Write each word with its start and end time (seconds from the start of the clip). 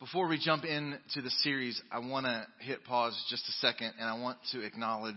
Before 0.00 0.28
we 0.28 0.38
jump 0.38 0.64
into 0.64 1.22
the 1.22 1.30
series, 1.42 1.82
I 1.90 1.98
want 1.98 2.24
to 2.24 2.46
hit 2.60 2.84
pause 2.84 3.20
just 3.28 3.48
a 3.48 3.52
second 3.66 3.94
and 3.98 4.08
I 4.08 4.16
want 4.16 4.38
to 4.52 4.60
acknowledge 4.60 5.16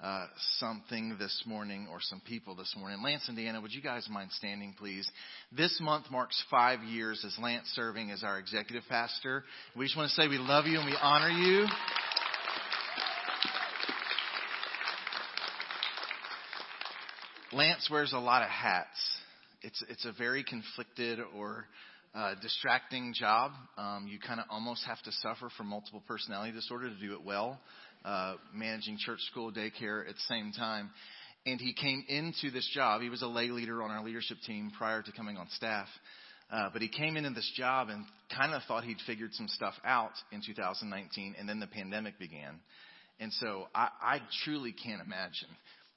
uh, 0.00 0.26
something 0.60 1.16
this 1.18 1.42
morning 1.46 1.88
or 1.90 1.98
some 2.00 2.22
people 2.24 2.54
this 2.54 2.72
morning. 2.78 3.02
Lance 3.02 3.24
and 3.26 3.36
Deanna, 3.36 3.60
would 3.60 3.72
you 3.72 3.82
guys 3.82 4.06
mind 4.08 4.30
standing, 4.30 4.72
please? 4.78 5.10
This 5.50 5.76
month 5.80 6.12
marks 6.12 6.40
five 6.48 6.84
years 6.84 7.24
as 7.26 7.36
Lance 7.42 7.66
serving 7.74 8.12
as 8.12 8.22
our 8.22 8.38
executive 8.38 8.84
pastor. 8.88 9.42
We 9.76 9.84
just 9.84 9.96
want 9.96 10.10
to 10.10 10.14
say 10.14 10.28
we 10.28 10.38
love 10.38 10.66
you 10.66 10.78
and 10.78 10.86
we 10.86 10.96
honor 11.02 11.30
you. 11.30 11.66
Lance 17.52 17.88
wears 17.90 18.12
a 18.12 18.18
lot 18.18 18.42
of 18.42 18.48
hats. 18.48 18.86
It's, 19.62 19.82
it's 19.88 20.04
a 20.04 20.12
very 20.12 20.44
conflicted 20.44 21.18
or 21.36 21.64
uh, 22.14 22.34
distracting 22.40 23.12
job. 23.12 23.52
Um, 23.76 24.06
you 24.08 24.18
kind 24.18 24.40
of 24.40 24.46
almost 24.50 24.84
have 24.86 25.02
to 25.02 25.12
suffer 25.12 25.48
from 25.56 25.66
multiple 25.68 26.02
personality 26.06 26.52
disorder 26.52 26.88
to 26.88 26.96
do 26.96 27.14
it 27.14 27.24
well, 27.24 27.60
uh, 28.04 28.34
managing 28.52 28.98
church, 28.98 29.20
school, 29.30 29.52
daycare 29.52 30.08
at 30.08 30.14
the 30.14 30.26
same 30.28 30.52
time. 30.52 30.90
And 31.46 31.60
he 31.60 31.74
came 31.74 32.04
into 32.08 32.50
this 32.50 32.68
job. 32.72 33.02
He 33.02 33.10
was 33.10 33.22
a 33.22 33.26
lay 33.26 33.48
leader 33.48 33.82
on 33.82 33.90
our 33.90 34.02
leadership 34.02 34.38
team 34.46 34.72
prior 34.78 35.02
to 35.02 35.12
coming 35.12 35.36
on 35.36 35.48
staff. 35.50 35.88
Uh, 36.50 36.70
but 36.72 36.80
he 36.80 36.88
came 36.88 37.16
into 37.16 37.30
this 37.30 37.50
job 37.56 37.88
and 37.88 38.04
kind 38.34 38.52
of 38.54 38.62
thought 38.68 38.84
he'd 38.84 38.98
figured 39.06 39.32
some 39.34 39.48
stuff 39.48 39.74
out 39.84 40.12
in 40.30 40.40
2019, 40.44 41.34
and 41.38 41.48
then 41.48 41.58
the 41.58 41.66
pandemic 41.66 42.18
began. 42.18 42.60
And 43.18 43.32
so 43.32 43.66
I, 43.74 43.88
I 44.00 44.20
truly 44.44 44.72
can't 44.72 45.02
imagine 45.04 45.48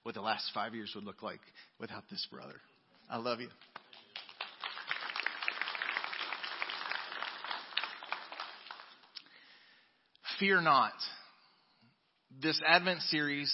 what 0.04 0.16
the 0.16 0.22
last 0.22 0.50
five 0.54 0.74
years 0.74 0.92
would 0.96 1.04
look 1.04 1.22
like 1.22 1.42
without 1.80 2.04
this 2.10 2.26
brother. 2.32 2.56
I 3.10 3.18
love 3.18 3.40
you. 3.40 3.50
Fear 10.40 10.62
not. 10.62 10.94
This 12.42 12.62
Advent 12.68 13.02
series 13.04 13.52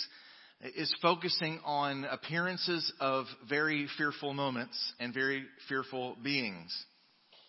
is 0.75 0.93
focusing 1.01 1.59
on 1.63 2.03
appearances 2.03 2.91
of 2.99 3.25
very 3.47 3.87
fearful 3.97 4.33
moments 4.33 4.77
and 4.99 5.13
very 5.13 5.45
fearful 5.69 6.17
beings. 6.21 6.73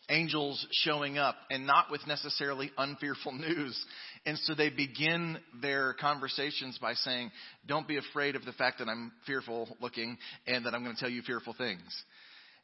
Angels 0.09 0.65
showing 0.71 1.19
up 1.19 1.35
and 1.51 1.67
not 1.67 1.91
with 1.91 2.07
necessarily 2.07 2.71
unfearful 2.79 3.33
news. 3.33 3.85
And 4.25 4.39
so 4.41 4.55
they 4.55 4.71
begin 4.71 5.39
their 5.61 5.95
conversations 5.95 6.79
by 6.81 6.95
saying, 6.95 7.33
don't 7.67 7.89
be 7.89 7.97
afraid 7.97 8.37
of 8.37 8.45
the 8.45 8.53
fact 8.53 8.79
that 8.79 8.89
I'm 8.89 9.11
fearful 9.27 9.77
looking 9.81 10.17
and 10.47 10.65
that 10.67 10.75
I'm 10.75 10.85
going 10.85 10.95
to 10.95 11.01
tell 11.01 11.11
you 11.11 11.23
fearful 11.23 11.55
things. 11.59 11.83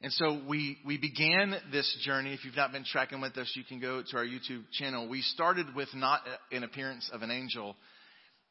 And 0.02 0.12
so 0.12 0.40
we, 0.48 0.78
we 0.86 0.96
began 0.96 1.54
this 1.72 1.94
journey. 2.02 2.32
If 2.32 2.44
you've 2.44 2.56
not 2.56 2.72
been 2.72 2.84
tracking 2.84 3.20
with 3.20 3.36
us, 3.36 3.52
you 3.54 3.64
can 3.64 3.80
go 3.80 4.02
to 4.02 4.16
our 4.16 4.24
YouTube 4.24 4.62
channel. 4.72 5.08
We 5.08 5.20
started 5.20 5.74
with 5.74 5.88
not 5.94 6.22
an 6.50 6.64
appearance 6.64 7.10
of 7.12 7.20
an 7.20 7.30
angel, 7.30 7.76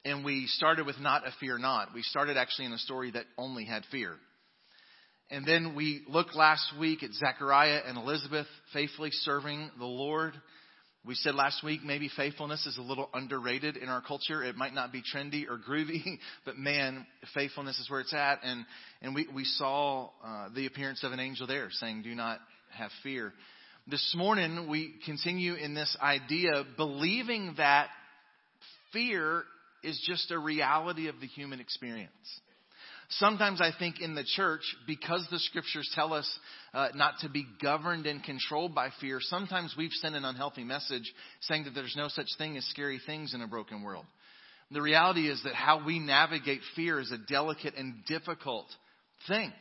and 0.05 0.23
we 0.23 0.45
started 0.45 0.85
with 0.85 0.99
not 0.99 1.27
a 1.27 1.31
fear 1.39 1.57
not. 1.57 1.89
We 1.93 2.03
started 2.03 2.37
actually 2.37 2.65
in 2.65 2.73
a 2.73 2.77
story 2.77 3.11
that 3.11 3.25
only 3.35 3.65
had 3.65 3.83
fear. 3.89 4.15
And 5.31 5.45
then 5.45 5.75
we 5.75 6.03
looked 6.07 6.35
last 6.35 6.71
week 6.79 7.01
at 7.01 7.13
Zechariah 7.13 7.81
and 7.85 7.97
Elizabeth 7.97 8.47
faithfully 8.71 9.11
serving 9.11 9.71
the 9.79 9.85
Lord. 9.85 10.33
We 11.05 11.15
said 11.15 11.33
last 11.33 11.63
week 11.63 11.83
maybe 11.83 12.09
faithfulness 12.15 12.65
is 12.65 12.77
a 12.77 12.81
little 12.81 13.09
underrated 13.13 13.77
in 13.77 13.87
our 13.87 14.01
culture. 14.01 14.43
It 14.43 14.55
might 14.55 14.73
not 14.73 14.91
be 14.91 15.01
trendy 15.01 15.45
or 15.49 15.57
groovy, 15.57 16.19
but 16.45 16.57
man, 16.57 17.05
faithfulness 17.33 17.79
is 17.79 17.89
where 17.89 18.01
it's 18.01 18.13
at. 18.13 18.39
And, 18.43 18.65
and 19.01 19.15
we, 19.15 19.27
we 19.33 19.45
saw 19.45 20.09
uh, 20.23 20.49
the 20.53 20.65
appearance 20.65 21.03
of 21.03 21.11
an 21.13 21.19
angel 21.19 21.47
there 21.47 21.69
saying, 21.71 22.01
do 22.03 22.13
not 22.15 22.39
have 22.71 22.91
fear. 23.01 23.33
This 23.87 24.13
morning 24.15 24.69
we 24.69 24.93
continue 25.05 25.55
in 25.55 25.73
this 25.73 25.95
idea, 26.01 26.63
believing 26.77 27.53
that 27.57 27.87
fear 28.91 29.43
is 29.83 29.99
just 30.05 30.31
a 30.31 30.37
reality 30.37 31.07
of 31.07 31.19
the 31.21 31.27
human 31.27 31.59
experience. 31.59 32.11
Sometimes 33.13 33.59
I 33.59 33.71
think 33.77 34.01
in 34.01 34.13
the 34.13 34.23
church, 34.23 34.61
because 34.85 35.25
the 35.31 35.39
scriptures 35.39 35.89
tell 35.95 36.13
us 36.13 36.29
uh, 36.73 36.89
not 36.93 37.15
to 37.21 37.29
be 37.29 37.45
governed 37.61 38.05
and 38.05 38.23
controlled 38.23 38.75
by 38.75 38.89
fear, 39.01 39.19
sometimes 39.19 39.73
we've 39.75 39.91
sent 39.93 40.15
an 40.15 40.25
unhealthy 40.25 40.63
message 40.63 41.11
saying 41.41 41.63
that 41.63 41.73
there's 41.73 41.95
no 41.97 42.07
such 42.07 42.27
thing 42.37 42.55
as 42.55 42.65
scary 42.65 43.01
things 43.05 43.33
in 43.33 43.41
a 43.41 43.47
broken 43.47 43.81
world. 43.81 44.05
The 44.71 44.81
reality 44.81 45.27
is 45.27 45.41
that 45.43 45.55
how 45.55 45.83
we 45.83 45.97
navigate 45.97 46.61
fear 46.75 46.99
is 46.99 47.11
a 47.11 47.17
delicate 47.17 47.73
and 47.75 48.05
difficult 48.05 48.67
thing. 49.27 49.51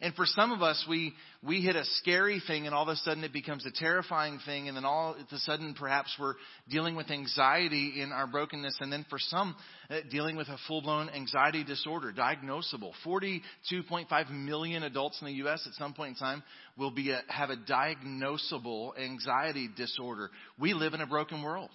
And 0.00 0.14
for 0.14 0.26
some 0.26 0.52
of 0.52 0.62
us, 0.62 0.84
we, 0.88 1.12
we 1.42 1.60
hit 1.60 1.74
a 1.74 1.84
scary 1.84 2.40
thing 2.46 2.66
and 2.66 2.74
all 2.74 2.84
of 2.84 2.88
a 2.88 2.96
sudden 2.96 3.24
it 3.24 3.32
becomes 3.32 3.66
a 3.66 3.70
terrifying 3.70 4.38
thing 4.46 4.68
and 4.68 4.76
then 4.76 4.84
all 4.84 5.14
of 5.14 5.26
a 5.32 5.38
sudden 5.38 5.74
perhaps 5.74 6.14
we're 6.20 6.34
dealing 6.68 6.94
with 6.94 7.10
anxiety 7.10 8.00
in 8.00 8.12
our 8.12 8.26
brokenness 8.26 8.76
and 8.80 8.92
then 8.92 9.04
for 9.10 9.18
some 9.18 9.56
uh, 9.90 9.96
dealing 10.10 10.36
with 10.36 10.48
a 10.48 10.56
full-blown 10.68 11.10
anxiety 11.10 11.64
disorder, 11.64 12.12
diagnosable. 12.12 12.92
42.5 13.04 14.30
million 14.30 14.84
adults 14.84 15.20
in 15.20 15.26
the 15.26 15.34
U.S. 15.34 15.64
at 15.66 15.74
some 15.74 15.94
point 15.94 16.10
in 16.10 16.16
time 16.16 16.42
will 16.76 16.92
be 16.92 17.10
a, 17.10 17.20
have 17.28 17.50
a 17.50 17.56
diagnosable 17.56 18.96
anxiety 18.98 19.68
disorder. 19.76 20.30
We 20.60 20.74
live 20.74 20.94
in 20.94 21.00
a 21.00 21.06
broken 21.06 21.42
world. 21.42 21.70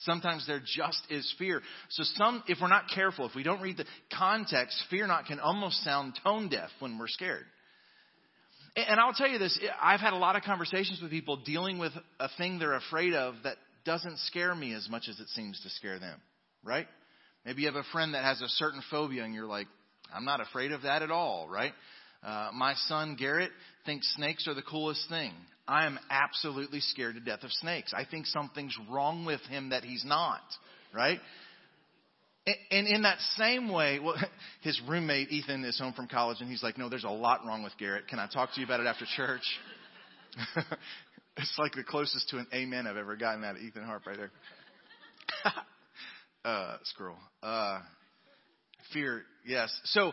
Sometimes 0.00 0.46
there 0.46 0.60
just 0.60 1.02
is 1.10 1.32
fear. 1.38 1.60
So 1.90 2.04
some, 2.16 2.44
if 2.46 2.58
we're 2.60 2.68
not 2.68 2.84
careful, 2.94 3.26
if 3.26 3.34
we 3.34 3.42
don't 3.42 3.60
read 3.60 3.76
the 3.76 3.86
context, 4.16 4.80
fear 4.90 5.06
not 5.06 5.26
can 5.26 5.40
almost 5.40 5.82
sound 5.82 6.18
tone 6.22 6.48
deaf 6.48 6.70
when 6.78 6.98
we're 6.98 7.08
scared. 7.08 7.44
And 8.76 9.00
I'll 9.00 9.12
tell 9.12 9.28
you 9.28 9.38
this, 9.38 9.58
I've 9.82 9.98
had 9.98 10.12
a 10.12 10.18
lot 10.18 10.36
of 10.36 10.42
conversations 10.42 11.00
with 11.02 11.10
people 11.10 11.38
dealing 11.38 11.78
with 11.78 11.92
a 12.20 12.28
thing 12.38 12.60
they're 12.60 12.74
afraid 12.74 13.12
of 13.12 13.34
that 13.42 13.56
doesn't 13.84 14.18
scare 14.20 14.54
me 14.54 14.72
as 14.72 14.88
much 14.88 15.08
as 15.08 15.18
it 15.18 15.28
seems 15.30 15.60
to 15.62 15.70
scare 15.70 15.98
them, 15.98 16.20
right? 16.62 16.86
Maybe 17.44 17.62
you 17.62 17.66
have 17.66 17.76
a 17.76 17.82
friend 17.92 18.14
that 18.14 18.22
has 18.22 18.40
a 18.40 18.48
certain 18.48 18.82
phobia 18.90 19.24
and 19.24 19.34
you're 19.34 19.46
like, 19.46 19.66
I'm 20.14 20.24
not 20.24 20.40
afraid 20.40 20.70
of 20.70 20.82
that 20.82 21.02
at 21.02 21.10
all, 21.10 21.48
right? 21.48 21.72
Uh, 22.22 22.50
my 22.54 22.74
son 22.86 23.16
Garrett 23.18 23.50
thinks 23.84 24.12
snakes 24.14 24.46
are 24.46 24.54
the 24.54 24.62
coolest 24.62 25.08
thing. 25.08 25.32
I 25.68 25.84
am 25.84 25.98
absolutely 26.10 26.80
scared 26.80 27.14
to 27.16 27.20
death 27.20 27.44
of 27.44 27.52
snakes. 27.52 27.92
I 27.94 28.04
think 28.10 28.26
something's 28.26 28.74
wrong 28.90 29.26
with 29.26 29.42
him 29.42 29.68
that 29.70 29.84
he's 29.84 30.04
not, 30.04 30.40
right? 30.94 31.20
And 32.70 32.88
in 32.88 33.02
that 33.02 33.18
same 33.36 33.68
way, 33.70 33.98
well, 33.98 34.16
his 34.62 34.80
roommate 34.88 35.30
Ethan 35.30 35.64
is 35.64 35.78
home 35.78 35.92
from 35.92 36.08
college, 36.08 36.38
and 36.40 36.50
he's 36.50 36.62
like, 36.62 36.78
"No, 36.78 36.88
there's 36.88 37.04
a 37.04 37.10
lot 37.10 37.44
wrong 37.46 37.62
with 37.62 37.76
Garrett. 37.78 38.08
Can 38.08 38.18
I 38.18 38.26
talk 38.26 38.54
to 38.54 38.60
you 38.60 38.66
about 38.66 38.80
it 38.80 38.86
after 38.86 39.04
church?" 39.16 39.42
it's 41.36 41.58
like 41.58 41.72
the 41.72 41.84
closest 41.84 42.30
to 42.30 42.38
an 42.38 42.46
amen 42.54 42.86
I've 42.86 42.96
ever 42.96 43.16
gotten 43.16 43.44
out 43.44 43.56
of 43.56 43.62
Ethan 43.62 43.84
Harp 43.84 44.06
right 44.06 44.16
there. 44.16 44.30
uh, 46.44 46.76
squirrel. 46.84 47.18
Uh, 47.42 47.80
fear, 48.92 49.22
yes. 49.48 49.80
So 49.84 50.12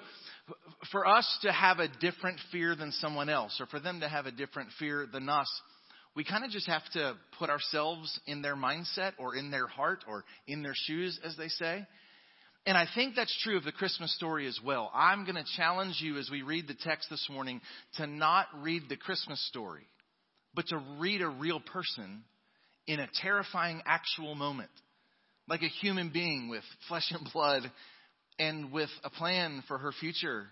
for 0.92 1.06
us 1.06 1.40
to 1.42 1.52
have 1.52 1.80
a 1.80 1.88
different 1.88 2.40
fear 2.52 2.76
than 2.76 2.92
someone 2.94 3.30
else, 3.30 3.58
or 3.60 3.66
for 3.68 3.80
them 3.80 4.00
to 4.00 4.08
have 4.08 4.26
a 4.26 4.32
different 4.32 4.70
fear 4.80 5.08
than 5.12 5.30
us, 5.30 5.50
we 6.16 6.24
kind 6.24 6.46
of 6.46 6.52
just 6.52 6.68
have 6.68 6.84
to 6.94 7.16
put 7.38 7.50
ourselves 7.50 8.20
in 8.26 8.42
their 8.42 8.56
mindset 8.56 9.12
or 9.20 9.36
in 9.36 9.52
their 9.52 9.68
heart 9.68 10.06
or 10.08 10.24
in 10.48 10.64
their 10.64 10.74
shoes, 10.74 11.20
as 11.24 11.36
they 11.38 11.50
say. 11.50 11.86
And 12.66 12.78
I 12.78 12.88
think 12.96 13.16
that's 13.16 13.38
true 13.44 13.58
of 13.58 13.64
the 13.64 13.72
Christmas 13.72 14.16
story 14.16 14.48
as 14.48 14.60
well. 14.66 14.90
I'm 14.94 15.24
going 15.24 15.36
to 15.36 15.44
challenge 15.56 15.98
you 16.00 16.18
as 16.18 16.30
we 16.32 16.42
read 16.42 16.68
the 16.68 16.74
text 16.74 17.10
this 17.12 17.28
morning 17.30 17.62
to 17.98 18.08
not 18.08 18.48
read 18.60 18.84
the 18.90 18.96
Christmas 18.96 19.46
story, 19.50 19.88
but 20.56 20.68
to 20.68 20.82
read 20.98 21.22
a 21.22 21.28
real 21.28 21.60
person 21.60 22.24
in 22.88 23.00
a 23.00 23.10
terrifying 23.22 23.82
actual 23.86 24.34
moment, 24.36 24.72
like 25.48 25.62
a 25.62 25.68
human 25.68 26.10
being 26.10 26.50
with 26.50 26.64
flesh 26.88 27.12
and 27.12 27.28
blood 27.34 27.70
and 28.40 28.72
with 28.72 28.90
a 29.04 29.10
plan 29.10 29.64
for 29.68 29.78
her 29.78 29.92
future. 29.92 30.46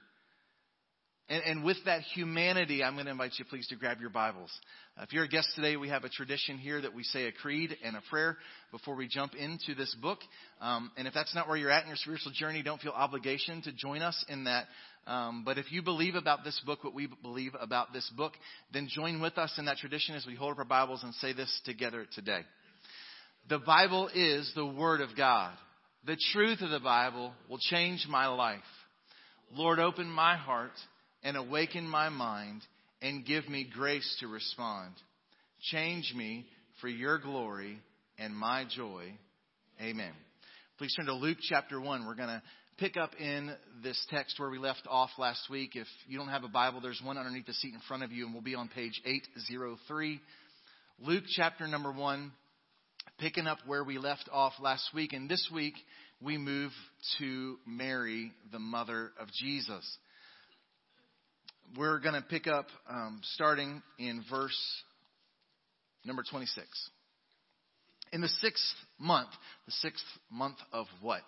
And, 1.29 1.41
and, 1.45 1.63
with 1.63 1.77
that 1.85 2.01
humanity, 2.01 2.83
I'm 2.83 2.95
going 2.95 3.05
to 3.05 3.11
invite 3.11 3.31
you, 3.39 3.45
please, 3.45 3.65
to 3.67 3.77
grab 3.77 4.01
your 4.01 4.09
Bibles. 4.09 4.51
Uh, 4.97 5.03
if 5.03 5.13
you're 5.13 5.23
a 5.23 5.27
guest 5.29 5.47
today, 5.55 5.77
we 5.77 5.87
have 5.87 6.03
a 6.03 6.09
tradition 6.09 6.57
here 6.57 6.81
that 6.81 6.93
we 6.93 7.03
say 7.03 7.27
a 7.27 7.31
creed 7.31 7.77
and 7.81 7.95
a 7.95 8.01
prayer 8.09 8.37
before 8.71 8.95
we 8.95 9.07
jump 9.07 9.33
into 9.33 9.73
this 9.73 9.95
book. 10.01 10.19
Um, 10.59 10.91
and 10.97 11.07
if 11.07 11.13
that's 11.13 11.33
not 11.33 11.47
where 11.47 11.55
you're 11.55 11.71
at 11.71 11.83
in 11.83 11.87
your 11.87 11.95
spiritual 11.95 12.33
journey, 12.33 12.61
don't 12.61 12.81
feel 12.81 12.91
obligation 12.91 13.61
to 13.61 13.71
join 13.71 14.01
us 14.01 14.23
in 14.27 14.43
that. 14.43 14.65
Um, 15.07 15.43
but 15.45 15.57
if 15.57 15.71
you 15.71 15.81
believe 15.81 16.15
about 16.15 16.43
this 16.43 16.61
book, 16.65 16.83
what 16.83 16.93
we 16.93 17.07
believe 17.21 17.53
about 17.57 17.93
this 17.93 18.09
book, 18.17 18.33
then 18.73 18.89
join 18.89 19.21
with 19.21 19.37
us 19.37 19.53
in 19.57 19.65
that 19.65 19.77
tradition 19.77 20.15
as 20.15 20.25
we 20.25 20.35
hold 20.35 20.51
up 20.51 20.59
our 20.59 20.65
Bibles 20.65 21.03
and 21.03 21.13
say 21.15 21.31
this 21.31 21.61
together 21.63 22.05
today. 22.15 22.41
The 23.47 23.59
Bible 23.59 24.09
is 24.13 24.51
the 24.55 24.65
Word 24.65 24.99
of 24.99 25.15
God. 25.15 25.53
The 26.05 26.17
truth 26.33 26.61
of 26.61 26.69
the 26.69 26.81
Bible 26.81 27.31
will 27.49 27.59
change 27.59 28.05
my 28.09 28.27
life. 28.27 28.59
Lord, 29.55 29.79
open 29.79 30.09
my 30.09 30.35
heart 30.35 30.73
and 31.23 31.37
awaken 31.37 31.87
my 31.87 32.09
mind 32.09 32.61
and 33.01 33.25
give 33.25 33.47
me 33.47 33.65
grace 33.73 34.17
to 34.19 34.27
respond. 34.27 34.93
Change 35.71 36.13
me 36.13 36.45
for 36.81 36.89
your 36.89 37.19
glory 37.19 37.79
and 38.17 38.35
my 38.35 38.65
joy. 38.69 39.13
Amen. 39.81 40.11
Please 40.77 40.93
turn 40.93 41.05
to 41.05 41.13
Luke 41.13 41.37
chapter 41.41 41.79
1. 41.79 42.05
We're 42.05 42.15
going 42.15 42.27
to 42.27 42.43
pick 42.77 42.97
up 42.97 43.11
in 43.17 43.55
this 43.81 44.05
text 44.09 44.37
where 44.39 44.49
we 44.49 44.57
left 44.57 44.81
off 44.89 45.11
last 45.17 45.49
week. 45.49 45.77
If 45.77 45.87
you 46.07 46.17
don't 46.17 46.27
have 46.27 46.43
a 46.43 46.49
Bible, 46.49 46.81
there's 46.81 47.01
one 47.01 47.17
underneath 47.17 47.45
the 47.45 47.53
seat 47.53 47.73
in 47.73 47.79
front 47.87 48.03
of 48.03 48.11
you, 48.11 48.25
and 48.25 48.33
we'll 48.33 48.43
be 48.43 48.55
on 48.55 48.67
page 48.67 49.01
803. 49.05 50.19
Luke 50.99 51.23
chapter 51.29 51.65
number 51.65 51.93
1 51.93 52.31
picking 53.19 53.47
up 53.47 53.59
where 53.65 53.83
we 53.83 53.97
left 53.97 54.29
off 54.31 54.53
last 54.59 54.89
week. 54.93 55.13
And 55.13 55.29
this 55.29 55.49
week, 55.53 55.75
we 56.21 56.37
move 56.37 56.71
to 57.19 57.57
Mary, 57.65 58.31
the 58.51 58.59
mother 58.59 59.11
of 59.19 59.27
Jesus. 59.31 59.97
We're 61.77 61.99
going 61.99 62.15
to 62.15 62.21
pick 62.21 62.47
up 62.47 62.67
um, 62.89 63.21
starting 63.23 63.81
in 63.97 64.23
verse 64.29 64.57
number 66.05 66.23
26. 66.29 66.65
In 68.11 68.21
the 68.21 68.27
sixth 68.27 68.63
month, 68.99 69.29
the 69.65 69.71
sixth 69.71 70.05
month 70.31 70.57
of 70.71 70.85
what? 71.01 71.23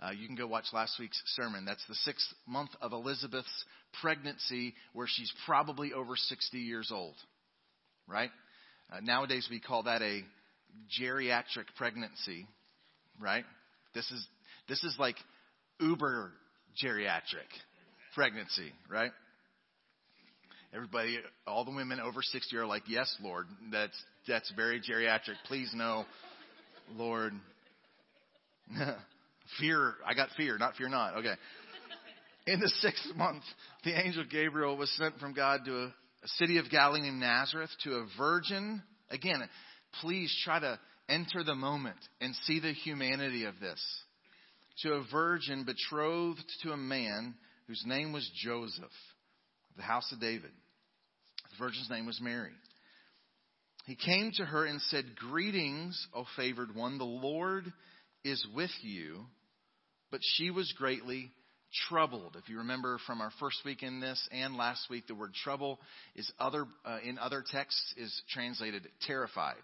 Uh, 0.00 0.12
you 0.12 0.26
can 0.26 0.36
go 0.36 0.46
watch 0.46 0.64
last 0.72 0.98
week's 0.98 1.20
sermon. 1.36 1.66
That's 1.66 1.84
the 1.86 1.94
sixth 1.96 2.26
month 2.46 2.70
of 2.80 2.92
Elizabeth's 2.92 3.64
pregnancy, 4.00 4.74
where 4.94 5.06
she's 5.08 5.30
probably 5.44 5.92
over 5.92 6.16
60 6.16 6.58
years 6.58 6.90
old, 6.90 7.14
right? 8.08 8.30
Uh, 8.90 9.00
nowadays, 9.02 9.46
we 9.50 9.60
call 9.60 9.82
that 9.82 10.00
a 10.00 10.22
geriatric 11.00 11.66
pregnancy, 11.76 12.46
right? 13.20 13.44
This 13.94 14.10
is 14.10 14.26
this 14.68 14.82
is 14.84 14.96
like 14.98 15.16
uber 15.78 16.32
geriatric 16.82 17.48
pregnancy, 18.14 18.72
right? 18.88 19.12
Everybody, 20.72 21.18
all 21.48 21.64
the 21.64 21.72
women 21.72 21.98
over 21.98 22.22
60 22.22 22.56
are 22.56 22.66
like, 22.66 22.84
"Yes, 22.86 23.12
Lord, 23.20 23.46
that's 23.72 24.00
that's 24.28 24.50
very 24.52 24.80
geriatric. 24.80 25.36
Please 25.46 25.70
no, 25.74 26.04
Lord." 26.96 27.32
fear, 29.58 29.94
I 30.06 30.14
got 30.14 30.28
fear, 30.36 30.58
not 30.58 30.76
fear 30.76 30.88
not. 30.88 31.16
Okay. 31.18 31.34
In 32.46 32.60
the 32.60 32.68
sixth 32.80 33.14
month, 33.16 33.42
the 33.84 33.98
angel 33.98 34.24
Gabriel 34.28 34.76
was 34.76 34.90
sent 34.96 35.18
from 35.18 35.34
God 35.34 35.60
to 35.66 35.76
a, 35.76 35.84
a 35.86 36.28
city 36.38 36.58
of 36.58 36.70
Galilee 36.70 37.02
named 37.02 37.20
Nazareth 37.20 37.70
to 37.84 37.94
a 37.94 38.06
virgin. 38.18 38.82
Again, 39.10 39.42
please 40.00 40.34
try 40.44 40.60
to 40.60 40.78
enter 41.08 41.42
the 41.44 41.54
moment 41.54 41.98
and 42.20 42.34
see 42.44 42.60
the 42.60 42.72
humanity 42.72 43.44
of 43.44 43.58
this. 43.60 43.82
To 44.82 44.94
a 44.94 45.04
virgin 45.10 45.64
betrothed 45.64 46.44
to 46.62 46.72
a 46.72 46.76
man 46.76 47.34
whose 47.66 47.82
name 47.86 48.12
was 48.12 48.28
Joseph, 48.42 48.84
the 49.76 49.82
house 49.82 50.10
of 50.12 50.20
David. 50.20 50.52
The 51.50 51.64
virgin's 51.64 51.90
name 51.90 52.06
was 52.06 52.20
Mary. 52.20 52.52
He 53.86 53.96
came 53.96 54.30
to 54.36 54.44
her 54.44 54.64
and 54.64 54.80
said, 54.82 55.16
Greetings, 55.16 56.06
O 56.14 56.24
favored 56.36 56.74
one, 56.74 56.98
the 56.98 57.04
Lord 57.04 57.72
is 58.24 58.46
with 58.54 58.70
you. 58.82 59.24
But 60.10 60.20
she 60.22 60.50
was 60.50 60.72
greatly 60.76 61.30
troubled. 61.88 62.36
If 62.36 62.48
you 62.48 62.58
remember 62.58 62.98
from 63.06 63.20
our 63.20 63.30
first 63.38 63.58
week 63.64 63.82
in 63.82 64.00
this 64.00 64.28
and 64.32 64.56
last 64.56 64.88
week, 64.90 65.06
the 65.06 65.14
word 65.14 65.34
trouble 65.34 65.78
is 66.14 66.30
other 66.38 66.66
uh, 66.84 66.98
in 67.04 67.18
other 67.18 67.44
texts 67.48 67.94
is 67.96 68.22
translated 68.30 68.88
terrified. 69.06 69.62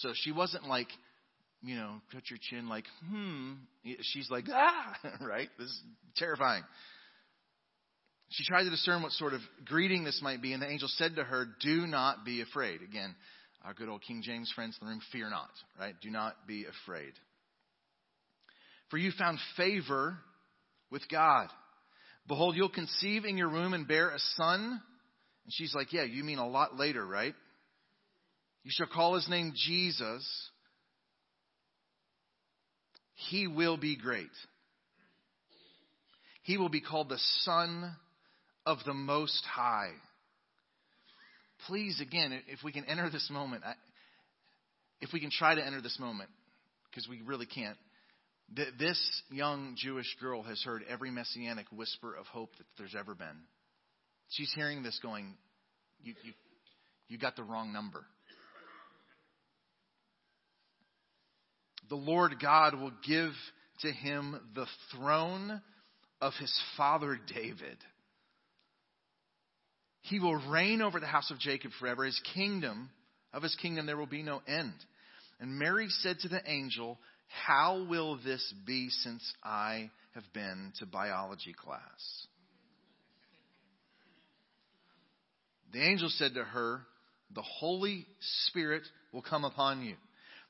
So 0.00 0.10
she 0.14 0.32
wasn't 0.32 0.66
like, 0.66 0.88
you 1.62 1.74
know, 1.74 2.00
cut 2.12 2.30
your 2.30 2.38
chin 2.40 2.68
like, 2.68 2.84
hmm. 3.08 3.54
She's 4.02 4.30
like, 4.30 4.44
ah, 4.52 4.94
right? 5.20 5.48
This 5.58 5.68
is 5.68 5.82
terrifying. 6.16 6.62
She 8.30 8.44
tried 8.44 8.64
to 8.64 8.70
discern 8.70 9.02
what 9.02 9.12
sort 9.12 9.32
of 9.32 9.40
greeting 9.64 10.04
this 10.04 10.20
might 10.22 10.42
be, 10.42 10.52
and 10.52 10.62
the 10.62 10.70
angel 10.70 10.88
said 10.92 11.16
to 11.16 11.24
her, 11.24 11.46
Do 11.60 11.86
not 11.86 12.26
be 12.26 12.42
afraid. 12.42 12.82
Again, 12.82 13.14
our 13.64 13.72
good 13.72 13.88
old 13.88 14.02
King 14.02 14.22
James 14.22 14.52
friends 14.54 14.76
in 14.80 14.86
the 14.86 14.90
room, 14.90 15.00
fear 15.12 15.30
not, 15.30 15.50
right? 15.80 15.94
Do 16.02 16.10
not 16.10 16.34
be 16.46 16.66
afraid. 16.66 17.12
For 18.90 18.98
you 18.98 19.12
found 19.18 19.38
favor 19.56 20.18
with 20.90 21.02
God. 21.10 21.48
Behold, 22.26 22.54
you'll 22.56 22.68
conceive 22.68 23.24
in 23.24 23.38
your 23.38 23.48
womb 23.48 23.72
and 23.72 23.88
bear 23.88 24.10
a 24.10 24.18
son. 24.36 24.60
And 24.60 25.52
she's 25.52 25.74
like, 25.74 25.92
Yeah, 25.92 26.04
you 26.04 26.22
mean 26.22 26.38
a 26.38 26.48
lot 26.48 26.76
later, 26.76 27.04
right? 27.06 27.34
You 28.68 28.72
shall 28.74 28.94
call 28.94 29.14
his 29.14 29.26
name 29.30 29.54
Jesus. 29.56 30.50
He 33.30 33.46
will 33.46 33.78
be 33.78 33.96
great. 33.96 34.28
He 36.42 36.58
will 36.58 36.68
be 36.68 36.82
called 36.82 37.08
the 37.08 37.18
Son 37.44 37.96
of 38.66 38.76
the 38.84 38.92
Most 38.92 39.42
High. 39.46 39.92
Please, 41.66 41.98
again, 42.02 42.38
if 42.48 42.58
we 42.62 42.70
can 42.70 42.84
enter 42.84 43.08
this 43.08 43.30
moment, 43.30 43.64
if 45.00 45.14
we 45.14 45.20
can 45.20 45.30
try 45.30 45.54
to 45.54 45.64
enter 45.64 45.80
this 45.80 45.98
moment, 45.98 46.28
because 46.90 47.08
we 47.08 47.22
really 47.22 47.46
can't, 47.46 47.78
that 48.54 48.78
this 48.78 49.00
young 49.30 49.76
Jewish 49.78 50.14
girl 50.20 50.42
has 50.42 50.62
heard 50.62 50.82
every 50.90 51.10
messianic 51.10 51.68
whisper 51.72 52.14
of 52.14 52.26
hope 52.26 52.50
that 52.58 52.66
there's 52.76 52.94
ever 52.94 53.14
been. 53.14 53.44
She's 54.28 54.52
hearing 54.54 54.82
this 54.82 55.00
going, 55.02 55.38
you, 56.02 56.12
you, 56.22 56.32
you 57.08 57.16
got 57.16 57.34
the 57.34 57.44
wrong 57.44 57.72
number. 57.72 58.04
The 61.88 61.96
Lord 61.96 62.36
God 62.40 62.74
will 62.74 62.92
give 63.06 63.32
to 63.80 63.90
him 63.90 64.38
the 64.54 64.66
throne 64.92 65.62
of 66.20 66.32
his 66.34 66.52
father 66.76 67.18
David. 67.32 67.78
He 70.02 70.20
will 70.20 70.36
reign 70.50 70.82
over 70.82 71.00
the 71.00 71.06
house 71.06 71.30
of 71.30 71.38
Jacob 71.38 71.72
forever. 71.78 72.04
His 72.04 72.20
kingdom, 72.34 72.90
of 73.32 73.42
his 73.42 73.54
kingdom, 73.56 73.86
there 73.86 73.96
will 73.96 74.06
be 74.06 74.22
no 74.22 74.42
end. 74.46 74.74
And 75.40 75.58
Mary 75.58 75.88
said 75.88 76.18
to 76.20 76.28
the 76.28 76.42
angel, 76.46 76.98
how 77.28 77.84
will 77.88 78.16
this 78.16 78.52
be 78.66 78.88
since 78.88 79.22
I 79.44 79.90
have 80.14 80.24
been 80.32 80.72
to 80.78 80.86
biology 80.86 81.52
class? 81.52 82.26
The 85.72 85.82
angel 85.82 86.08
said 86.08 86.34
to 86.34 86.44
her, 86.44 86.80
The 87.34 87.42
Holy 87.42 88.06
Spirit 88.46 88.82
will 89.12 89.22
come 89.22 89.44
upon 89.44 89.82
you. 89.82 89.96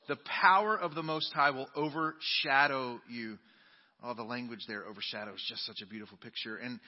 The 0.09 0.17
power 0.41 0.75
of 0.75 0.95
the 0.95 1.03
Most 1.03 1.31
High 1.33 1.51
will 1.51 1.69
overshadow 1.75 2.99
you. 3.07 3.37
Oh, 4.03 4.15
the 4.15 4.23
language 4.23 4.61
there, 4.67 4.85
overshadow, 4.85 5.35
is 5.35 5.45
just 5.47 5.63
such 5.67 5.81
a 5.83 5.85
beautiful 5.85 6.17
picture. 6.17 6.57
And 6.57 6.79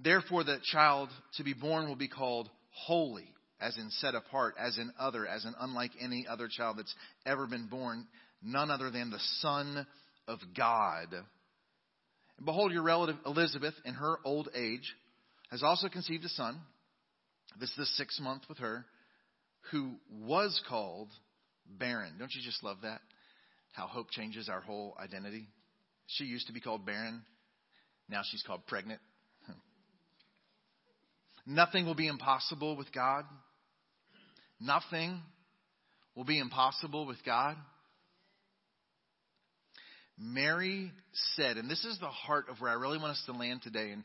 therefore, 0.00 0.42
the 0.42 0.58
child 0.72 1.08
to 1.36 1.44
be 1.44 1.54
born 1.54 1.86
will 1.86 1.94
be 1.94 2.08
called 2.08 2.50
holy, 2.72 3.28
as 3.60 3.76
in 3.76 3.90
set 3.90 4.16
apart, 4.16 4.56
as 4.58 4.76
in 4.76 4.92
other, 4.98 5.24
as 5.24 5.44
in 5.44 5.54
unlike 5.60 5.92
any 6.00 6.26
other 6.28 6.48
child 6.48 6.78
that's 6.78 6.94
ever 7.24 7.46
been 7.46 7.68
born 7.68 8.08
none 8.42 8.72
other 8.72 8.90
than 8.90 9.10
the 9.10 9.20
Son 9.38 9.86
of 10.26 10.40
God. 10.56 11.12
And 11.12 12.44
behold, 12.44 12.72
your 12.72 12.82
relative 12.82 13.16
Elizabeth, 13.24 13.74
in 13.84 13.94
her 13.94 14.16
old 14.24 14.48
age, 14.52 14.96
has 15.52 15.62
also 15.62 15.88
conceived 15.88 16.24
a 16.24 16.28
son. 16.28 16.60
This 17.60 17.70
is 17.70 17.76
the 17.76 17.86
sixth 17.86 18.20
month 18.20 18.42
with 18.48 18.58
her, 18.58 18.84
who 19.70 19.92
was 20.10 20.60
called 20.68 21.08
barren. 21.66 22.14
Don't 22.18 22.32
you 22.34 22.42
just 22.42 22.62
love 22.62 22.78
that? 22.82 23.00
How 23.72 23.86
hope 23.86 24.10
changes 24.10 24.48
our 24.48 24.60
whole 24.60 24.96
identity. 25.02 25.48
She 26.06 26.24
used 26.24 26.46
to 26.46 26.52
be 26.52 26.60
called 26.60 26.86
barren. 26.86 27.22
Now 28.08 28.22
she's 28.24 28.42
called 28.42 28.66
pregnant. 28.66 29.00
Nothing 31.46 31.86
will 31.86 31.94
be 31.94 32.06
impossible 32.06 32.76
with 32.76 32.92
God. 32.92 33.24
Nothing 34.60 35.20
will 36.14 36.24
be 36.24 36.38
impossible 36.38 37.06
with 37.06 37.18
God. 37.24 37.56
Mary 40.16 40.92
said, 41.34 41.56
and 41.56 41.68
this 41.68 41.84
is 41.84 41.98
the 41.98 42.06
heart 42.06 42.46
of 42.48 42.60
where 42.60 42.70
I 42.70 42.74
really 42.74 42.98
want 42.98 43.12
us 43.12 43.22
to 43.26 43.32
land 43.32 43.62
today. 43.62 43.90
And 43.90 44.04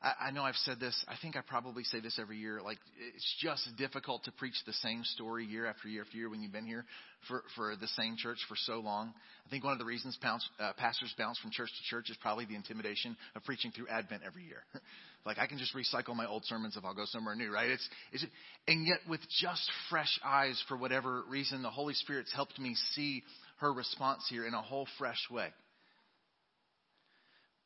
I, 0.00 0.28
I, 0.28 0.30
know 0.30 0.42
I've 0.42 0.56
said 0.56 0.78
this. 0.78 0.94
I 1.08 1.14
think 1.20 1.36
I 1.36 1.40
probably 1.40 1.82
say 1.82 2.00
this 2.00 2.18
every 2.20 2.38
year. 2.38 2.60
Like 2.62 2.78
it's 3.14 3.36
just 3.40 3.68
difficult 3.76 4.24
to 4.24 4.32
preach 4.32 4.54
the 4.66 4.72
same 4.74 5.02
story 5.02 5.44
year 5.44 5.66
after 5.66 5.88
year 5.88 6.02
after 6.02 6.16
year 6.16 6.30
when 6.30 6.40
you've 6.40 6.52
been 6.52 6.66
here 6.66 6.84
for 7.26 7.42
for 7.56 7.74
the 7.74 7.88
same 7.88 8.16
church 8.16 8.38
for 8.48 8.56
so 8.56 8.80
long. 8.80 9.12
I 9.46 9.50
think 9.50 9.64
one 9.64 9.72
of 9.72 9.78
the 9.78 9.84
reasons 9.84 10.16
bounce, 10.22 10.48
uh, 10.60 10.72
pastors 10.76 11.12
bounce 11.18 11.38
from 11.38 11.50
church 11.50 11.68
to 11.68 11.90
church 11.90 12.10
is 12.10 12.16
probably 12.20 12.44
the 12.44 12.54
intimidation 12.54 13.16
of 13.34 13.42
preaching 13.44 13.72
through 13.72 13.88
Advent 13.88 14.22
every 14.24 14.44
year. 14.44 14.62
like 15.26 15.38
I 15.38 15.46
can 15.46 15.58
just 15.58 15.74
recycle 15.74 16.14
my 16.14 16.26
old 16.26 16.44
sermons 16.44 16.76
if 16.76 16.84
I'll 16.84 16.94
go 16.94 17.04
somewhere 17.06 17.34
new, 17.34 17.52
right? 17.52 17.70
It's, 17.70 17.88
it's 18.12 18.24
and 18.68 18.86
yet 18.86 18.98
with 19.08 19.20
just 19.40 19.68
fresh 19.90 20.20
eyes 20.24 20.62
for 20.68 20.76
whatever 20.76 21.22
reason, 21.28 21.62
the 21.62 21.70
Holy 21.70 21.94
Spirit's 21.94 22.32
helped 22.32 22.58
me 22.58 22.76
see 22.92 23.22
her 23.56 23.72
response 23.72 24.24
here 24.30 24.46
in 24.46 24.54
a 24.54 24.62
whole 24.62 24.86
fresh 24.98 25.20
way. 25.30 25.48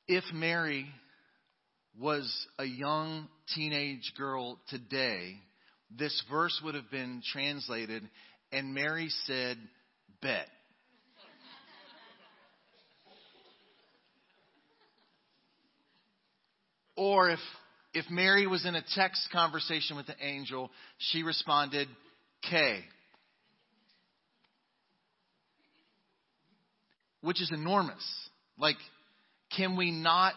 If 0.09 0.25
Mary 0.33 0.87
was 1.99 2.47
a 2.59 2.65
young 2.65 3.29
teenage 3.55 4.13
girl 4.17 4.59
today, 4.69 5.37
this 5.97 6.23
verse 6.31 6.61
would 6.65 6.75
have 6.75 6.91
been 6.91 7.23
translated, 7.33 8.09
and 8.51 8.75
Mary 8.75 9.09
said, 9.27 9.59
Bet. 10.21 10.47
or 16.95 17.31
if, 17.31 17.41
if 17.95 18.09
Mary 18.11 18.47
was 18.47 18.65
in 18.65 18.75
a 18.75 18.85
text 18.95 19.29
conversation 19.33 19.97
with 19.97 20.07
the 20.07 20.15
angel, 20.21 20.71
she 20.99 21.23
responded, 21.23 21.89
K. 22.49 22.81
which 27.23 27.41
is 27.41 27.51
enormous. 27.53 28.05
Like, 28.59 28.77
can 29.57 29.77
we 29.77 29.91
not 29.91 30.35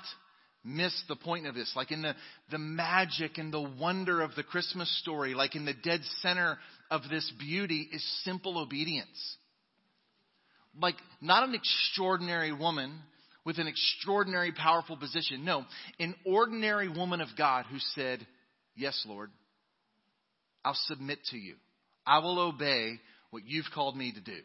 miss 0.66 0.94
the 1.08 1.16
point 1.16 1.48
of 1.48 1.56
this? 1.56 1.72
Like 1.76 1.92
in 1.92 2.02
the, 2.02 2.16
the 2.52 2.58
magic 2.58 3.38
and 3.38 3.54
the 3.54 3.62
wonder 3.80 4.22
of 4.22 4.36
the 4.36 4.44
Christmas 4.44 4.90
story, 5.00 5.34
like 5.34 5.56
in 5.56 5.66
the 5.66 5.74
dead 5.74 6.02
center 6.22 6.58
of 6.92 7.02
this 7.10 7.32
beauty 7.40 7.88
is 7.92 8.04
simple 8.24 8.58
obedience. 8.58 9.38
like 10.82 10.96
not 11.22 11.48
an 11.48 11.56
extraordinary 11.56 12.52
woman 12.52 13.00
with 13.46 13.60
an 13.60 13.68
extraordinary 13.68 14.52
powerful 14.52 14.98
position. 14.98 15.46
No, 15.46 15.64
an 16.00 16.16
ordinary 16.26 16.90
woman 16.90 17.22
of 17.22 17.30
God 17.38 17.66
who 17.72 17.78
said, 17.94 18.26
Yes, 18.76 19.02
Lord, 19.08 19.30
I'll 20.66 20.78
submit 20.88 21.20
to 21.32 21.38
you. 21.38 21.56
I 22.06 22.20
will 22.20 22.40
obey 22.40 23.00
what 23.32 23.44
you've 23.46 23.66
called 23.74 23.96
me 23.96 24.12
to 24.12 24.20
do. 24.20 24.38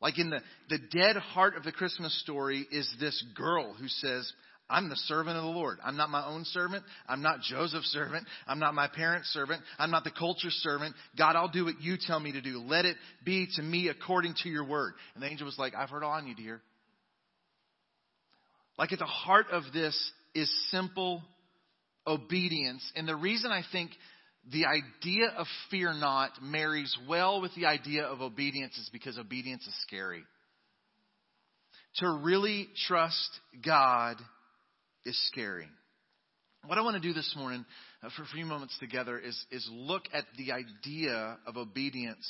Like 0.00 0.18
in 0.18 0.30
the, 0.30 0.40
the 0.68 0.78
dead 0.78 1.16
heart 1.16 1.56
of 1.56 1.64
the 1.64 1.72
Christmas 1.72 2.18
story 2.22 2.66
is 2.70 2.90
this 3.00 3.22
girl 3.34 3.74
who 3.74 3.88
says, 3.88 4.32
I'm 4.70 4.88
the 4.88 4.96
servant 4.96 5.36
of 5.36 5.42
the 5.42 5.50
Lord. 5.50 5.78
I'm 5.84 5.96
not 5.96 6.10
my 6.10 6.24
own 6.26 6.44
servant. 6.44 6.84
I'm 7.08 7.22
not 7.22 7.40
Joseph's 7.40 7.88
servant. 7.88 8.26
I'm 8.46 8.58
not 8.58 8.74
my 8.74 8.88
parents' 8.88 9.28
servant. 9.28 9.62
I'm 9.78 9.90
not 9.90 10.04
the 10.04 10.10
culture's 10.10 10.54
servant. 10.62 10.94
God, 11.18 11.36
I'll 11.36 11.48
do 11.48 11.64
what 11.64 11.80
you 11.80 11.96
tell 12.00 12.20
me 12.20 12.32
to 12.32 12.40
do. 12.40 12.58
Let 12.58 12.84
it 12.84 12.96
be 13.24 13.48
to 13.56 13.62
me 13.62 13.88
according 13.88 14.34
to 14.42 14.48
your 14.48 14.64
word. 14.64 14.94
And 15.14 15.22
the 15.22 15.28
angel 15.28 15.46
was 15.46 15.58
like, 15.58 15.74
I've 15.74 15.90
heard 15.90 16.04
all 16.04 16.12
I 16.12 16.24
need 16.24 16.36
to 16.36 16.42
hear. 16.42 16.62
Like 18.78 18.92
at 18.92 18.98
the 18.98 19.04
heart 19.04 19.46
of 19.50 19.64
this 19.74 19.94
is 20.34 20.50
simple 20.70 21.22
obedience. 22.06 22.82
And 22.96 23.06
the 23.06 23.16
reason 23.16 23.50
I 23.50 23.62
think 23.70 23.90
the 24.50 24.64
idea 24.66 25.26
of 25.36 25.46
fear 25.70 25.92
not 25.92 26.42
marries 26.42 26.96
well 27.08 27.40
with 27.40 27.54
the 27.54 27.66
idea 27.66 28.04
of 28.04 28.20
obedience 28.20 28.78
is 28.78 28.88
because 28.92 29.18
obedience 29.18 29.66
is 29.66 29.74
scary. 29.82 30.22
To 31.96 32.20
really 32.22 32.68
trust 32.86 33.28
God 33.64 34.16
is 35.04 35.18
scary. 35.28 35.68
What 36.66 36.76
I 36.76 36.82
want 36.82 37.00
to 37.00 37.08
do 37.08 37.14
this 37.14 37.34
morning 37.36 37.64
uh, 38.02 38.10
for 38.14 38.22
a 38.22 38.26
few 38.26 38.44
moments 38.44 38.76
together 38.78 39.18
is, 39.18 39.38
is 39.50 39.66
look 39.72 40.02
at 40.12 40.24
the 40.36 40.52
idea 40.52 41.38
of 41.46 41.56
obedience 41.56 42.26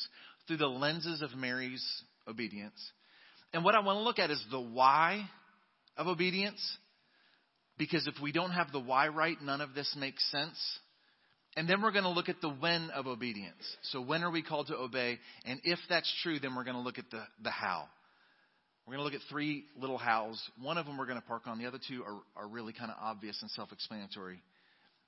through 0.47 0.59
the 0.59 0.69
lenses 0.69 1.21
of 1.21 1.35
Mary's 1.35 1.85
obedience. 2.29 2.81
And 3.53 3.65
what 3.65 3.75
I 3.75 3.81
want 3.81 3.97
to 3.99 4.03
look 4.03 4.21
at 4.21 4.31
is 4.31 4.43
the 4.51 4.61
why 4.61 5.29
of 5.97 6.07
obedience. 6.07 6.61
Because 7.77 8.07
if 8.07 8.15
we 8.23 8.31
don't 8.31 8.53
have 8.53 8.71
the 8.73 8.79
why 8.79 9.09
right, 9.09 9.37
none 9.43 9.61
of 9.61 9.75
this 9.75 9.97
makes 9.99 10.29
sense. 10.31 10.59
And 11.57 11.69
then 11.69 11.83
we're 11.83 11.91
going 11.91 12.05
to 12.05 12.11
look 12.11 12.29
at 12.29 12.41
the 12.41 12.51
when 12.51 12.91
of 12.91 13.09
obedience. 13.09 13.65
So 13.91 14.01
when 14.01 14.23
are 14.23 14.31
we 14.31 14.43
called 14.43 14.69
to 14.69 14.77
obey? 14.77 15.19
And 15.45 15.61
if 15.65 15.79
that's 15.89 16.13
true, 16.23 16.39
then 16.39 16.55
we're 16.55 16.65
going 16.65 16.77
to 16.77 16.83
look 16.83 16.99
at 16.99 17.11
the, 17.11 17.23
the 17.43 17.51
how. 17.51 17.87
We're 18.87 18.97
going 18.97 19.01
to 19.01 19.05
look 19.05 19.23
at 19.23 19.29
three 19.31 19.65
little 19.79 19.99
hows. 19.99 20.41
One 20.61 20.79
of 20.79 20.87
them 20.87 20.99
we're 20.99 21.07
going 21.07 21.21
to 21.21 21.27
park 21.27 21.43
on. 21.47 21.59
The 21.59 21.67
other 21.67 21.79
two 21.89 22.03
are, 22.03 22.45
are 22.45 22.49
really 22.49 22.73
kind 22.73 22.91
of 22.91 22.97
obvious 23.01 23.39
and 23.41 23.51
self 23.51 23.73
explanatory. 23.73 24.43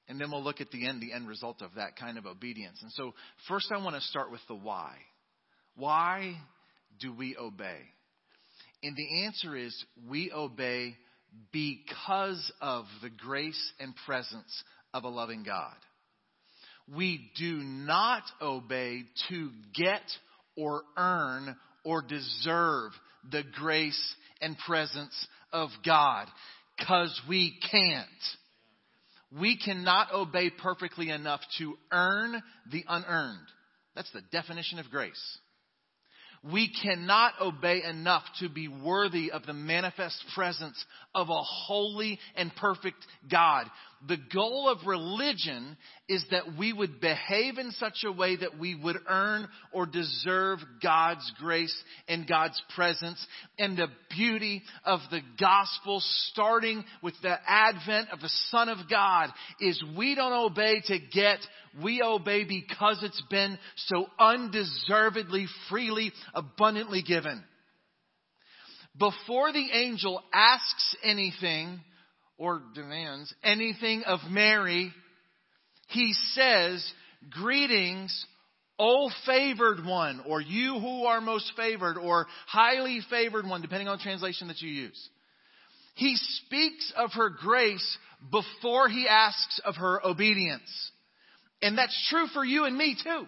And 0.09 0.21
then 0.21 0.31
we'll 0.31 0.43
look 0.43 0.61
at 0.61 0.71
the 0.71 0.87
end, 0.87 1.01
the 1.01 1.13
end 1.13 1.29
result 1.29 1.63
of 1.63 1.71
that 1.77 1.97
kind 1.97 2.19
of 2.19 2.27
obedience. 2.27 2.79
And 2.83 2.91
so, 2.93 3.15
first, 3.49 3.73
I 3.73 3.83
want 3.83 3.97
to 3.97 4.03
start 4.03 4.31
with 4.31 4.41
the 4.49 4.55
why. 4.55 4.95
Why 5.77 6.37
do 7.01 7.15
we 7.15 7.37
obey? 7.37 7.79
And 8.83 8.97
the 8.97 9.25
answer 9.25 9.57
is 9.57 9.85
we 10.09 10.33
obey 10.33 10.97
because 11.53 12.53
of 12.61 12.85
the 13.01 13.11
grace 13.11 13.73
and 13.81 13.95
presence 14.07 14.65
of 14.93 15.05
a 15.05 15.09
loving 15.09 15.45
God. 15.45 15.75
We 16.95 17.31
do 17.39 17.55
not 17.63 18.25
obey 18.41 19.05
to 19.29 19.51
get 19.75 20.03
or 20.57 20.83
earn 20.97 21.57
or 21.85 22.03
deserve 22.03 22.93
the 23.31 23.43
grace 23.55 24.15
and 24.41 24.57
presence 24.67 25.27
of 25.53 25.71
God 25.85 26.27
because 26.79 27.21
we 27.29 27.59
can't. 27.71 28.07
We 29.41 29.57
cannot 29.57 30.13
obey 30.13 30.51
perfectly 30.51 31.11
enough 31.11 31.41
to 31.59 31.75
earn 31.91 32.43
the 32.71 32.85
unearned. 32.89 33.47
That's 33.95 34.11
the 34.13 34.23
definition 34.31 34.79
of 34.79 34.91
grace. 34.91 35.39
We 36.43 36.73
cannot 36.83 37.35
obey 37.41 37.85
enough 37.85 38.25
to 38.41 38.49
be 38.49 38.67
worthy 38.67 39.31
of 39.31 39.47
the 39.47 39.53
manifest 39.53 40.25
presence 40.35 40.85
of 41.15 41.29
a 41.29 41.43
holy 41.43 42.19
and 42.35 42.55
perfect 42.57 43.07
God. 43.31 43.67
The 44.09 44.19
goal 44.35 44.69
of 44.69 44.87
religion 44.87 45.77
is 46.09 46.25
that 46.33 46.59
we 46.59 46.73
would 46.73 47.01
behave 47.01 47.59
in 47.59 47.71
such 47.73 48.03
a 48.05 48.11
way 48.11 48.35
that 48.35 48.59
we 48.59 48.75
would 48.75 48.97
earn 49.09 49.47
or 49.73 49.87
deserve 49.87 50.59
God's 50.83 51.31
grace 51.39 51.75
and 52.09 52.27
God's 52.27 52.61
presence. 52.75 53.25
And 53.59 53.77
the 53.77 53.87
beauty 54.11 54.63
of 54.85 55.01
the 55.13 55.21
gospel, 55.39 56.03
starting 56.31 56.85
with 57.01 57.15
the 57.23 57.37
advent 57.47 58.09
of 58.11 58.21
the 58.21 58.33
Son 58.51 58.69
of 58.69 58.79
God, 58.91 59.31
is 59.61 59.83
we 59.97 60.17
don't 60.17 60.51
obey 60.51 60.83
to 60.87 60.99
get, 60.99 61.39
we 61.81 62.03
obey 62.03 62.43
because 62.43 62.99
it's 63.05 63.23
been 63.31 63.57
so 63.77 64.07
undeservedly, 64.19 65.47
freely, 65.71 66.13
abundantly 66.35 67.03
given. 67.03 67.45
Before 68.99 69.53
the 69.53 69.69
angel 69.73 70.21
asks 70.35 70.97
anything, 71.05 71.81
or 72.43 72.61
demands 72.75 73.33
anything 73.45 74.03
of 74.03 74.19
Mary, 74.29 74.93
he 75.91 76.13
says, 76.35 76.93
Greetings, 77.31 78.27
O 78.81 79.11
favored 79.25 79.87
one, 79.87 80.25
or 80.27 80.41
you 80.41 80.81
who 80.81 81.05
are 81.05 81.21
most 81.21 81.53
favored, 81.57 81.97
or 81.97 82.27
highly 82.49 82.99
favored 83.09 83.47
one, 83.47 83.63
depending 83.63 83.87
on 83.87 83.97
the 83.97 84.03
translation 84.03 84.49
that 84.49 84.61
you 84.61 84.69
use. 84.69 85.09
He 85.95 86.17
speaks 86.17 86.93
of 86.97 87.13
her 87.13 87.31
grace 87.31 87.99
before 88.29 88.89
he 88.89 89.07
asks 89.07 89.61
of 89.65 89.77
her 89.77 90.05
obedience. 90.05 90.91
And 91.63 91.79
that's 91.79 92.09
true 92.11 92.27
for 92.35 92.45
you 92.45 92.65
and 92.65 92.77
me 92.77 92.97
too. 93.01 93.27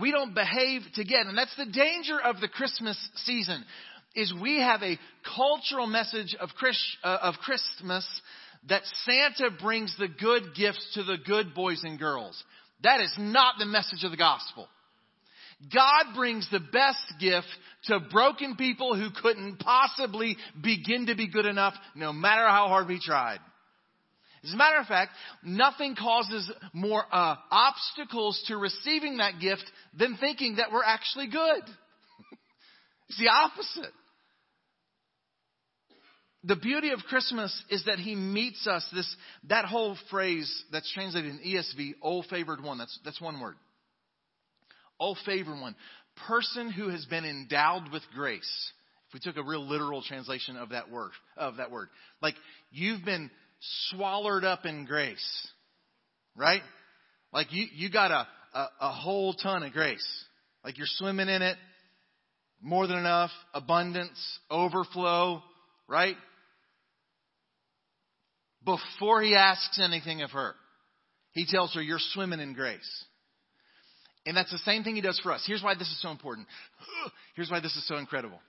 We 0.00 0.10
don't 0.10 0.34
behave 0.34 0.80
to 0.94 1.04
get, 1.04 1.26
and 1.26 1.36
that's 1.36 1.54
the 1.56 1.66
danger 1.66 2.18
of 2.18 2.40
the 2.40 2.48
Christmas 2.48 2.96
season 3.26 3.62
is 4.14 4.32
we 4.40 4.60
have 4.60 4.82
a 4.82 4.98
cultural 5.36 5.86
message 5.86 6.36
of, 6.38 6.50
Christ, 6.56 6.80
uh, 7.02 7.18
of 7.22 7.34
Christmas 7.36 8.06
that 8.68 8.82
Santa 9.04 9.50
brings 9.60 9.94
the 9.98 10.08
good 10.08 10.54
gifts 10.54 10.92
to 10.94 11.02
the 11.02 11.16
good 11.24 11.54
boys 11.54 11.82
and 11.84 11.98
girls. 11.98 12.42
That 12.82 13.00
is 13.00 13.12
not 13.18 13.54
the 13.58 13.66
message 13.66 14.04
of 14.04 14.10
the 14.10 14.16
gospel. 14.16 14.68
God 15.72 16.14
brings 16.16 16.48
the 16.50 16.60
best 16.60 17.14
gift 17.20 17.46
to 17.84 18.00
broken 18.10 18.56
people 18.56 18.96
who 18.96 19.10
couldn't 19.22 19.60
possibly 19.60 20.36
begin 20.60 21.06
to 21.06 21.14
be 21.14 21.28
good 21.28 21.46
enough 21.46 21.74
no 21.94 22.12
matter 22.12 22.46
how 22.48 22.66
hard 22.66 22.88
we 22.88 22.98
tried. 23.00 23.38
As 24.44 24.52
a 24.52 24.56
matter 24.56 24.78
of 24.78 24.86
fact, 24.86 25.12
nothing 25.44 25.94
causes 25.94 26.50
more 26.72 27.04
uh, 27.12 27.36
obstacles 27.48 28.42
to 28.48 28.56
receiving 28.56 29.18
that 29.18 29.38
gift 29.40 29.62
than 29.96 30.16
thinking 30.16 30.56
that 30.56 30.72
we're 30.72 30.82
actually 30.82 31.28
good. 31.28 31.62
it's 33.08 33.18
the 33.18 33.28
opposite 33.28 33.92
the 36.44 36.56
beauty 36.56 36.90
of 36.90 37.00
Christmas 37.08 37.62
is 37.70 37.84
that 37.84 37.98
he 37.98 38.14
meets 38.14 38.66
us. 38.66 38.86
This 38.92 39.16
that 39.48 39.64
whole 39.64 39.96
phrase 40.10 40.64
that's 40.72 40.92
translated 40.92 41.30
in 41.30 41.38
ESV, 41.38 41.94
"Oh 42.02 42.22
favored 42.22 42.62
one." 42.62 42.78
That's 42.78 42.98
that's 43.04 43.20
one 43.20 43.40
word. 43.40 43.54
Oh 44.98 45.14
favored 45.24 45.60
one, 45.60 45.76
person 46.26 46.70
who 46.70 46.88
has 46.88 47.04
been 47.06 47.24
endowed 47.24 47.92
with 47.92 48.02
grace. 48.14 48.72
If 49.08 49.14
we 49.14 49.20
took 49.20 49.36
a 49.36 49.46
real 49.46 49.66
literal 49.66 50.02
translation 50.02 50.56
of 50.56 50.70
that 50.70 50.90
word, 50.90 51.12
of 51.36 51.56
that 51.56 51.70
word, 51.70 51.88
like 52.20 52.34
you've 52.70 53.04
been 53.04 53.30
swallowed 53.90 54.44
up 54.44 54.64
in 54.64 54.84
grace, 54.84 55.48
right? 56.36 56.62
Like 57.32 57.52
you 57.52 57.66
you 57.72 57.90
got 57.90 58.10
a 58.10 58.26
a, 58.54 58.68
a 58.80 58.92
whole 58.92 59.34
ton 59.34 59.62
of 59.62 59.72
grace. 59.72 60.06
Like 60.64 60.78
you're 60.78 60.86
swimming 60.88 61.28
in 61.28 61.42
it, 61.42 61.56
more 62.60 62.86
than 62.86 62.98
enough, 62.98 63.30
abundance, 63.54 64.18
overflow, 64.50 65.42
right? 65.88 66.16
Before 68.64 69.22
he 69.22 69.34
asks 69.34 69.80
anything 69.82 70.22
of 70.22 70.30
her. 70.30 70.54
He 71.32 71.46
tells 71.46 71.74
her, 71.74 71.82
You're 71.82 71.98
swimming 71.98 72.40
in 72.40 72.52
grace. 72.52 73.04
And 74.24 74.36
that's 74.36 74.52
the 74.52 74.58
same 74.58 74.84
thing 74.84 74.94
he 74.94 75.00
does 75.00 75.18
for 75.20 75.32
us. 75.32 75.42
Here's 75.46 75.62
why 75.62 75.74
this 75.74 75.88
is 75.88 76.00
so 76.00 76.10
important. 76.10 76.46
Here's 77.34 77.50
why 77.50 77.60
this 77.60 77.74
is 77.74 77.86
so 77.88 77.96
incredible. 77.96 78.40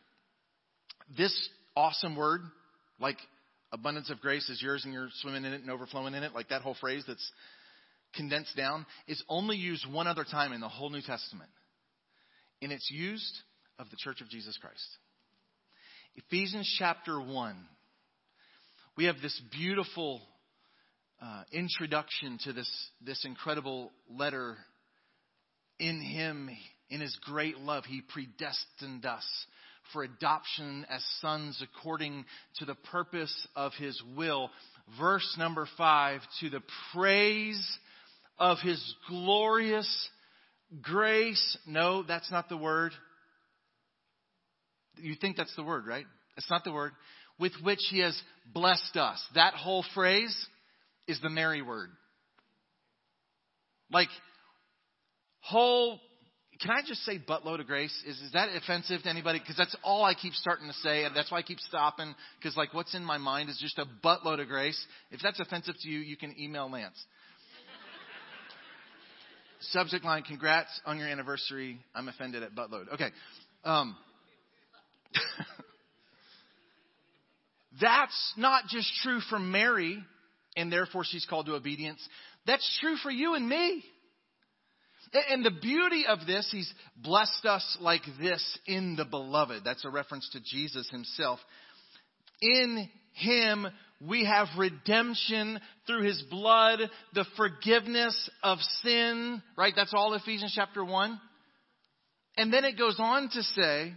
This 1.18 1.50
awesome 1.76 2.16
word, 2.16 2.42
like 3.00 3.18
abundance 3.72 4.12
of 4.12 4.22
grace 4.22 4.48
is 4.50 4.62
yours 4.62 4.86
and 4.86 4.94
you're 4.94 5.10
swimming 5.22 5.46
in 5.46 5.54
it 5.54 5.62
and 5.62 5.72
overflowing 5.72 6.14
in 6.14 6.24
it, 6.24 6.34
like 6.36 6.50
that 6.50 6.62
whole 6.62 6.76
phrase 6.80 7.04
that's 7.08 7.32
condensed 8.16 8.56
down, 8.56 8.86
is 9.08 9.24
only 9.28 9.58
used 9.58 9.92
one 9.92 10.06
other 10.06 10.24
time 10.24 10.54
in 10.54 10.62
the 10.62 10.70
whole 10.70 10.92
New 10.92 11.02
Testament. 11.02 11.50
And 12.62 12.72
it's 12.72 12.90
used 12.92 13.40
of 13.80 13.90
the 13.90 13.98
Church 13.98 14.22
of 14.22 14.30
Jesus 14.30 14.58
Christ. 14.62 14.88
Ephesians 16.16 16.72
chapter 16.78 17.20
1 17.20 17.56
we 18.96 19.06
have 19.06 19.22
this 19.22 19.40
beautiful 19.52 20.22
uh, 21.20 21.44
introduction 21.52 22.38
to 22.44 22.54
this, 22.54 22.70
this 23.04 23.26
incredible 23.26 23.92
letter. 24.10 24.58
In 25.80 26.00
Him, 26.00 26.50
in 26.90 27.02
His 27.02 27.18
great 27.24 27.58
love, 27.58 27.86
He 27.86 28.02
predestined 28.02 29.06
us 29.06 29.26
for 29.92 30.04
adoption 30.04 30.86
as 30.90 31.04
sons 31.22 31.62
according 31.64 32.26
to 32.58 32.66
the 32.66 32.76
purpose 32.76 33.48
of 33.56 33.72
His 33.80 34.00
will. 34.16 34.52
Verse 35.00 35.36
number 35.40 35.68
five, 35.76 36.22
to 36.42 36.52
the 36.52 36.62
praise 36.94 37.78
of 38.38 38.60
His 38.60 38.96
glorious 39.10 40.10
grace. 40.84 41.58
No, 41.66 42.04
that's 42.04 42.32
not 42.32 42.48
the 42.48 42.58
word. 42.58 42.92
You 44.98 45.16
think 45.20 45.36
that's 45.36 45.56
the 45.56 45.64
word, 45.64 45.88
right? 45.88 46.06
It's 46.38 46.50
not 46.50 46.64
the 46.64 46.72
word. 46.72 46.92
With 47.44 47.52
which 47.62 47.82
he 47.90 48.00
has 48.00 48.18
blessed 48.54 48.96
us. 48.96 49.22
That 49.36 49.54
whole 49.54 49.84
phrase 49.94 50.34
is 51.10 51.20
the 51.20 51.30
Mary 51.30 51.62
word. 51.62 51.90
Like, 53.92 54.08
whole, 55.42 56.00
can 56.62 56.72
I 56.72 56.84
just 56.88 57.02
say 57.02 57.20
buttload 57.20 57.60
of 57.60 57.68
grace? 57.68 57.94
Is, 58.08 58.18
is 58.22 58.32
that 58.32 58.48
offensive 58.56 59.04
to 59.04 59.10
anybody? 59.10 59.40
Because 59.40 59.58
that's 59.58 59.76
all 59.84 60.06
I 60.06 60.14
keep 60.14 60.32
starting 60.36 60.70
to 60.70 60.74
say, 60.76 61.04
and 61.04 61.14
that's 61.14 61.34
why 61.34 61.40
I 61.40 61.42
keep 61.42 61.60
stopping, 61.60 62.16
because 62.40 62.56
like 62.56 62.74
what's 62.74 62.96
in 62.96 63.04
my 63.04 63.18
mind 63.18 63.50
is 63.50 63.60
just 63.62 63.78
a 63.78 63.86
buttload 64.02 64.40
of 64.40 64.48
grace. 64.48 64.82
If 65.12 65.20
that's 65.22 65.42
offensive 65.42 65.76
to 65.82 65.90
you, 65.90 66.00
you 66.00 66.16
can 66.16 66.34
email 66.40 66.72
Lance. 66.72 66.96
Subject 69.60 70.06
line, 70.06 70.24
congrats 70.24 70.80
on 70.86 70.98
your 70.98 71.10
anniversary. 71.10 71.80
I'm 71.94 72.08
offended 72.08 72.42
at 72.42 72.56
buttload. 72.56 72.94
Okay. 72.94 73.10
Um, 73.66 73.98
that's 77.82 78.34
not 78.38 78.66
just 78.68 78.92
true 79.02 79.20
for 79.30 79.40
Mary, 79.40 79.98
and 80.56 80.72
therefore 80.72 81.04
she's 81.06 81.26
called 81.26 81.48
to 81.48 81.56
obedience. 81.56 82.08
That's 82.46 82.78
true 82.82 82.96
for 82.98 83.12
you 83.12 83.36
and 83.36 83.48
me. 83.48 83.84
And 85.30 85.46
the 85.46 85.52
beauty 85.52 86.06
of 86.08 86.26
this, 86.26 86.50
he's 86.52 86.72
blessed 86.98 87.46
us 87.46 87.78
like 87.82 88.02
this 88.20 88.60
in 88.66 88.96
the 88.96 89.06
beloved. 89.06 89.62
That's 89.64 89.86
a 89.86 89.90
reference 89.90 90.28
to 90.32 90.40
Jesus 90.40 90.90
himself. 90.90 91.40
In 92.42 92.90
him, 93.14 93.68
we 94.02 94.26
have 94.26 94.48
redemption 94.58 95.60
through 95.86 96.04
his 96.04 96.22
blood, 96.30 96.80
the 97.14 97.26
forgiveness 97.38 98.30
of 98.42 98.58
sin, 98.82 99.42
right? 99.56 99.74
That's 99.76 99.94
all 99.94 100.14
Ephesians 100.14 100.54
chapter 100.56 100.84
1. 100.84 101.20
And 102.38 102.52
then 102.52 102.66
it 102.66 102.78
goes 102.78 102.96
on 102.98 103.30
to 103.30 103.44
say, 103.44 103.94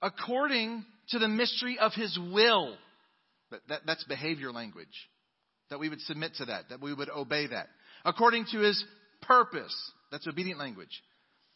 according 0.00 0.84
to 1.10 1.18
the 1.18 1.28
mystery 1.28 1.78
of 1.78 1.92
his 1.94 2.18
will. 2.32 2.76
That, 3.50 3.60
that, 3.68 3.80
that's 3.86 4.04
behavior 4.04 4.52
language. 4.52 4.86
That 5.70 5.80
we 5.80 5.88
would 5.88 6.00
submit 6.02 6.34
to 6.36 6.46
that, 6.46 6.70
that 6.70 6.80
we 6.80 6.92
would 6.94 7.10
obey 7.10 7.46
that. 7.46 7.68
According 8.04 8.46
to 8.52 8.58
his 8.58 8.82
purpose. 9.22 9.74
That's 10.10 10.26
obedient 10.26 10.58
language. 10.58 11.02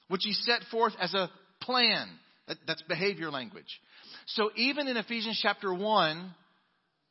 Which 0.08 0.22
he 0.24 0.32
set 0.32 0.62
forth 0.70 0.92
as 1.00 1.14
a 1.14 1.30
plan. 1.60 2.08
That, 2.48 2.58
that's 2.66 2.82
behavior 2.82 3.30
language. 3.30 3.80
So 4.26 4.50
even 4.56 4.88
in 4.88 4.96
Ephesians 4.96 5.38
chapter 5.42 5.72
1, 5.72 6.34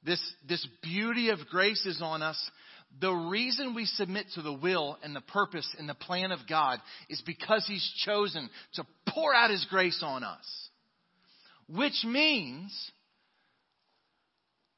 this, 0.04 0.22
this 0.48 0.66
beauty 0.82 1.30
of 1.30 1.40
grace 1.50 1.86
is 1.86 2.02
on 2.02 2.22
us. 2.22 2.38
The 3.00 3.12
reason 3.12 3.74
we 3.74 3.86
submit 3.86 4.26
to 4.36 4.42
the 4.42 4.54
will 4.54 4.98
and 5.04 5.16
the 5.16 5.22
purpose 5.22 5.68
and 5.80 5.88
the 5.88 5.94
plan 5.94 6.32
of 6.32 6.40
God 6.50 6.80
is 7.10 7.22
because 7.26 7.66
He's 7.68 7.90
chosen 8.06 8.50
to 8.74 8.84
pour 9.10 9.34
out 9.34 9.50
His 9.50 9.66
grace 9.70 10.02
on 10.04 10.24
us. 10.24 10.61
Which 11.74 12.04
means, 12.04 12.92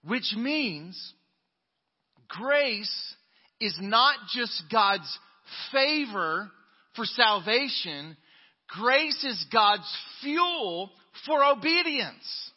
which 0.04 0.34
means, 0.38 1.14
grace 2.28 3.16
is 3.60 3.76
not 3.82 4.16
just 4.34 4.64
God's 4.72 5.20
favor 5.72 6.52
for 6.96 7.06
salvation, 7.06 8.16
grace 8.68 9.24
is 9.24 9.44
God's 9.52 9.92
fuel 10.22 10.92
for 11.26 11.44
obedience. 11.44 12.52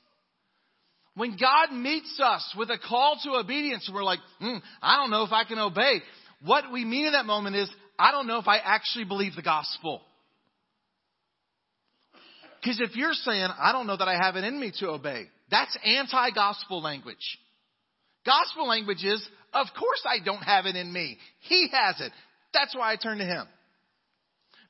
When 1.15 1.39
God 1.41 1.73
meets 1.73 2.21
us 2.23 2.55
with 2.59 2.69
a 2.69 2.79
call 2.79 3.19
to 3.25 3.31
obedience, 3.37 3.91
we're 3.93 4.05
like, 4.05 4.19
hmm, 4.39 4.59
I 4.83 4.97
don't 4.97 5.11
know 5.11 5.23
if 5.23 5.33
I 5.33 5.45
can 5.45 5.59
obey. 5.59 6.03
What 6.45 6.71
we 6.71 6.85
mean 6.85 7.07
in 7.07 7.13
that 7.13 7.25
moment 7.25 7.57
is, 7.57 7.71
I 7.99 8.11
don't 8.13 8.27
know 8.27 8.39
if 8.39 8.49
I 8.49 8.59
actually 8.59 9.05
believe 9.05 9.35
the 9.35 9.41
gospel. 9.41 10.03
Because 12.61 12.81
if 12.81 12.97
you're 12.97 13.13
saying, 13.13 13.49
I 13.59 13.73
don't 13.73 13.87
know 13.87 13.97
that 13.97 14.09
I 14.09 14.17
have 14.21 14.37
it 14.37 14.45
in 14.45 14.59
me 14.59 14.73
to 14.81 14.89
obey, 14.89 15.27
that's 15.51 15.77
anti 15.85 16.31
gospel 16.31 16.83
language. 16.83 17.39
Gospel 18.25 18.67
language 18.67 19.05
is, 19.05 19.27
of 19.53 19.67
course 19.79 20.03
I 20.05 20.25
don't 20.25 20.43
have 20.43 20.67
it 20.67 20.75
in 20.75 20.93
me. 20.93 21.19
He 21.41 21.69
has 21.73 22.01
it. 22.01 22.13
That's 22.53 22.75
why 22.75 22.93
I 22.93 22.97
turn 22.97 23.19
to 23.19 23.25
Him. 23.25 23.47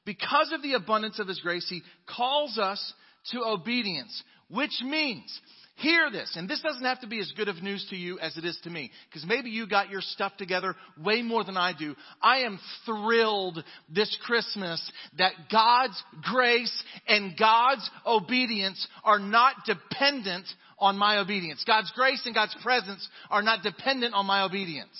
Because 0.05 0.53
of 0.53 0.63
the 0.63 0.75
abundance 0.75 1.19
of 1.19 1.29
His 1.29 1.41
grace, 1.41 1.67
He 1.69 1.83
calls 2.07 2.59
us 2.59 2.93
to 3.33 3.43
obedience, 3.43 4.23
which 4.49 4.83
means 4.83 5.41
Hear 5.77 6.11
this, 6.11 6.37
and 6.37 6.49
this 6.49 6.63
doesn't 6.63 6.85
have 6.85 7.03
to 7.03 7.07
be 7.07 7.21
as 7.21 7.31
good 7.37 7.49
of 7.49 7.63
news 7.63 7.87
to 7.91 7.97
you 7.97 8.19
as 8.19 8.39
it 8.39 8.47
is 8.47 8.59
to 8.65 8.71
me, 8.71 8.91
because 9.11 9.27
maybe 9.27 9.51
you 9.51 9.67
got 9.67 9.91
your 9.91 10.01
stuff 10.01 10.35
together 10.39 10.75
way 10.99 11.21
more 11.21 11.45
than 11.45 11.59
I 11.59 11.75
do. 11.79 11.95
I 12.23 12.39
am 12.41 12.59
thrilled 12.87 13.63
this 13.91 14.17
Christmas 14.25 14.91
that 15.19 15.33
God's 15.53 16.03
grace 16.23 16.83
and 17.07 17.37
God's 17.39 17.89
obedience 18.07 18.89
are 19.05 19.19
not 19.19 19.55
dependent 19.67 20.47
on 20.79 20.97
my 20.97 21.19
obedience. 21.19 21.63
God's 21.67 21.93
grace 21.95 22.23
and 22.25 22.35
God's 22.35 22.57
presence 22.63 23.07
are 23.31 23.43
not 23.43 23.63
dependent 23.63 24.15
on 24.15 24.25
my 24.25 24.45
obedience. 24.45 24.97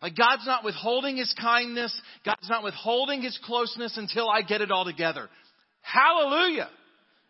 Like 0.00 0.16
God's 0.16 0.46
not 0.46 0.64
withholding 0.64 1.18
His 1.18 1.34
kindness, 1.38 1.98
God's 2.24 2.48
not 2.48 2.62
withholding 2.64 3.20
His 3.20 3.38
closeness 3.44 3.98
until 3.98 4.30
I 4.30 4.40
get 4.40 4.62
it 4.62 4.70
all 4.70 4.86
together. 4.86 5.28
Hallelujah! 5.82 6.70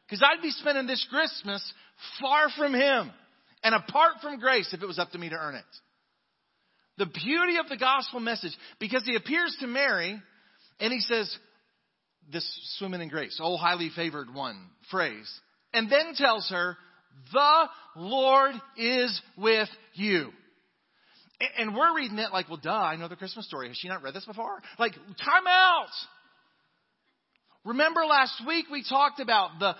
Because 0.07 0.22
I'd 0.22 0.42
be 0.42 0.50
spending 0.50 0.87
this 0.87 1.05
Christmas 1.11 1.72
far 2.21 2.49
from 2.57 2.75
Him 2.75 3.11
and 3.62 3.75
apart 3.75 4.14
from 4.23 4.38
grace 4.38 4.73
if 4.73 4.83
it 4.83 4.87
was 4.87 4.99
up 4.99 5.11
to 5.12 5.19
me 5.19 5.29
to 5.29 5.37
earn 5.37 5.55
it. 5.55 5.64
The 6.97 7.07
beauty 7.07 7.59
of 7.59 7.69
the 7.69 7.77
gospel 7.77 8.21
message, 8.21 8.57
because 8.79 9.05
He 9.05 9.17
appears 9.17 9.57
to 9.61 9.67
Mary 9.67 10.21
and 10.81 10.93
He 10.93 11.01
says, 11.01 11.37
this 12.33 12.49
swimming 12.79 13.03
in 13.03 13.09
grace, 13.09 13.38
oh 13.43 13.57
highly 13.57 13.90
favored 13.95 14.33
one 14.33 14.59
phrase, 14.90 15.31
and 15.73 15.90
then 15.90 16.14
tells 16.14 16.49
her, 16.51 16.77
the 17.33 17.64
Lord 17.97 18.55
is 18.77 19.21
with 19.37 19.69
you. 19.95 20.31
And 21.59 21.75
we're 21.75 21.95
reading 21.95 22.19
it 22.19 22.33
like, 22.33 22.49
well, 22.49 22.61
duh, 22.62 22.71
I 22.71 22.97
know 22.97 23.09
the 23.09 23.17
Christmas 23.17 23.47
story. 23.47 23.69
Has 23.69 23.77
she 23.77 23.88
not 23.88 24.03
read 24.03 24.14
this 24.14 24.25
before? 24.25 24.61
Like, 24.79 24.93
time 24.93 25.47
out! 25.49 25.90
Remember 27.64 28.05
last 28.05 28.43
week 28.47 28.67
we 28.71 28.85
talked 28.88 29.21
about 29.21 29.59
the 29.59 29.75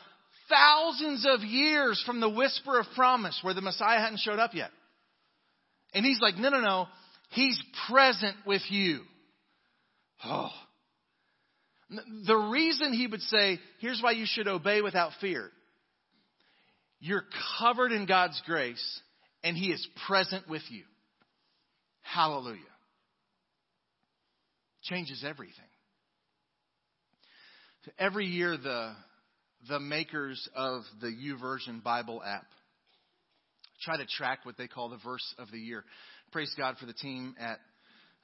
thousands 0.49 1.27
of 1.29 1.41
years 1.41 2.03
from 2.05 2.21
the 2.21 2.29
whisper 2.29 2.79
of 2.79 2.87
promise 2.95 3.39
where 3.43 3.55
the 3.55 3.61
Messiah 3.61 4.01
hadn't 4.01 4.21
showed 4.21 4.39
up 4.39 4.55
yet. 4.55 4.71
And 5.95 6.05
he's 6.05 6.21
like, 6.21 6.37
no, 6.37 6.49
no, 6.49 6.61
no. 6.61 6.87
He's 7.31 7.61
present 7.89 8.37
with 8.47 8.63
you. 8.69 9.01
Oh. 10.25 10.51
The 12.27 12.37
reason 12.37 12.93
he 12.93 13.07
would 13.07 13.21
say, 13.23 13.59
here's 13.81 14.03
why 14.03 14.13
you 14.13 14.27
should 14.27 14.49
obey 14.49 14.81
without 14.81 15.13
fear. 15.21 15.51
You're 17.01 17.25
covered 17.59 17.93
in 17.93 18.07
God's 18.07 18.41
grace 18.47 19.01
and 19.43 19.57
he 19.57 19.67
is 19.67 19.87
present 20.07 20.49
with 20.49 20.63
you. 20.71 20.85
Hallelujah. 22.01 22.61
Changes 24.83 25.25
everything. 25.27 25.65
Every 27.99 28.27
year, 28.27 28.57
the 28.57 28.95
the 29.69 29.81
makers 29.81 30.49
of 30.55 30.83
the 31.01 31.09
YouVersion 31.09 31.83
Bible 31.83 32.23
app 32.23 32.47
try 33.83 33.97
to 33.97 34.07
track 34.07 34.41
what 34.45 34.57
they 34.57 34.69
call 34.69 34.89
the 34.89 34.99
verse 35.05 35.35
of 35.39 35.51
the 35.51 35.59
year. 35.59 35.85
Praise 36.33 36.53
God 36.57 36.77
for 36.79 36.87
the 36.87 36.93
team 36.93 37.35
at 37.39 37.59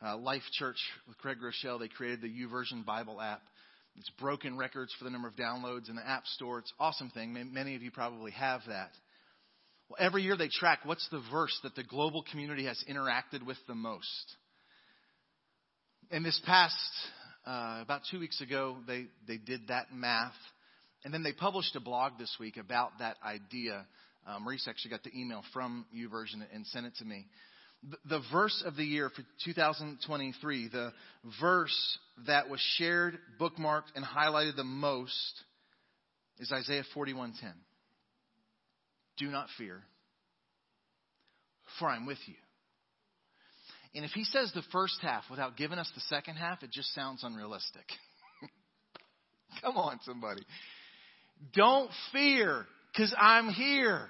uh, 0.04 0.16
Life 0.16 0.42
Church 0.52 0.78
with 1.06 1.18
Craig 1.18 1.38
Groeschel. 1.42 1.78
They 1.78 1.88
created 1.88 2.22
the 2.22 2.28
YouVersion 2.28 2.84
Bible 2.84 3.20
app. 3.20 3.42
It's 3.96 4.10
broken 4.20 4.56
records 4.56 4.94
for 4.98 5.04
the 5.04 5.10
number 5.10 5.28
of 5.28 5.36
downloads 5.36 5.88
in 5.88 5.96
the 5.96 6.06
App 6.06 6.26
Store. 6.26 6.58
It's 6.60 6.70
an 6.70 6.84
awesome 6.84 7.10
thing. 7.10 7.36
Many 7.52 7.74
of 7.74 7.82
you 7.82 7.90
probably 7.90 8.30
have 8.32 8.62
that. 8.68 8.90
Well, 9.88 9.96
every 9.98 10.22
year 10.22 10.36
they 10.36 10.48
track 10.48 10.80
what's 10.84 11.06
the 11.10 11.22
verse 11.32 11.58
that 11.64 11.74
the 11.74 11.82
global 11.82 12.24
community 12.30 12.66
has 12.66 12.82
interacted 12.88 13.44
with 13.44 13.58
the 13.66 13.74
most. 13.74 14.36
In 16.10 16.22
this 16.22 16.40
past, 16.46 16.76
uh, 17.46 17.80
about 17.82 18.02
two 18.10 18.20
weeks 18.20 18.40
ago, 18.40 18.76
they, 18.86 19.06
they 19.26 19.36
did 19.36 19.68
that 19.68 19.92
math 19.92 20.32
and 21.04 21.14
then 21.14 21.22
they 21.22 21.32
published 21.32 21.74
a 21.76 21.80
blog 21.80 22.18
this 22.18 22.34
week 22.38 22.56
about 22.56 22.98
that 22.98 23.16
idea. 23.24 23.86
Um, 24.26 24.44
Maurice 24.44 24.66
actually 24.68 24.90
got 24.90 25.02
the 25.02 25.16
email 25.18 25.42
from 25.52 25.86
YouVersion 25.96 26.42
and 26.52 26.66
sent 26.66 26.86
it 26.86 26.94
to 26.98 27.04
me. 27.04 27.26
The, 27.88 28.18
the 28.18 28.22
verse 28.30 28.62
of 28.66 28.76
the 28.76 28.84
year 28.84 29.08
for 29.08 29.22
2023, 29.44 30.68
the 30.68 30.92
verse 31.40 31.98
that 32.26 32.50
was 32.50 32.60
shared, 32.76 33.18
bookmarked, 33.40 33.92
and 33.94 34.04
highlighted 34.04 34.56
the 34.56 34.64
most 34.64 35.42
is 36.38 36.52
Isaiah 36.52 36.84
41:10. 36.94 37.32
Do 39.16 39.28
not 39.28 39.48
fear, 39.56 39.82
for 41.78 41.88
I'm 41.88 42.06
with 42.06 42.18
you. 42.26 42.34
And 43.94 44.04
if 44.04 44.12
he 44.12 44.24
says 44.24 44.52
the 44.54 44.62
first 44.72 44.98
half 45.02 45.24
without 45.30 45.56
giving 45.56 45.78
us 45.78 45.90
the 45.94 46.00
second 46.02 46.36
half, 46.36 46.62
it 46.62 46.70
just 46.70 46.94
sounds 46.94 47.24
unrealistic. 47.24 47.84
Come 49.62 49.76
on, 49.76 49.98
somebody. 50.04 50.42
Don't 51.54 51.90
fear, 52.12 52.66
because 52.92 53.14
I'm 53.18 53.48
here. 53.48 54.08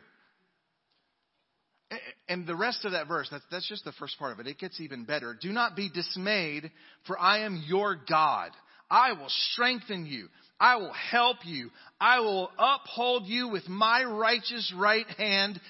And 2.28 2.46
the 2.46 2.54
rest 2.54 2.84
of 2.84 2.92
that 2.92 3.08
verse, 3.08 3.28
that's, 3.30 3.44
that's 3.50 3.68
just 3.68 3.84
the 3.84 3.92
first 3.92 4.18
part 4.18 4.32
of 4.32 4.40
it. 4.40 4.46
It 4.46 4.58
gets 4.58 4.80
even 4.80 5.04
better. 5.04 5.36
Do 5.40 5.52
not 5.52 5.74
be 5.74 5.90
dismayed, 5.90 6.70
for 7.06 7.18
I 7.18 7.40
am 7.40 7.64
your 7.66 7.96
God. 8.08 8.50
I 8.88 9.12
will 9.12 9.28
strengthen 9.52 10.06
you. 10.06 10.28
I 10.58 10.76
will 10.76 10.92
help 10.92 11.38
you. 11.44 11.70
I 12.00 12.20
will 12.20 12.50
uphold 12.58 13.26
you 13.26 13.48
with 13.48 13.68
my 13.68 14.04
righteous 14.04 14.72
right 14.76 15.06
hand. 15.16 15.60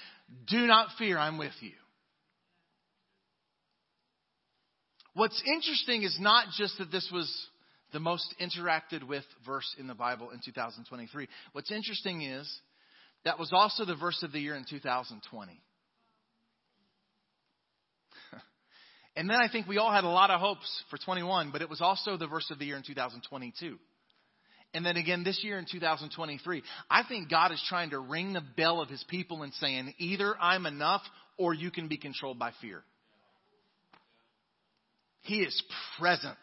Do 0.47 0.67
not 0.67 0.89
fear, 0.97 1.17
I'm 1.17 1.37
with 1.37 1.53
you. 1.61 1.71
What's 5.13 5.41
interesting 5.45 6.03
is 6.03 6.17
not 6.19 6.47
just 6.57 6.77
that 6.77 6.91
this 6.91 7.09
was 7.11 7.29
the 7.93 7.99
most 7.99 8.33
interacted 8.39 9.03
with 9.03 9.23
verse 9.45 9.75
in 9.77 9.87
the 9.87 9.95
Bible 9.95 10.31
in 10.31 10.39
2023. 10.43 11.27
What's 11.51 11.71
interesting 11.71 12.21
is 12.21 12.49
that 13.25 13.37
was 13.37 13.51
also 13.53 13.85
the 13.85 13.95
verse 13.95 14.23
of 14.23 14.31
the 14.31 14.39
year 14.39 14.55
in 14.55 14.65
2020. 14.69 15.61
and 19.15 19.29
then 19.29 19.37
I 19.37 19.47
think 19.51 19.67
we 19.67 19.77
all 19.77 19.91
had 19.91 20.03
a 20.03 20.09
lot 20.09 20.31
of 20.31 20.39
hopes 20.39 20.83
for 20.89 20.97
21, 20.97 21.51
but 21.51 21.61
it 21.61 21.69
was 21.69 21.81
also 21.81 22.17
the 22.17 22.27
verse 22.27 22.49
of 22.51 22.59
the 22.59 22.65
year 22.65 22.77
in 22.77 22.83
2022. 22.83 23.77
And 24.73 24.85
then 24.85 24.95
again 24.95 25.23
this 25.23 25.41
year 25.43 25.59
in 25.59 25.65
2023. 25.69 26.63
I 26.89 27.03
think 27.07 27.29
God 27.29 27.51
is 27.51 27.61
trying 27.67 27.89
to 27.89 27.99
ring 27.99 28.33
the 28.33 28.43
bell 28.55 28.81
of 28.81 28.89
his 28.89 29.03
people 29.09 29.43
and 29.43 29.53
saying, 29.55 29.93
either 29.97 30.35
I'm 30.39 30.65
enough 30.65 31.01
or 31.37 31.53
you 31.53 31.71
can 31.71 31.89
be 31.89 31.97
controlled 31.97 32.39
by 32.39 32.51
fear. 32.61 32.83
He 35.21 35.41
is 35.41 35.61
present. 35.99 36.37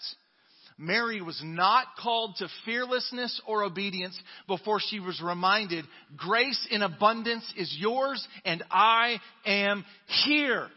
Mary 0.79 1.21
was 1.21 1.41
not 1.45 1.87
called 2.01 2.37
to 2.37 2.49
fearlessness 2.65 3.41
or 3.47 3.65
obedience 3.65 4.19
before 4.47 4.79
she 4.81 5.01
was 5.01 5.21
reminded, 5.21 5.85
grace 6.17 6.67
in 6.71 6.83
abundance 6.83 7.53
is 7.57 7.77
yours 7.79 8.27
and 8.45 8.63
I 8.71 9.19
am 9.45 9.85
here. 10.25 10.69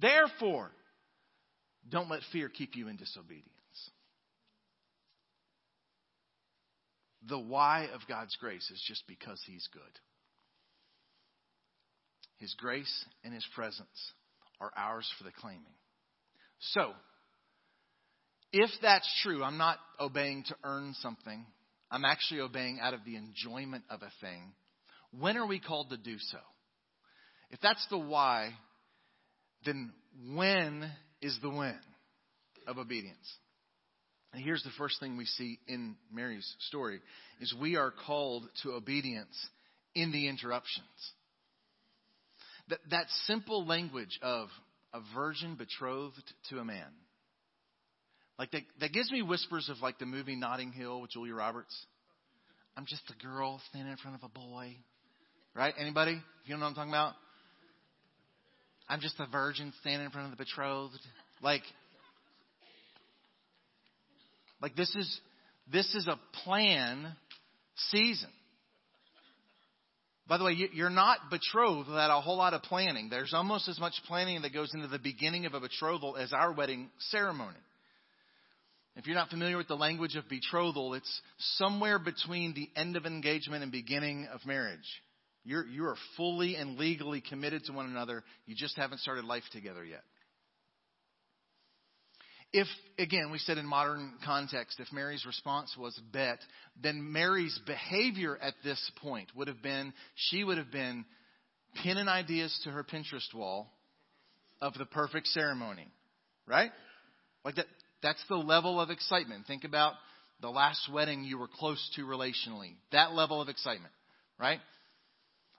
Therefore, 0.00 0.70
don't 1.90 2.08
let 2.08 2.22
fear 2.32 2.48
keep 2.48 2.74
you 2.74 2.88
in 2.88 2.96
disobedience. 2.96 3.46
The 7.28 7.38
why 7.38 7.88
of 7.92 8.00
God's 8.08 8.34
grace 8.36 8.70
is 8.70 8.82
just 8.88 9.06
because 9.06 9.42
He's 9.46 9.68
good. 9.72 9.82
His 12.38 12.54
grace 12.56 13.04
and 13.24 13.34
His 13.34 13.46
presence 13.54 14.12
are 14.58 14.72
ours 14.74 15.10
for 15.18 15.24
the 15.24 15.32
claiming. 15.32 15.74
So, 16.60 16.92
if 18.52 18.70
that's 18.82 19.08
true, 19.22 19.42
I'm 19.42 19.58
not 19.58 19.78
obeying 19.98 20.44
to 20.48 20.56
earn 20.64 20.94
something. 21.00 21.44
I'm 21.90 22.04
actually 22.04 22.40
obeying 22.40 22.78
out 22.80 22.94
of 22.94 23.00
the 23.04 23.16
enjoyment 23.16 23.84
of 23.90 24.02
a 24.02 24.12
thing. 24.20 24.52
When 25.18 25.36
are 25.36 25.46
we 25.46 25.58
called 25.58 25.90
to 25.90 25.96
do 25.96 26.16
so? 26.18 26.38
If 27.50 27.60
that's 27.60 27.84
the 27.90 27.98
why, 27.98 28.50
then 29.64 29.92
when 30.34 30.90
is 31.20 31.38
the 31.42 31.50
when 31.50 31.78
of 32.66 32.78
obedience? 32.78 33.28
And 34.32 34.42
here's 34.42 34.62
the 34.62 34.70
first 34.78 35.00
thing 35.00 35.16
we 35.16 35.24
see 35.24 35.58
in 35.66 35.96
Mary's 36.12 36.54
story 36.68 37.00
is 37.40 37.52
we 37.60 37.76
are 37.76 37.92
called 38.06 38.44
to 38.62 38.72
obedience 38.72 39.36
in 39.94 40.12
the 40.12 40.28
interruptions. 40.28 40.86
That, 42.68 42.78
that 42.90 43.06
simple 43.26 43.66
language 43.66 44.18
of 44.22 44.48
a 44.94 45.00
virgin 45.14 45.56
betrothed 45.56 46.32
to 46.50 46.58
a 46.58 46.64
man. 46.64 46.86
Like 48.40 48.52
that, 48.52 48.62
that 48.80 48.92
gives 48.94 49.12
me 49.12 49.20
whispers 49.20 49.68
of 49.68 49.82
like 49.82 49.98
the 49.98 50.06
movie 50.06 50.34
Notting 50.34 50.72
Hill 50.72 51.02
with 51.02 51.10
Julia 51.10 51.34
Roberts. 51.34 51.76
I'm 52.74 52.86
just 52.86 53.02
a 53.10 53.22
girl 53.22 53.60
standing 53.68 53.92
in 53.92 53.98
front 53.98 54.16
of 54.16 54.22
a 54.22 54.32
boy. 54.32 54.76
Right? 55.54 55.74
Anybody? 55.78 56.18
You 56.46 56.54
know 56.54 56.60
what 56.60 56.68
I'm 56.68 56.74
talking 56.74 56.90
about? 56.90 57.12
I'm 58.88 59.00
just 59.00 59.20
a 59.20 59.26
virgin 59.30 59.74
standing 59.82 60.06
in 60.06 60.10
front 60.10 60.32
of 60.32 60.38
the 60.38 60.42
betrothed. 60.42 60.98
Like, 61.42 61.60
like 64.62 64.74
this 64.74 64.88
is 64.96 65.20
this 65.70 65.94
is 65.94 66.08
a 66.08 66.18
plan 66.44 67.14
season. 67.90 68.30
By 70.26 70.38
the 70.38 70.44
way, 70.44 70.56
you're 70.72 70.88
not 70.88 71.18
betrothed 71.30 71.90
without 71.90 72.16
a 72.16 72.22
whole 72.22 72.38
lot 72.38 72.54
of 72.54 72.62
planning. 72.62 73.10
There's 73.10 73.34
almost 73.34 73.68
as 73.68 73.78
much 73.78 73.92
planning 74.06 74.40
that 74.42 74.54
goes 74.54 74.72
into 74.72 74.88
the 74.88 74.98
beginning 74.98 75.44
of 75.44 75.52
a 75.52 75.60
betrothal 75.60 76.16
as 76.16 76.32
our 76.32 76.52
wedding 76.52 76.88
ceremony. 77.10 77.58
If 79.00 79.06
you're 79.06 79.16
not 79.16 79.30
familiar 79.30 79.56
with 79.56 79.66
the 79.66 79.76
language 79.76 80.14
of 80.14 80.28
betrothal, 80.28 80.92
it's 80.92 81.22
somewhere 81.56 81.98
between 81.98 82.52
the 82.52 82.68
end 82.78 82.96
of 82.96 83.06
engagement 83.06 83.62
and 83.62 83.72
beginning 83.72 84.28
of 84.30 84.44
marriage. 84.44 84.78
You're, 85.42 85.66
you 85.66 85.86
are 85.86 85.96
fully 86.18 86.56
and 86.56 86.78
legally 86.78 87.22
committed 87.22 87.64
to 87.64 87.72
one 87.72 87.86
another. 87.86 88.22
You 88.44 88.54
just 88.54 88.76
haven't 88.76 88.98
started 88.98 89.24
life 89.24 89.44
together 89.52 89.82
yet. 89.82 90.02
If, 92.52 92.66
again, 92.98 93.30
we 93.32 93.38
said 93.38 93.56
in 93.56 93.64
modern 93.64 94.18
context, 94.22 94.78
if 94.80 94.92
Mary's 94.92 95.24
response 95.24 95.74
was 95.78 95.98
bet, 96.12 96.40
then 96.82 97.10
Mary's 97.10 97.58
behavior 97.64 98.36
at 98.36 98.52
this 98.62 98.90
point 99.00 99.30
would 99.34 99.48
have 99.48 99.62
been 99.62 99.94
she 100.14 100.44
would 100.44 100.58
have 100.58 100.70
been 100.70 101.06
pinning 101.82 102.06
ideas 102.06 102.54
to 102.64 102.70
her 102.70 102.84
Pinterest 102.84 103.32
wall 103.34 103.72
of 104.60 104.74
the 104.74 104.84
perfect 104.84 105.28
ceremony. 105.28 105.88
Right? 106.46 106.70
Like 107.46 107.54
that, 107.54 107.66
that's 108.02 108.22
the 108.28 108.36
level 108.36 108.80
of 108.80 108.90
excitement. 108.90 109.46
Think 109.46 109.64
about 109.64 109.94
the 110.40 110.48
last 110.48 110.88
wedding 110.92 111.24
you 111.24 111.38
were 111.38 111.48
close 111.48 111.90
to 111.96 112.02
relationally. 112.02 112.74
That 112.92 113.12
level 113.12 113.40
of 113.40 113.48
excitement. 113.48 113.92
Right? 114.38 114.60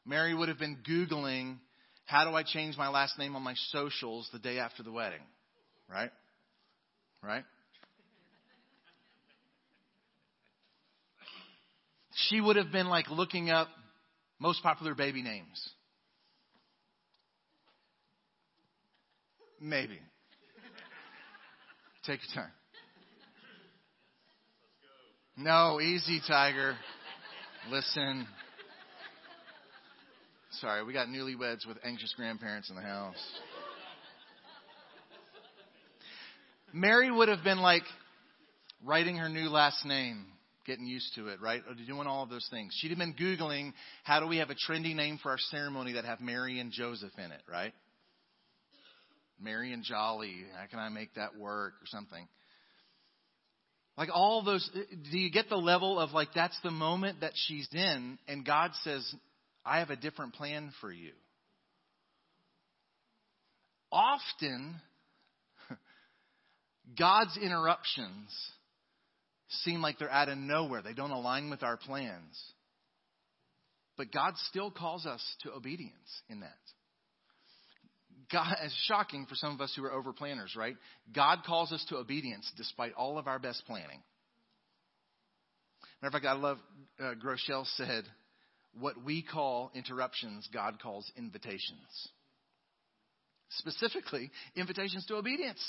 Mary 0.06 0.34
would 0.34 0.50
have 0.50 0.58
been 0.58 0.78
Googling, 0.88 1.58
how 2.06 2.30
do 2.30 2.36
I 2.36 2.44
change 2.44 2.78
my 2.78 2.90
last 2.90 3.20
name 3.20 3.36
on 3.36 3.44
my 3.44 3.54
socials 3.70 4.28
the 4.34 4.40
day 4.40 4.58
after 4.58 4.82
the 4.82 4.92
wedding? 4.92 5.22
Right? 5.88 6.10
right? 7.24 7.44
She 12.30 12.42
would 12.42 12.56
have 12.56 12.72
been 12.72 12.88
like 12.88 13.10
looking 13.10 13.50
up 13.50 13.68
most 14.40 14.64
popular 14.64 14.96
baby 14.96 15.22
names. 15.22 15.70
Maybe. 19.60 20.00
Take 22.06 22.20
your 22.28 22.44
time. 22.44 22.52
No, 25.38 25.80
easy, 25.80 26.20
Tiger. 26.28 26.76
Listen. 27.70 28.28
Sorry, 30.60 30.84
we 30.84 30.94
got 30.94 31.08
newlyweds 31.08 31.68
with 31.68 31.78
anxious 31.84 32.14
grandparents 32.18 32.70
in 32.72 32.76
the 32.76 32.82
house. 32.82 33.16
Mary 36.74 37.12
would 37.12 37.28
have 37.28 37.44
been 37.44 37.60
like 37.60 37.84
writing 38.84 39.18
her 39.18 39.30
new 39.30 39.50
last 39.50 39.86
name, 39.86 40.26
getting 40.66 40.88
used 40.88 41.14
to 41.16 41.28
it, 41.28 41.40
right? 41.40 41.62
Doing 41.86 42.08
all 42.08 42.24
of 42.24 42.30
those 42.30 42.48
things. 42.50 42.74
She'd 42.80 42.90
have 42.90 42.98
been 42.98 43.14
Googling, 43.14 43.74
how 44.04 44.20
do 44.20 44.28
we 44.28 44.38
have 44.38 44.50
a 44.50 44.56
trendy 44.56 44.96
name 44.96 45.20
for 45.22 45.30
our 45.30 45.38
ceremony 45.38 45.94
that 45.94 46.06
have 46.06 46.20
Mary 46.20 46.60
and 46.60 46.72
Joseph 46.72 47.12
in 47.18 47.32
it, 47.32 47.42
right? 47.50 47.74
Mary 49.42 49.74
and 49.74 49.84
Jolly, 49.84 50.46
how 50.58 50.66
can 50.68 50.80
I 50.80 50.90
make 50.90 51.14
that 51.16 51.38
work 51.38 51.74
or 51.82 51.86
something? 51.86 52.28
Like 53.98 54.10
all 54.14 54.44
those, 54.44 54.70
do 55.12 55.18
you 55.18 55.30
get 55.30 55.50
the 55.50 55.58
level 55.58 56.00
of 56.00 56.12
like 56.12 56.30
that's 56.34 56.58
the 56.64 56.72
moment 56.72 57.22
that 57.22 57.34
she's 57.36 57.68
in 57.74 58.18
and 58.28 58.46
God 58.46 58.72
says, 58.84 59.14
I 59.66 59.80
have 59.80 59.90
a 59.90 59.96
different 59.96 60.34
plan 60.34 60.72
for 60.80 60.92
you? 60.92 61.12
Often, 63.92 64.76
God's 66.98 67.38
interruptions 67.38 68.30
seem 69.64 69.82
like 69.82 70.00
they're 70.00 70.10
out 70.10 70.30
of 70.30 70.38
nowhere. 70.38 70.82
They 70.82 70.94
don't 70.94 71.12
align 71.12 71.50
with 71.50 71.62
our 71.62 71.78
plans. 71.78 72.42
But 73.98 74.12
God 74.12 74.34
still 74.50 74.72
calls 74.72 75.06
us 75.06 75.22
to 75.44 75.52
obedience 75.52 76.22
in 76.30 76.40
that. 76.40 76.58
God, 78.32 78.56
it's 78.64 78.74
shocking 78.86 79.26
for 79.26 79.36
some 79.36 79.54
of 79.54 79.62
us 79.62 79.74
who 79.76 79.84
are 79.84 79.92
over 79.92 80.14
planners, 80.14 80.56
right? 80.56 80.76
God 81.14 81.40
calls 81.46 81.72
us 81.72 81.86
to 81.90 81.98
obedience 81.98 82.50
despite 82.58 82.94
all 82.94 83.18
of 83.18 83.28
our 83.28 83.40
best 83.40 83.64
planning. 83.66 84.02
Matter 86.02 86.08
of 86.08 86.14
fact, 86.14 86.26
I 86.26 86.34
love 86.34 86.58
uh, 87.00 87.14
Groeschel 87.24 87.66
said, 87.76 88.06
"What 88.80 89.04
we 89.04 89.22
call 89.22 89.72
interruptions, 89.76 90.48
God 90.54 90.80
calls 90.82 91.12
invitations." 91.16 92.10
Specifically, 93.50 94.32
invitations 94.56 95.06
to 95.08 95.16
obedience. 95.16 95.62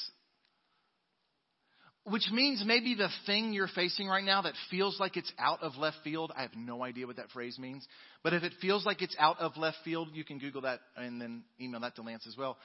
Which 2.04 2.28
means 2.32 2.64
maybe 2.66 2.96
the 2.96 3.10
thing 3.26 3.52
you're 3.52 3.68
facing 3.68 4.08
right 4.08 4.24
now 4.24 4.42
that 4.42 4.54
feels 4.70 4.98
like 4.98 5.16
it's 5.16 5.32
out 5.38 5.62
of 5.62 5.76
left 5.76 5.98
field, 6.02 6.32
I 6.36 6.42
have 6.42 6.56
no 6.56 6.82
idea 6.82 7.06
what 7.06 7.16
that 7.16 7.30
phrase 7.30 7.58
means. 7.60 7.86
But 8.24 8.34
if 8.34 8.42
it 8.42 8.54
feels 8.60 8.84
like 8.84 9.02
it's 9.02 9.14
out 9.20 9.38
of 9.38 9.56
left 9.56 9.76
field, 9.84 10.08
you 10.12 10.24
can 10.24 10.38
Google 10.38 10.62
that 10.62 10.80
and 10.96 11.20
then 11.20 11.44
email 11.60 11.80
that 11.80 11.94
to 11.96 12.02
Lance 12.02 12.26
as 12.26 12.36
well. 12.36 12.58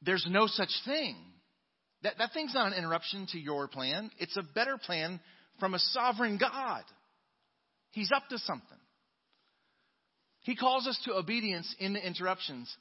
There's 0.00 0.26
no 0.30 0.46
such 0.46 0.70
thing. 0.86 1.16
That, 2.04 2.14
that 2.18 2.32
thing's 2.32 2.54
not 2.54 2.72
an 2.72 2.78
interruption 2.78 3.26
to 3.32 3.38
your 3.38 3.68
plan. 3.68 4.10
It's 4.18 4.36
a 4.36 4.42
better 4.54 4.78
plan 4.78 5.20
from 5.60 5.74
a 5.74 5.78
sovereign 5.78 6.38
God. 6.38 6.84
He's 7.90 8.12
up 8.14 8.28
to 8.30 8.38
something. 8.38 8.78
He 10.42 10.56
calls 10.56 10.86
us 10.86 10.98
to 11.04 11.14
obedience 11.14 11.74
in 11.78 11.92
the 11.92 12.06
interruptions, 12.06 12.74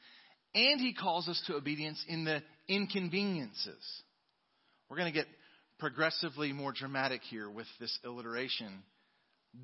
and 0.54 0.80
He 0.80 0.94
calls 0.94 1.28
us 1.28 1.42
to 1.48 1.56
obedience 1.56 2.02
in 2.08 2.24
the 2.24 2.42
inconveniences. 2.68 4.04
We're 4.90 4.98
going 4.98 5.12
to 5.12 5.18
get 5.18 5.28
progressively 5.80 6.54
more 6.54 6.72
dramatic 6.72 7.22
here 7.30 7.50
with 7.50 7.68
this 7.80 7.98
alliteration. 8.04 8.84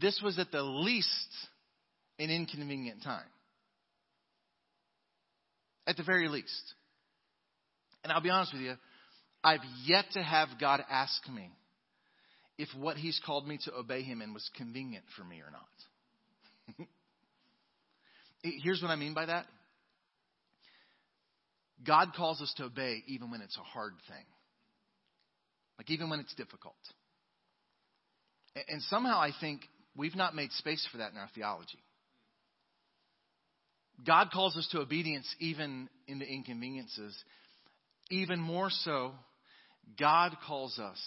This 0.02 0.20
was 0.24 0.38
at 0.40 0.52
the 0.52 0.64
least 0.64 1.10
an 2.20 2.30
inconvenient 2.30 3.04
time. 3.04 3.26
At 5.88 5.98
the 5.98 6.04
very 6.04 6.28
least. 6.28 6.74
And 8.04 8.12
I'll 8.12 8.22
be 8.22 8.30
honest 8.30 8.54
with 8.54 8.62
you, 8.62 8.76
I've 9.44 9.62
yet 9.86 10.06
to 10.14 10.24
have 10.24 10.50
God 10.60 10.84
ask 10.90 11.28
me 11.30 11.50
if 12.58 12.70
what 12.78 12.98
He's 12.98 13.20
called 13.26 13.48
me 13.48 13.60
to 13.66 13.74
obey 13.74 14.04
Him 14.04 14.22
in 14.22 14.34
was 14.34 14.50
convenient 14.56 15.06
for 15.18 15.24
me 15.24 15.42
or 15.42 15.52
not. 15.52 16.88
Here's 18.64 18.82
what 18.82 18.92
I 18.92 18.96
mean 18.96 19.14
by 19.14 19.26
that 19.26 19.46
God 21.86 22.14
calls 22.16 22.42
us 22.42 22.54
to 22.58 22.66
obey 22.66 23.04
even 23.08 23.32
when 23.32 23.42
it's 23.42 23.58
a 23.58 23.62
hard 23.62 23.94
thing, 24.08 24.26
like 25.78 25.90
even 25.90 26.10
when 26.10 26.20
it's 26.20 26.34
difficult. 26.36 26.76
And 28.68 28.82
somehow 28.84 29.20
I 29.20 29.32
think 29.42 29.62
we've 29.96 30.16
not 30.16 30.36
made 30.36 30.52
space 30.54 30.88
for 30.92 31.00
that 31.00 31.12
in 31.12 31.18
our 31.18 31.30
theology. 31.34 31.80
God 34.06 34.30
calls 34.32 34.58
us 34.58 34.68
to 34.72 34.80
obedience 34.80 35.28
even 35.40 35.90
in 36.08 36.20
the 36.20 36.26
inconveniences. 36.26 37.16
Even 38.10 38.40
more 38.40 38.70
so, 38.70 39.12
God 40.00 40.36
calls 40.46 40.80
us 40.80 41.00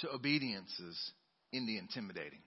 to 0.00 0.10
obediences 0.10 1.12
in 1.52 1.66
the 1.66 1.78
intimidating. 1.78 2.40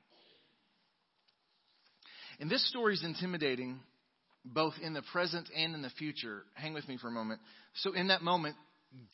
And 2.39 2.49
this 2.49 2.67
story 2.69 2.93
is 2.93 3.04
intimidating 3.04 3.80
both 4.45 4.73
in 4.82 4.93
the 4.93 5.02
present 5.12 5.49
and 5.56 5.75
in 5.75 5.82
the 5.82 5.89
future. 5.89 6.43
Hang 6.54 6.73
with 6.73 6.88
me 6.88 6.97
for 6.97 7.08
a 7.08 7.12
moment. 7.12 7.41
So, 7.75 7.93
in 7.93 8.08
that 8.08 8.21
moment, 8.21 8.56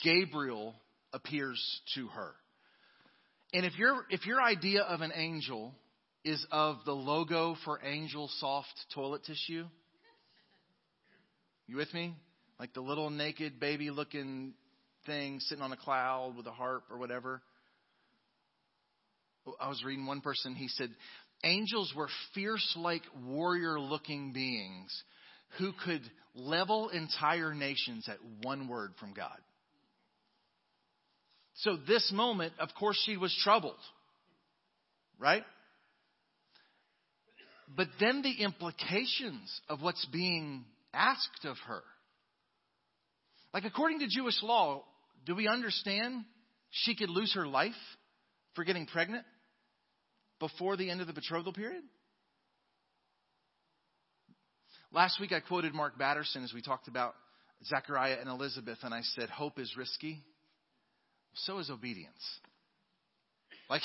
Gabriel 0.04 0.76
appears 1.16 1.82
to 1.96 2.08
her. 2.10 2.34
And 3.54 3.66
if, 3.66 3.78
your 3.78 4.06
if 4.10 4.26
your 4.26 4.42
idea 4.42 4.82
of 4.82 5.02
an 5.02 5.14
angel 5.16 5.74
is 6.26 6.46
of 6.52 6.78
the 6.86 6.92
logo 6.92 7.56
for 7.64 7.80
Angel 7.84 8.30
Soft 8.40 8.74
toilet 8.94 9.24
tissue, 9.24 9.66
you 11.68 11.78
with 11.78 11.92
me? 11.94 12.14
Like 12.60 12.74
the 12.74 12.82
little 12.82 13.10
naked 13.10 13.60
baby 13.60 13.90
looking 13.90 14.54
thing 15.06 15.40
sitting 15.40 15.64
on 15.64 15.72
a 15.72 15.78
cloud 15.78 16.36
with 16.36 16.48
a 16.48 16.52
harp 16.52 16.84
or 16.92 16.98
whatever. 16.98 17.42
I 19.60 19.70
was 19.70 19.84
reading 19.86 20.06
one 20.06 20.22
person, 20.22 20.56
he 20.56 20.68
said, 20.68 20.90
angels 21.44 21.94
were 21.96 22.10
fierce 22.34 22.76
like 22.78 23.04
warrior 23.24 23.80
looking 23.80 24.34
beings 24.34 25.04
who 25.60 25.72
could 25.86 26.02
level 26.34 26.90
entire 26.90 27.54
nations 27.54 28.08
at 28.10 28.18
one 28.42 28.68
word 28.68 28.94
from 29.00 29.14
God. 29.14 29.38
So, 31.60 31.78
this 31.88 32.12
moment, 32.14 32.54
of 32.60 32.70
course, 32.78 33.02
she 33.06 33.16
was 33.16 33.36
troubled, 33.44 33.80
right? 35.18 35.44
But 37.76 37.88
then 38.00 38.22
the 38.22 38.44
implications 38.44 39.62
of 39.70 39.82
what's 39.82 40.06
being 40.06 40.66
asked 40.94 41.46
of 41.46 41.58
her. 41.68 41.82
Like, 43.54 43.64
according 43.64 44.00
to 44.00 44.08
Jewish 44.08 44.42
law, 44.44 44.84
do 45.26 45.34
we 45.34 45.48
understand 45.48 46.26
she 46.72 46.96
could 46.96 47.10
lose 47.10 47.34
her 47.36 47.48
life 47.48 47.74
for 48.54 48.66
getting 48.66 48.86
pregnant 48.86 49.24
before 50.40 50.76
the 50.76 50.90
end 50.90 51.00
of 51.00 51.08
the 51.08 51.14
betrothal 51.14 51.54
period? 51.54 51.84
Last 54.92 55.20
week 55.20 55.32
I 55.32 55.40
quoted 55.40 55.74
Mark 55.74 55.98
Batterson 55.98 56.44
as 56.44 56.54
we 56.54 56.62
talked 56.62 56.88
about 56.88 57.16
Zechariah 57.66 58.18
and 58.20 58.30
Elizabeth, 58.30 58.80
and 58.84 58.94
I 58.94 59.02
said, 59.02 59.30
Hope 59.30 59.58
is 59.58 59.74
risky. 59.78 60.22
So 61.36 61.60
is 61.60 61.70
obedience. 61.70 62.14
Like, 63.70 63.82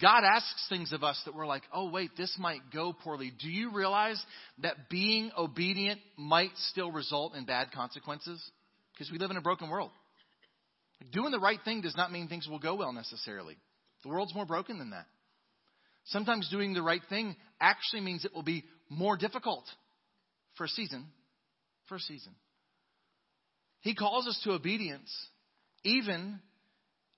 God 0.00 0.22
asks 0.24 0.66
things 0.68 0.92
of 0.92 1.02
us 1.02 1.20
that 1.24 1.34
we're 1.34 1.46
like, 1.46 1.62
oh, 1.72 1.90
wait, 1.90 2.10
this 2.16 2.34
might 2.38 2.60
go 2.72 2.92
poorly. 2.92 3.32
Do 3.40 3.48
you 3.48 3.72
realize 3.72 4.22
that 4.62 4.88
being 4.88 5.30
obedient 5.36 6.00
might 6.16 6.52
still 6.70 6.92
result 6.92 7.34
in 7.34 7.44
bad 7.44 7.72
consequences? 7.72 8.42
Because 8.92 9.10
we 9.10 9.18
live 9.18 9.30
in 9.30 9.36
a 9.36 9.42
broken 9.42 9.68
world. 9.68 9.90
Doing 11.12 11.32
the 11.32 11.40
right 11.40 11.58
thing 11.64 11.80
does 11.80 11.96
not 11.96 12.12
mean 12.12 12.28
things 12.28 12.46
will 12.48 12.58
go 12.58 12.74
well 12.76 12.92
necessarily. 12.92 13.56
The 14.02 14.10
world's 14.10 14.34
more 14.34 14.46
broken 14.46 14.78
than 14.78 14.90
that. 14.90 15.06
Sometimes 16.06 16.48
doing 16.50 16.72
the 16.72 16.82
right 16.82 17.02
thing 17.08 17.36
actually 17.60 18.02
means 18.02 18.24
it 18.24 18.34
will 18.34 18.42
be 18.42 18.64
more 18.88 19.16
difficult 19.16 19.64
for 20.56 20.64
a 20.64 20.68
season. 20.68 21.06
For 21.88 21.96
a 21.96 22.00
season. 22.00 22.32
He 23.80 23.94
calls 23.94 24.26
us 24.26 24.40
to 24.44 24.52
obedience, 24.52 25.10
even 25.84 26.40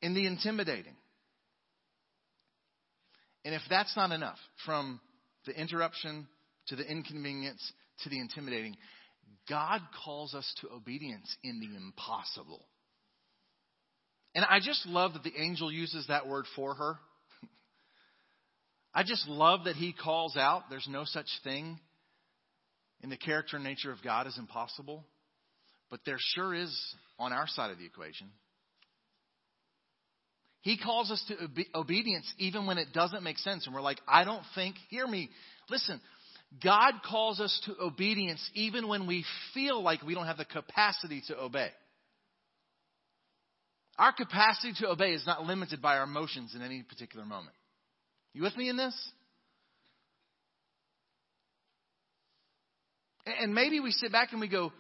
in 0.03 0.15
the 0.15 0.27
intimidating. 0.27 0.97
And 3.45 3.55
if 3.55 3.63
that's 3.71 3.97
not 3.97 4.13
enough, 4.13 4.39
from 4.67 5.01
the 5.47 5.53
interruption 5.53 6.29
to 6.69 6.77
the 6.77 6.85
inconvenience 6.85 7.73
to 8.03 8.09
the 8.09 8.21
intimidating, 8.21 8.77
God 9.49 9.81
calls 10.05 10.35
us 10.35 10.53
to 10.61 10.69
obedience 10.71 11.35
in 11.43 11.61
the 11.61 11.77
impossible. 11.77 12.65
And 14.35 14.45
I 14.45 14.61
just 14.61 14.87
love 14.87 15.15
that 15.15 15.25
the 15.25 15.37
angel 15.37 15.71
uses 15.71 16.07
that 16.09 16.27
word 16.27 16.47
for 16.57 16.75
her. 16.75 16.99
I 18.95 19.03
just 19.03 19.29
love 19.29 19.65
that 19.65 19.77
he 19.77 19.93
calls 19.93 20.37
out 20.37 20.65
there's 20.71 20.89
no 20.89 21.05
such 21.05 21.27
thing 21.45 21.79
in 23.03 23.11
the 23.11 23.17
character 23.17 23.57
and 23.57 23.65
nature 23.65 23.91
of 23.91 24.03
God 24.03 24.27
is 24.27 24.39
impossible, 24.39 25.05
but 25.91 26.01
there 26.07 26.19
sure 26.19 26.55
is 26.55 26.73
on 27.19 27.33
our 27.33 27.49
side 27.49 27.71
of 27.71 27.79
the 27.79 27.85
equation. 27.85 28.31
He 30.63 30.79
calls 30.79 31.11
us 31.11 31.23
to 31.29 31.37
obe- 31.45 31.67
obedience 31.75 32.33
even 32.39 32.67
when 32.67 32.79
it 32.79 32.89
doesn't 32.93 33.23
make 33.23 33.39
sense. 33.39 33.67
And 33.67 33.75
we're 33.75 33.83
like, 33.83 34.01
I 34.09 34.25
don't 34.25 34.45
think, 34.55 34.77
hear 34.89 35.07
me. 35.07 35.29
Listen, 35.69 36.01
God 36.63 36.95
calls 37.09 37.41
us 37.41 37.61
to 37.67 37.75
obedience 37.83 38.49
even 38.55 38.89
when 38.89 39.07
we 39.07 39.25
feel 39.55 39.83
like 39.83 40.03
we 40.03 40.15
don't 40.15 40.27
have 40.27 40.37
the 40.37 40.45
capacity 40.45 41.23
to 41.29 41.39
obey. 41.39 41.71
Our 43.99 44.13
capacity 44.13 44.73
to 44.81 44.89
obey 44.89 45.13
is 45.13 45.27
not 45.27 45.45
limited 45.45 45.83
by 45.83 45.99
our 45.99 46.05
emotions 46.05 46.55
in 46.55 46.63
any 46.63 46.83
particular 46.83 47.27
moment. 47.27 47.57
You 48.33 48.43
with 48.43 48.57
me 48.57 48.69
in 48.69 48.77
this? 48.77 48.95
And 53.27 53.55
maybe 53.55 53.81
we 53.81 53.91
sit 53.91 54.11
back 54.11 54.33
and 54.33 54.41
we 54.41 54.49
go, 54.49 54.73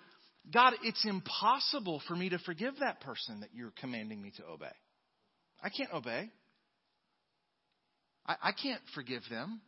God, 0.53 0.75
it's 0.83 1.05
impossible 1.05 2.03
for 2.09 2.16
me 2.16 2.31
to 2.31 2.38
forgive 2.38 2.75
that 2.81 3.01
person 3.01 3.40
that 3.40 3.51
you're 3.55 3.73
commanding 3.81 4.21
me 4.21 4.33
to 4.38 4.45
obey. 4.45 4.73
I 5.62 5.68
can't 5.68 5.92
obey. 5.92 6.31
I, 8.27 8.37
I 8.42 8.53
can't 8.53 8.83
forgive 8.94 9.22
them. 9.31 9.61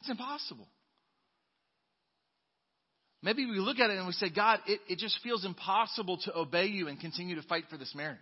It's 0.00 0.10
impossible. 0.10 0.68
Maybe 3.22 3.44
we 3.44 3.58
look 3.58 3.78
at 3.78 3.90
it 3.90 3.98
and 3.98 4.06
we 4.06 4.12
say, 4.14 4.30
God, 4.30 4.60
it, 4.66 4.80
it 4.88 4.98
just 4.98 5.18
feels 5.22 5.44
impossible 5.44 6.18
to 6.24 6.36
obey 6.36 6.66
you 6.66 6.88
and 6.88 6.98
continue 6.98 7.36
to 7.36 7.42
fight 7.42 7.64
for 7.68 7.76
this 7.76 7.94
marriage. 7.94 8.18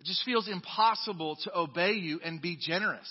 It 0.00 0.06
just 0.06 0.24
feels 0.24 0.48
impossible 0.48 1.36
to 1.44 1.56
obey 1.56 1.92
you 1.92 2.18
and 2.24 2.42
be 2.42 2.56
generous. 2.60 3.08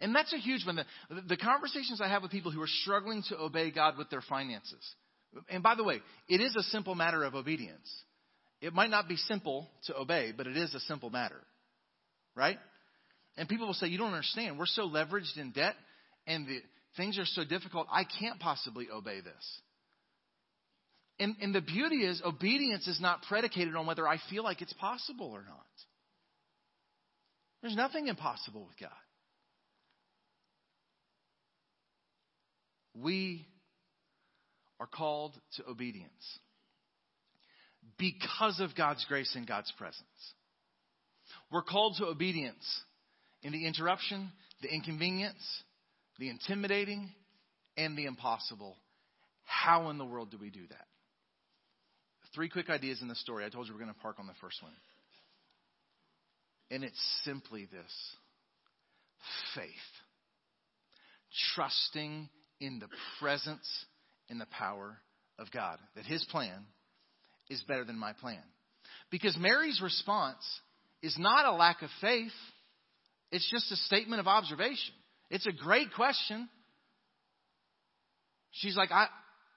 And 0.00 0.14
that's 0.14 0.32
a 0.32 0.38
huge 0.38 0.64
one. 0.64 0.76
The, 0.76 0.84
the 1.28 1.36
conversations 1.36 2.00
I 2.00 2.08
have 2.08 2.22
with 2.22 2.30
people 2.30 2.50
who 2.50 2.62
are 2.62 2.68
struggling 2.82 3.22
to 3.28 3.38
obey 3.38 3.70
God 3.70 3.98
with 3.98 4.08
their 4.08 4.22
finances. 4.22 4.82
And 5.50 5.62
by 5.62 5.74
the 5.74 5.84
way, 5.84 6.00
it 6.28 6.40
is 6.40 6.56
a 6.56 6.62
simple 6.62 6.94
matter 6.94 7.22
of 7.22 7.34
obedience. 7.34 7.90
It 8.64 8.72
might 8.72 8.88
not 8.88 9.08
be 9.08 9.16
simple 9.16 9.68
to 9.88 9.96
obey, 9.96 10.32
but 10.34 10.46
it 10.46 10.56
is 10.56 10.74
a 10.74 10.80
simple 10.80 11.10
matter. 11.10 11.40
Right? 12.34 12.56
And 13.36 13.46
people 13.46 13.66
will 13.66 13.74
say, 13.74 13.88
You 13.88 13.98
don't 13.98 14.12
understand. 14.12 14.58
We're 14.58 14.64
so 14.64 14.88
leveraged 14.88 15.36
in 15.36 15.50
debt, 15.50 15.74
and 16.26 16.46
the, 16.46 16.60
things 16.96 17.18
are 17.18 17.26
so 17.26 17.44
difficult, 17.44 17.88
I 17.92 18.04
can't 18.04 18.40
possibly 18.40 18.86
obey 18.90 19.20
this. 19.20 19.60
And, 21.20 21.36
and 21.42 21.54
the 21.54 21.60
beauty 21.60 22.06
is, 22.06 22.22
obedience 22.24 22.88
is 22.88 22.98
not 23.02 23.22
predicated 23.28 23.76
on 23.76 23.86
whether 23.86 24.08
I 24.08 24.16
feel 24.30 24.42
like 24.42 24.62
it's 24.62 24.72
possible 24.72 25.30
or 25.30 25.42
not. 25.42 25.66
There's 27.60 27.76
nothing 27.76 28.08
impossible 28.08 28.64
with 28.66 28.78
God. 28.80 28.90
We 32.94 33.46
are 34.80 34.86
called 34.86 35.38
to 35.56 35.68
obedience 35.68 36.38
because 37.98 38.60
of 38.60 38.74
God's 38.76 39.04
grace 39.06 39.34
and 39.34 39.46
God's 39.46 39.72
presence. 39.78 40.02
We're 41.50 41.62
called 41.62 41.96
to 41.98 42.06
obedience 42.06 42.64
in 43.42 43.52
the 43.52 43.66
interruption, 43.66 44.32
the 44.62 44.72
inconvenience, 44.72 45.62
the 46.18 46.28
intimidating, 46.28 47.10
and 47.76 47.96
the 47.96 48.06
impossible. 48.06 48.76
How 49.44 49.90
in 49.90 49.98
the 49.98 50.04
world 50.04 50.30
do 50.30 50.38
we 50.38 50.50
do 50.50 50.66
that? 50.68 50.86
Three 52.34 52.48
quick 52.48 52.68
ideas 52.68 53.00
in 53.00 53.08
the 53.08 53.14
story. 53.14 53.44
I 53.44 53.48
told 53.48 53.68
you 53.68 53.74
we're 53.74 53.80
going 53.80 53.94
to 53.94 54.00
park 54.00 54.16
on 54.18 54.26
the 54.26 54.34
first 54.40 54.62
one. 54.62 54.72
And 56.70 56.82
it's 56.82 57.20
simply 57.24 57.66
this 57.66 58.16
faith. 59.54 59.70
Trusting 61.54 62.28
in 62.60 62.78
the 62.80 62.88
presence 63.20 63.68
and 64.28 64.40
the 64.40 64.46
power 64.46 64.98
of 65.38 65.50
God. 65.52 65.78
That 65.94 66.06
His 66.06 66.24
plan 66.30 66.64
is 67.48 67.62
better 67.62 67.84
than 67.84 67.98
my 67.98 68.12
plan. 68.12 68.42
Because 69.10 69.36
Mary's 69.38 69.80
response 69.82 70.44
is 71.02 71.16
not 71.18 71.46
a 71.46 71.52
lack 71.52 71.82
of 71.82 71.90
faith, 72.00 72.32
it's 73.30 73.48
just 73.50 73.70
a 73.72 73.76
statement 73.76 74.20
of 74.20 74.26
observation. 74.26 74.94
It's 75.30 75.46
a 75.46 75.52
great 75.52 75.92
question. 75.94 76.48
She's 78.52 78.76
like, 78.76 78.92
I, 78.92 79.08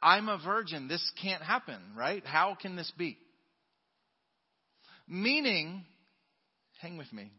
I'm 0.02 0.30
a 0.30 0.40
virgin. 0.44 0.88
This 0.88 1.12
can't 1.22 1.44
happen, 1.44 1.80
right? 1.96 2.26
How 2.26 2.58
can 2.60 2.76
this 2.76 2.92
be? 2.98 3.18
Meaning, 5.08 5.86
hang 6.82 6.98
with 6.98 7.12
me, 7.14 7.32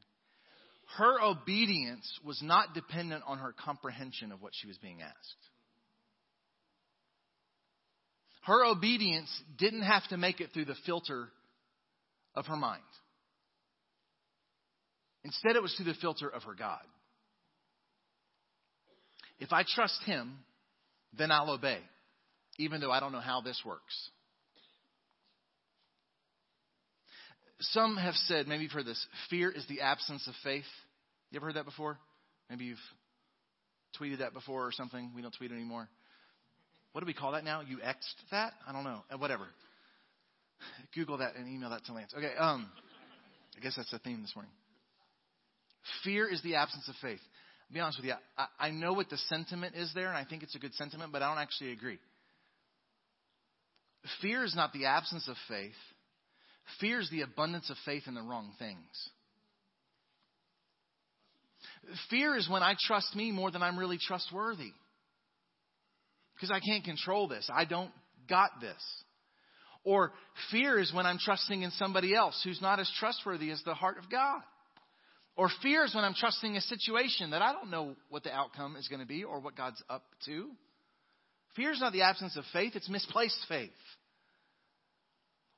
her 0.96 1.20
obedience 1.20 2.08
was 2.24 2.40
not 2.42 2.74
dependent 2.74 3.22
on 3.26 3.38
her 3.38 3.54
comprehension 3.64 4.32
of 4.32 4.40
what 4.40 4.52
she 4.54 4.66
was 4.66 4.78
being 4.78 5.02
asked. 5.02 5.36
Her 8.48 8.64
obedience 8.64 9.28
didn't 9.58 9.82
have 9.82 10.08
to 10.08 10.16
make 10.16 10.40
it 10.40 10.54
through 10.54 10.64
the 10.64 10.76
filter 10.86 11.28
of 12.34 12.46
her 12.46 12.56
mind. 12.56 12.80
Instead, 15.22 15.54
it 15.54 15.60
was 15.60 15.74
through 15.74 15.92
the 15.92 15.98
filter 16.00 16.30
of 16.30 16.44
her 16.44 16.54
God. 16.58 16.80
If 19.38 19.52
I 19.52 19.64
trust 19.68 20.00
Him, 20.06 20.38
then 21.18 21.30
I'll 21.30 21.50
obey, 21.50 21.80
even 22.58 22.80
though 22.80 22.90
I 22.90 23.00
don't 23.00 23.12
know 23.12 23.20
how 23.20 23.42
this 23.42 23.60
works. 23.66 24.10
Some 27.60 27.98
have 27.98 28.14
said, 28.14 28.48
maybe 28.48 28.62
you've 28.62 28.72
heard 28.72 28.86
this, 28.86 29.06
fear 29.28 29.50
is 29.50 29.66
the 29.68 29.82
absence 29.82 30.26
of 30.26 30.32
faith. 30.42 30.64
You 31.30 31.36
ever 31.36 31.46
heard 31.48 31.56
that 31.56 31.66
before? 31.66 31.98
Maybe 32.48 32.64
you've 32.64 32.78
tweeted 34.00 34.20
that 34.20 34.32
before 34.32 34.66
or 34.66 34.72
something. 34.72 35.10
We 35.14 35.20
don't 35.20 35.34
tweet 35.36 35.52
anymore. 35.52 35.90
What 36.98 37.04
do 37.04 37.06
we 37.06 37.14
call 37.14 37.30
that 37.30 37.44
now? 37.44 37.60
You 37.60 37.78
X'd 37.80 38.16
that? 38.32 38.54
I 38.66 38.72
don't 38.72 38.82
know. 38.82 39.04
Uh, 39.08 39.18
whatever. 39.18 39.46
Google 40.96 41.18
that 41.18 41.36
and 41.36 41.46
email 41.46 41.70
that 41.70 41.84
to 41.84 41.92
Lance. 41.92 42.12
Okay, 42.12 42.32
um, 42.36 42.68
I 43.56 43.60
guess 43.60 43.76
that's 43.76 43.92
the 43.92 44.00
theme 44.00 44.20
this 44.20 44.34
morning. 44.34 44.50
Fear 46.02 46.28
is 46.28 46.42
the 46.42 46.56
absence 46.56 46.88
of 46.88 46.96
faith. 47.00 47.20
I'll 47.70 47.74
be 47.74 47.78
honest 47.78 48.00
with 48.00 48.06
you, 48.06 48.14
I, 48.36 48.46
I 48.58 48.70
know 48.72 48.94
what 48.94 49.10
the 49.10 49.16
sentiment 49.16 49.76
is 49.76 49.92
there, 49.94 50.08
and 50.08 50.16
I 50.16 50.24
think 50.24 50.42
it's 50.42 50.56
a 50.56 50.58
good 50.58 50.74
sentiment, 50.74 51.12
but 51.12 51.22
I 51.22 51.28
don't 51.28 51.40
actually 51.40 51.70
agree. 51.70 52.00
Fear 54.20 54.42
is 54.42 54.56
not 54.56 54.72
the 54.72 54.86
absence 54.86 55.28
of 55.28 55.36
faith. 55.46 55.78
Fear 56.80 56.98
is 56.98 57.10
the 57.10 57.20
abundance 57.20 57.70
of 57.70 57.76
faith 57.84 58.08
in 58.08 58.14
the 58.14 58.22
wrong 58.22 58.50
things. 58.58 58.80
Fear 62.10 62.34
is 62.38 62.48
when 62.48 62.64
I 62.64 62.74
trust 62.76 63.14
me 63.14 63.30
more 63.30 63.52
than 63.52 63.62
I'm 63.62 63.78
really 63.78 63.98
trustworthy. 64.04 64.72
Because 66.38 66.52
I 66.52 66.60
can't 66.60 66.84
control 66.84 67.26
this. 67.26 67.50
I 67.52 67.64
don't 67.64 67.90
got 68.28 68.50
this. 68.60 68.80
Or 69.82 70.12
fear 70.52 70.78
is 70.78 70.92
when 70.92 71.04
I'm 71.04 71.18
trusting 71.18 71.62
in 71.62 71.70
somebody 71.72 72.14
else 72.14 72.40
who's 72.44 72.62
not 72.62 72.78
as 72.78 72.90
trustworthy 72.98 73.50
as 73.50 73.62
the 73.64 73.74
heart 73.74 73.98
of 73.98 74.08
God. 74.08 74.42
Or 75.36 75.48
fear 75.62 75.84
is 75.84 75.94
when 75.94 76.04
I'm 76.04 76.14
trusting 76.14 76.56
a 76.56 76.60
situation 76.60 77.30
that 77.30 77.42
I 77.42 77.52
don't 77.52 77.70
know 77.70 77.94
what 78.08 78.24
the 78.24 78.32
outcome 78.32 78.76
is 78.76 78.88
going 78.88 79.00
to 79.00 79.06
be 79.06 79.24
or 79.24 79.40
what 79.40 79.56
God's 79.56 79.82
up 79.88 80.04
to. 80.26 80.50
Fear 81.56 81.72
is 81.72 81.80
not 81.80 81.92
the 81.92 82.02
absence 82.02 82.36
of 82.36 82.44
faith, 82.52 82.76
it's 82.76 82.88
misplaced 82.88 83.38
faith. 83.48 83.70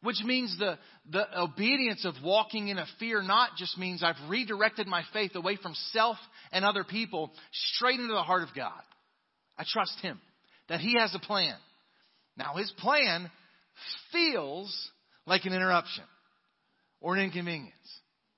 Which 0.02 0.22
means 0.24 0.56
the, 0.58 0.78
the 1.10 1.26
obedience 1.38 2.06
of 2.06 2.14
walking 2.24 2.68
in 2.68 2.78
a 2.78 2.86
fear 2.98 3.22
not 3.22 3.50
just 3.58 3.76
means 3.76 4.02
I've 4.02 4.30
redirected 4.30 4.86
my 4.86 5.02
faith 5.12 5.32
away 5.34 5.56
from 5.56 5.74
self 5.92 6.16
and 6.52 6.64
other 6.64 6.84
people 6.84 7.32
straight 7.52 8.00
into 8.00 8.14
the 8.14 8.22
heart 8.22 8.42
of 8.42 8.54
God. 8.54 8.80
I 9.58 9.64
trust 9.66 9.98
Him, 10.00 10.18
that 10.70 10.80
He 10.80 10.94
has 10.94 11.14
a 11.14 11.18
plan. 11.18 11.56
Now, 12.38 12.54
His 12.54 12.72
plan 12.78 13.30
feels 14.12 14.74
like 15.26 15.44
an 15.44 15.52
interruption 15.52 16.04
or 17.00 17.16
an 17.16 17.24
inconvenience. 17.24 17.74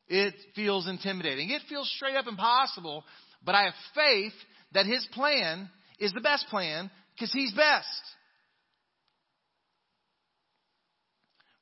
It 0.08 0.34
feels 0.56 0.88
intimidating. 0.88 1.50
It 1.50 1.62
feels 1.68 1.88
straight 1.94 2.16
up 2.16 2.26
impossible, 2.26 3.04
but 3.44 3.54
I 3.54 3.64
have 3.64 3.74
faith 3.94 4.32
that 4.72 4.86
His 4.86 5.06
plan 5.12 5.70
is 6.00 6.12
the 6.12 6.20
best 6.20 6.46
plan 6.48 6.90
because 7.14 7.32
He's 7.32 7.52
best. 7.52 7.86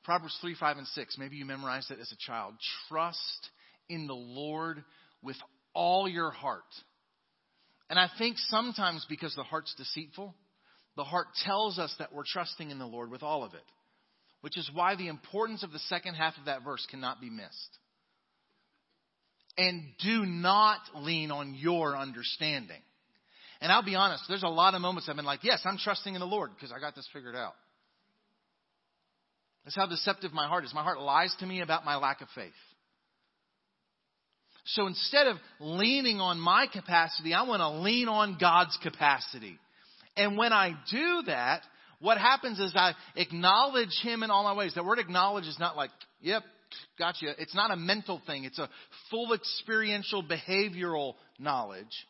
Proverbs 0.05 0.39
3, 0.41 0.55
5, 0.59 0.79
and 0.79 0.87
6. 0.87 1.19
Maybe 1.19 1.37
you 1.37 1.45
memorized 1.45 1.91
it 1.91 1.99
as 2.01 2.11
a 2.11 2.17
child. 2.17 2.55
Trust 2.89 3.51
in 3.89 4.07
the 4.07 4.15
Lord 4.15 4.83
with 5.21 5.37
all 5.75 6.09
your 6.09 6.31
heart. 6.31 6.63
And 7.91 7.99
I 7.99 8.09
think 8.19 8.37
sometimes 8.39 9.05
because 9.09 9.35
the 9.35 9.43
heart's 9.43 9.75
deceitful, 9.77 10.35
the 11.01 11.05
heart 11.05 11.29
tells 11.47 11.79
us 11.79 11.95
that 11.99 12.13
we're 12.13 12.25
trusting 12.27 12.71
in 12.71 12.79
the 12.79 12.85
Lord 12.85 13.11
with 13.11 13.23
all 13.23 13.43
of 13.43 13.55
it, 13.55 13.65
which 14.43 14.59
is 14.59 14.71
why 14.75 14.97
the 14.97 15.09
importance 15.09 15.63
of 15.63 15.73
the 15.73 15.79
second 15.79 16.13
half 16.13 16.37
of 16.37 16.45
that 16.45 16.63
verse 16.63 16.87
cannot 16.91 17.23
be 17.23 17.31
missed. 17.31 17.79
And 19.57 19.83
do 20.05 20.27
not 20.27 20.81
lean 20.95 21.31
on 21.31 21.55
your 21.55 21.97
understanding. 21.97 22.83
And 23.63 23.73
I'll 23.73 23.83
be 23.83 23.95
honest, 23.95 24.25
there's 24.29 24.43
a 24.43 24.49
lot 24.49 24.75
of 24.75 24.83
moments 24.83 25.09
I've 25.09 25.17
been 25.17 25.25
like, 25.25 25.43
yes, 25.43 25.63
I'm 25.65 25.79
trusting 25.79 26.13
in 26.13 26.21
the 26.21 26.27
Lord 26.27 26.51
because 26.55 26.71
I 26.71 26.79
got 26.79 26.95
this 26.95 27.09
figured 27.15 27.35
out. 27.35 27.55
That's 29.65 29.77
how 29.77 29.87
deceptive 29.87 30.35
my 30.35 30.49
heart 30.49 30.67
is. 30.67 30.75
My 30.75 30.83
heart 30.83 31.01
lies 31.01 31.35
to 31.41 31.47
me 31.47 31.63
about 31.63 31.87
my 31.87 31.97
lack 31.97 32.21
of 32.21 32.29
faith. 32.35 32.53
So 34.67 34.87
instead 34.87 35.29
of 35.29 35.39
leaning 35.61 36.21
on 36.21 36.39
my 36.39 36.67
capacity, 36.71 37.33
I 37.33 37.45
want 37.45 37.61
to 37.61 37.81
lean 37.81 38.09
on 38.09 38.37
God's 38.39 38.79
capacity. 38.83 39.59
And 40.17 40.37
when 40.37 40.53
I 40.53 40.75
do 40.91 41.23
that, 41.27 41.63
what 42.01 42.19
happens 42.19 42.59
is 42.59 42.73
I 42.75 42.95
acknowledge 43.15 43.99
Him 44.03 44.23
in 44.23 44.31
all 44.31 44.45
my 44.45 44.55
ways. 44.55 44.75
That 44.75 44.85
word 44.85 44.99
acknowledge 44.99 45.47
is 45.47 45.59
not 45.59 45.77
like, 45.77 45.91
yep, 46.21 46.43
gotcha. 46.99 47.35
It's 47.39 47.55
not 47.55 47.71
a 47.71 47.77
mental 47.77 48.21
thing. 48.27 48.45
It's 48.45 48.59
a 48.59 48.69
full 49.11 49.33
experiential 49.35 50.23
behavioral 50.23 51.15
knowledge. 51.39 52.07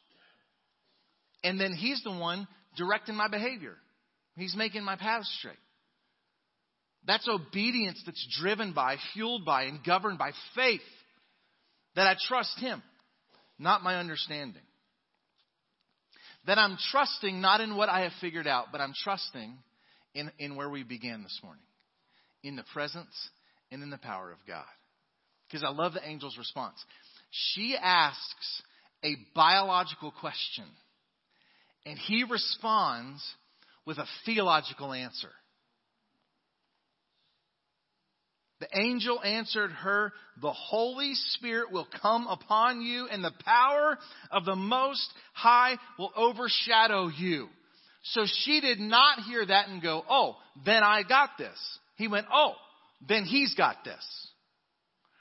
And 1.42 1.60
then 1.60 1.72
He's 1.72 2.02
the 2.04 2.12
one 2.12 2.46
directing 2.76 3.16
my 3.16 3.28
behavior. 3.28 3.76
He's 4.36 4.54
making 4.56 4.84
my 4.84 4.96
path 4.96 5.24
straight. 5.38 5.56
That's 7.06 7.28
obedience 7.28 8.00
that's 8.04 8.26
driven 8.40 8.72
by, 8.72 8.96
fueled 9.14 9.44
by, 9.44 9.64
and 9.64 9.82
governed 9.82 10.18
by 10.18 10.32
faith. 10.54 10.80
That 11.96 12.06
I 12.06 12.14
trust 12.28 12.58
Him, 12.60 12.82
not 13.58 13.82
my 13.82 13.96
understanding. 13.96 14.62
That 16.46 16.58
I'm 16.58 16.78
trusting 16.90 17.40
not 17.40 17.60
in 17.60 17.76
what 17.76 17.88
I 17.88 18.00
have 18.00 18.12
figured 18.20 18.46
out, 18.46 18.66
but 18.72 18.80
I'm 18.80 18.94
trusting 19.04 19.58
in, 20.14 20.30
in 20.38 20.56
where 20.56 20.70
we 20.70 20.82
began 20.82 21.22
this 21.22 21.38
morning 21.42 21.62
in 22.42 22.56
the 22.56 22.64
presence 22.72 23.14
and 23.70 23.82
in 23.82 23.90
the 23.90 23.98
power 23.98 24.32
of 24.32 24.38
God. 24.46 24.64
Because 25.46 25.64
I 25.64 25.70
love 25.70 25.94
the 25.94 26.04
angel's 26.04 26.38
response. 26.38 26.82
She 27.30 27.76
asks 27.80 28.62
a 29.04 29.16
biological 29.34 30.12
question, 30.12 30.64
and 31.84 31.98
he 31.98 32.24
responds 32.24 33.22
with 33.86 33.98
a 33.98 34.06
theological 34.24 34.92
answer. 34.92 35.30
The 38.60 38.78
angel 38.78 39.20
answered 39.22 39.70
her, 39.70 40.12
The 40.40 40.52
Holy 40.52 41.14
Spirit 41.14 41.72
will 41.72 41.88
come 42.02 42.26
upon 42.26 42.82
you, 42.82 43.08
and 43.10 43.24
the 43.24 43.32
power 43.44 43.98
of 44.30 44.44
the 44.44 44.54
Most 44.54 45.08
High 45.32 45.76
will 45.98 46.12
overshadow 46.14 47.08
you. 47.08 47.48
So 48.02 48.26
she 48.26 48.60
did 48.60 48.78
not 48.78 49.20
hear 49.20 49.44
that 49.44 49.68
and 49.68 49.82
go, 49.82 50.04
Oh, 50.08 50.36
then 50.64 50.82
I 50.82 51.02
got 51.02 51.30
this. 51.38 51.58
He 51.96 52.06
went, 52.06 52.26
Oh, 52.32 52.52
then 53.08 53.24
he's 53.24 53.54
got 53.54 53.82
this. 53.84 54.28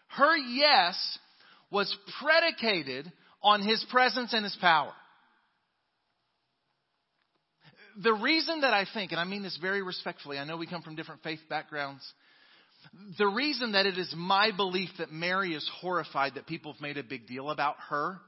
Her 0.07 0.35
yes 0.35 1.17
was 1.71 1.95
predicated 2.21 3.09
on 3.41 3.61
his 3.61 3.85
presence 3.89 4.33
and 4.33 4.43
his 4.43 4.57
power. 4.59 4.91
The 8.01 8.13
reason 8.13 8.61
that 8.61 8.73
I 8.73 8.85
think, 8.93 9.11
and 9.11 9.19
I 9.19 9.23
mean 9.23 9.43
this 9.43 9.57
very 9.61 9.81
respectfully, 9.81 10.37
I 10.37 10.45
know 10.45 10.57
we 10.57 10.67
come 10.67 10.81
from 10.81 10.95
different 10.95 11.21
faith 11.21 11.39
backgrounds. 11.49 12.01
The 13.17 13.27
reason 13.27 13.73
that 13.73 13.85
it 13.85 13.97
is 13.97 14.13
my 14.15 14.51
belief 14.55 14.89
that 14.97 15.11
Mary 15.11 15.53
is 15.53 15.69
horrified 15.79 16.35
that 16.35 16.47
people 16.47 16.73
have 16.73 16.81
made 16.81 16.97
a 16.97 17.03
big 17.03 17.27
deal 17.27 17.49
about 17.49 17.75
her 17.89 18.19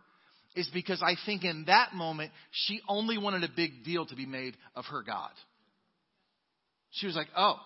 is 0.56 0.70
because 0.74 1.02
I 1.02 1.16
think 1.26 1.44
in 1.44 1.66
that 1.68 1.94
moment 1.94 2.32
she 2.52 2.82
only 2.88 3.18
wanted 3.18 3.44
a 3.44 3.50
big 3.56 3.84
deal 3.84 4.06
to 4.06 4.16
be 4.16 4.26
made 4.26 4.56
of 4.76 4.86
her 4.86 5.02
God. 5.04 5.32
She 6.92 7.06
was 7.06 7.16
like, 7.16 7.30
oh, 7.38 7.58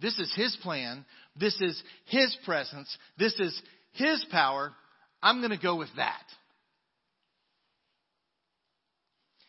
this 0.00 0.18
is 0.18 0.32
his 0.34 0.56
plan. 0.62 1.04
This 1.38 1.60
is 1.60 1.80
his 2.06 2.36
presence. 2.44 2.96
This 3.18 3.34
is 3.38 3.60
his 3.92 4.24
power. 4.30 4.72
I'm 5.22 5.38
going 5.40 5.50
to 5.50 5.62
go 5.62 5.76
with 5.76 5.90
that. 5.96 6.24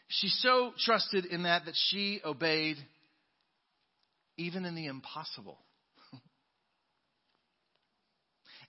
She 0.08 0.28
so 0.28 0.74
trusted 0.78 1.26
in 1.26 1.44
that 1.44 1.66
that 1.66 1.74
she 1.90 2.22
obeyed 2.24 2.78
even 4.38 4.66
in 4.66 4.76
the 4.76 4.86
impossible. 4.86 5.58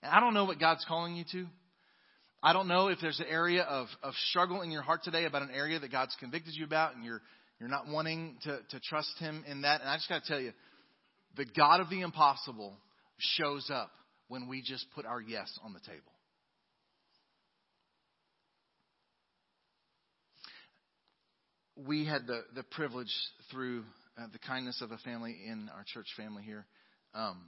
And 0.03 0.11
I 0.11 0.19
don't 0.19 0.33
know 0.33 0.45
what 0.45 0.59
God's 0.59 0.85
calling 0.87 1.15
you 1.15 1.25
to. 1.31 1.47
I 2.43 2.53
don't 2.53 2.67
know 2.67 2.89
if 2.89 2.99
there's 3.01 3.19
an 3.19 3.25
area 3.29 3.63
of, 3.63 3.87
of 4.03 4.13
struggle 4.29 4.61
in 4.61 4.69
your 4.69 4.83
heart 4.83 5.03
today 5.03 5.25
about 5.25 5.41
an 5.41 5.49
area 5.51 5.79
that 5.79 5.91
God's 5.91 6.15
convicted 6.19 6.53
you 6.53 6.63
about 6.63 6.95
and 6.95 7.03
you're, 7.03 7.21
you're 7.59 7.69
not 7.69 7.87
wanting 7.87 8.37
to, 8.43 8.59
to 8.69 8.79
trust 8.81 9.17
Him 9.19 9.43
in 9.47 9.61
that. 9.63 9.81
And 9.81 9.89
I 9.89 9.95
just 9.95 10.09
got 10.09 10.23
to 10.23 10.27
tell 10.27 10.39
you, 10.39 10.51
the 11.35 11.45
God 11.45 11.81
of 11.81 11.89
the 11.89 12.01
impossible 12.01 12.77
shows 13.17 13.69
up 13.73 13.89
when 14.27 14.47
we 14.47 14.61
just 14.61 14.85
put 14.93 15.05
our 15.05 15.21
yes 15.21 15.57
on 15.63 15.73
the 15.73 15.79
table. 15.79 16.01
We 21.87 22.05
had 22.05 22.25
the, 22.25 22.43
the 22.53 22.63
privilege 22.63 23.13
through 23.51 23.83
uh, 24.17 24.27
the 24.31 24.39
kindness 24.39 24.81
of 24.81 24.91
a 24.91 24.97
family 24.99 25.35
in 25.45 25.69
our 25.75 25.83
church 25.85 26.07
family 26.15 26.43
here. 26.43 26.65
Um, 27.13 27.41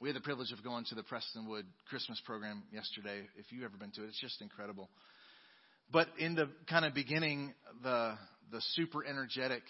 we 0.00 0.08
had 0.08 0.16
the 0.16 0.20
privilege 0.20 0.52
of 0.52 0.62
going 0.62 0.84
to 0.86 0.94
the 0.94 1.02
Prestonwood 1.02 1.64
Christmas 1.88 2.20
program 2.24 2.62
yesterday. 2.72 3.22
If 3.36 3.50
you've 3.50 3.64
ever 3.64 3.76
been 3.76 3.90
to 3.92 4.04
it, 4.04 4.08
it's 4.08 4.20
just 4.20 4.40
incredible. 4.40 4.88
But 5.90 6.08
in 6.18 6.34
the 6.34 6.48
kind 6.68 6.84
of 6.84 6.94
beginning, 6.94 7.54
the 7.82 8.14
the 8.52 8.60
super 8.74 9.04
energetic 9.04 9.62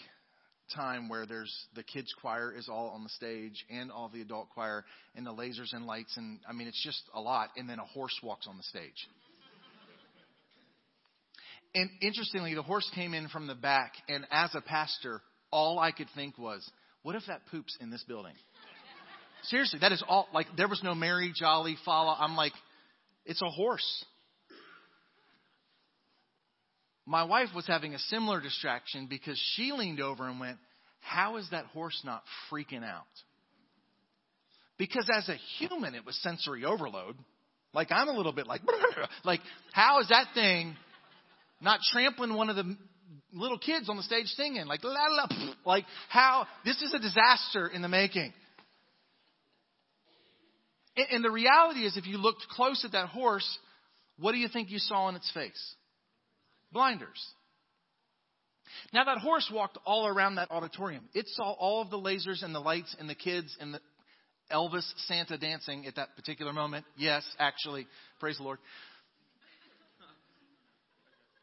time 0.74 1.09
where 1.09 1.24
there's 1.24 1.55
the 1.74 1.83
kids 1.83 2.12
choir 2.20 2.53
is 2.53 2.68
all 2.68 2.91
on 2.91 3.03
the 3.03 3.09
stage 3.09 3.64
and 3.70 3.91
all 3.91 4.11
the 4.12 4.20
adult 4.20 4.51
choir 4.51 4.85
and 5.16 5.26
the 5.26 5.33
lasers 5.33 5.72
and 5.72 5.87
lights 5.87 6.14
and 6.16 6.41
I 6.49 6.53
mean 6.53 6.68
it's 6.68 6.83
just 6.85 7.03
a 7.14 7.20
lot 7.20 7.49
and 7.57 7.68
then 7.68 7.79
a 7.79 7.85
horse 7.85 8.14
walks 8.22 8.47
on 8.47 8.59
the 8.59 8.62
stage. 8.62 9.09
and 11.74 11.89
interestingly 12.03 12.55
the 12.55 12.62
horse 12.62 12.89
came 12.95 13.14
in 13.14 13.29
from 13.29 13.47
the 13.47 13.55
back 13.55 13.95
and 14.11 14.26
as 14.31 14.55
a 14.55 14.61
pastor 14.61 15.22
all 15.51 15.79
I 15.79 15.91
could 15.91 16.09
think 16.14 16.37
was 16.37 16.68
what 17.03 17.16
if 17.16 17.22
that 17.29 17.47
poops 17.51 17.76
in 17.81 17.91
this 17.91 18.05
building? 18.05 18.35
Seriously, 19.45 19.78
that 19.80 19.93
is 19.93 20.03
all 20.07 20.28
like 20.32 20.47
there 20.57 20.68
was 20.68 20.82
no 20.82 20.95
merry 20.95 21.32
jolly 21.34 21.76
follow. 21.84 22.14
I'm 22.18 22.36
like 22.36 22.53
it's 23.24 23.43
a 23.43 23.51
horse 23.51 24.05
my 27.09 27.24
wife 27.24 27.49
was 27.55 27.66
having 27.66 27.95
a 27.95 27.99
similar 27.99 28.39
distraction 28.39 29.07
because 29.09 29.43
she 29.55 29.72
leaned 29.72 29.99
over 29.99 30.28
and 30.28 30.39
went, 30.39 30.59
How 31.01 31.39
is 31.39 31.49
that 31.51 31.64
horse 31.66 31.99
not 32.05 32.22
freaking 32.53 32.84
out? 32.84 33.07
Because 34.76 35.09
as 35.16 35.28
a 35.30 35.36
human, 35.59 35.95
it 35.95 36.05
was 36.05 36.20
sensory 36.22 36.66
overload. 36.66 37.16
Like 37.72 37.91
I'm 37.91 38.09
a 38.09 38.12
little 38.12 38.32
bit 38.32 38.47
like, 38.47 38.61
like 39.24 39.41
how 39.72 40.01
is 40.01 40.09
that 40.09 40.26
thing 40.34 40.76
not 41.62 41.80
trampling 41.93 42.34
one 42.34 42.51
of 42.51 42.57
the 42.57 42.76
little 43.32 43.59
kids 43.59 43.89
on 43.89 43.97
the 43.97 44.03
stage 44.03 44.26
singing? 44.26 44.66
Like, 44.66 44.84
la, 44.84 44.93
la, 44.93 45.26
like 45.64 45.86
how 46.11 46.47
this 46.66 46.80
is 46.82 46.93
a 46.93 46.99
disaster 46.99 47.68
in 47.68 47.80
the 47.80 47.89
making. 47.89 48.34
And 51.11 51.24
the 51.24 51.30
reality 51.30 51.80
is, 51.80 51.96
if 51.96 52.07
you 52.07 52.18
looked 52.18 52.46
close 52.51 52.84
at 52.84 52.92
that 52.92 53.09
horse, 53.09 53.59
what 54.18 54.32
do 54.32 54.38
you 54.38 54.49
think 54.49 54.70
you 54.70 54.78
saw 54.78 55.09
in 55.09 55.16
its 55.16 55.30
face? 55.32 55.74
blinders. 56.72 57.24
Now 58.92 59.05
that 59.05 59.18
horse 59.18 59.51
walked 59.53 59.78
all 59.84 60.07
around 60.07 60.36
that 60.36 60.51
auditorium. 60.51 61.09
It 61.14 61.26
saw 61.28 61.53
all 61.53 61.82
of 61.82 61.90
the 61.90 61.99
lasers 61.99 62.42
and 62.42 62.55
the 62.55 62.61
lights 62.61 62.94
and 62.99 63.09
the 63.09 63.14
kids 63.14 63.57
and 63.61 63.74
the 63.74 63.80
Elvis 64.53 64.86
Santa 65.07 65.38
dancing 65.38 65.86
at 65.86 65.96
that 65.96 66.16
particular 66.16 66.53
moment. 66.53 66.84
Yes, 66.96 67.24
actually, 67.38 67.86
praise 68.20 68.36
the 68.38 68.44
Lord. 68.44 68.59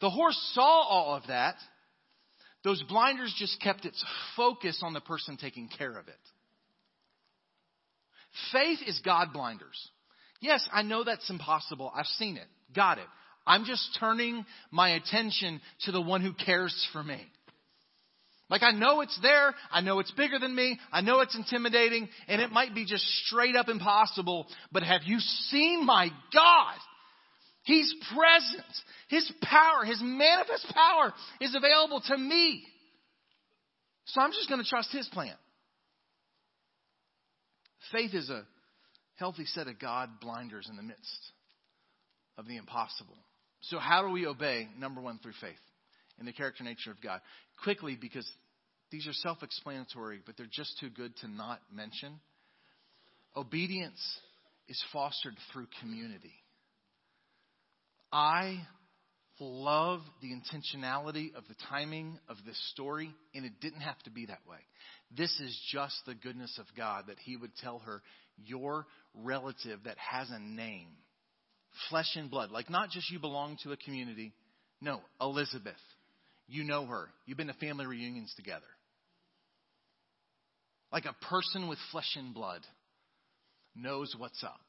The 0.02 0.10
horse 0.10 0.38
saw 0.54 0.82
all 0.84 1.16
of 1.16 1.24
that. 1.28 1.56
Those 2.64 2.84
blinders 2.84 3.34
just 3.38 3.62
kept 3.62 3.86
its 3.86 4.04
focus 4.36 4.82
on 4.84 4.94
the 4.94 5.02
person 5.02 5.38
taking 5.38 5.70
care 5.70 5.98
of 5.98 6.08
it. 6.08 6.16
Faith 8.52 8.80
is 8.86 9.00
God 9.04 9.34
blinders. 9.34 9.90
Yes, 10.42 10.68
I 10.72 10.82
know 10.82 11.04
that's 11.04 11.30
impossible. 11.30 11.92
I've 11.96 12.06
seen 12.06 12.38
it. 12.38 12.48
Got 12.76 12.98
it. 12.98 13.08
I'm 13.48 13.66
just 13.66 13.98
turning 14.00 14.46
my 14.72 14.90
attention 14.90 15.62
to 15.82 15.92
the 15.92 16.02
one 16.02 16.22
who 16.22 16.34
cares 16.34 16.88
for 16.92 17.04
me. 17.04 17.22
Like 18.50 18.62
I 18.62 18.72
know 18.72 19.02
it's 19.02 19.18
there, 19.22 19.56
I 19.72 19.82
know 19.82 20.00
it's 20.00 20.12
bigger 20.12 20.38
than 20.38 20.54
me, 20.56 20.80
I 20.92 21.02
know 21.02 21.22
it's 21.22 21.36
intimidating, 21.36 22.08
and 22.28 22.42
it 22.42 22.52
might 22.52 22.76
be 22.76 22.86
just 22.86 23.04
straight 23.26 23.56
up 23.56 23.70
impossible, 23.70 24.46
but 24.72 24.84
have 24.84 25.02
you 25.06 25.20
seen 25.20 25.84
my 25.84 26.10
God? 26.32 26.76
He's 27.64 27.92
present. 28.16 28.66
His 29.10 29.32
power, 29.42 29.84
His 29.86 30.00
manifest 30.04 30.68
power 30.72 31.14
is 31.42 31.56
available 31.56 32.02
to 32.08 32.18
me. 32.18 32.64
So 34.06 34.22
I'm 34.22 34.32
just 34.32 34.48
going 34.48 34.62
to 34.62 34.70
trust 34.70 34.92
His 34.92 35.08
plan. 35.08 35.34
Faith 37.92 38.14
is 38.14 38.30
a 38.30 38.46
healthy 39.16 39.46
set 39.46 39.68
of 39.68 39.80
God 39.80 40.20
blinders 40.20 40.68
in 40.70 40.76
the 40.76 40.84
midst 40.84 41.32
of 42.38 42.48
the 42.48 42.58
impossible. 42.58 43.18
So, 43.62 43.80
how 43.80 44.02
do 44.02 44.12
we 44.12 44.28
obey? 44.28 44.68
Number 44.78 45.02
one, 45.02 45.20
through 45.20 45.34
faith 45.42 45.54
in 46.20 46.26
the 46.26 46.34
character 46.34 46.64
nature 46.64 46.92
of 46.92 47.02
God. 47.02 47.22
Quickly, 47.64 47.98
because 48.00 48.30
these 48.92 49.08
are 49.08 49.14
self 49.14 49.44
explanatory, 49.44 50.22
but 50.26 50.38
they're 50.38 50.48
just 50.52 50.78
too 50.80 50.90
good 50.90 51.16
to 51.18 51.28
not 51.28 51.60
mention. 51.74 52.20
Obedience 53.36 54.00
is 54.68 54.82
fostered 54.94 55.36
through 55.52 55.68
community. 55.82 56.34
I 58.12 58.66
love 59.40 60.02
the 60.22 60.30
intentionality 60.30 61.36
of 61.36 61.48
the 61.48 61.56
timing 61.70 62.20
of 62.30 62.38
this 62.46 62.60
story, 62.72 63.14
and 63.34 63.46
it 63.46 63.54
didn't 63.62 63.82
have 63.82 64.02
to 64.04 64.10
be 64.10 64.26
that 64.28 64.42
way. 64.50 64.58
This 65.16 65.32
is 65.40 65.60
just 65.72 65.96
the 66.06 66.16
goodness 66.16 66.58
of 66.60 66.66
God 66.78 67.06
that 67.08 67.20
He 67.20 67.38
would 67.38 67.56
tell 67.58 67.80
her, 67.80 68.02
Your 68.38 68.86
relative 69.14 69.80
that 69.86 69.98
has 69.98 70.30
a 70.30 70.40
name 70.40 70.90
flesh 71.90 72.16
and 72.16 72.30
blood. 72.30 72.52
Like, 72.52 72.70
not 72.70 72.90
just 72.90 73.10
you 73.12 73.20
belong 73.20 73.58
to 73.64 73.72
a 73.72 73.78
community. 73.78 74.34
No, 74.82 75.02
Elizabeth. 75.20 75.74
You 76.48 76.64
know 76.64 76.86
her. 76.86 77.10
You've 77.26 77.38
been 77.38 77.48
to 77.48 77.54
family 77.54 77.86
reunions 77.86 78.34
together. 78.36 78.66
Like 80.92 81.06
a 81.06 81.26
person 81.26 81.68
with 81.68 81.80
flesh 81.92 82.16
and 82.16 82.34
blood 82.34 82.62
knows 83.76 84.16
what's 84.18 84.44
up. 84.44 84.60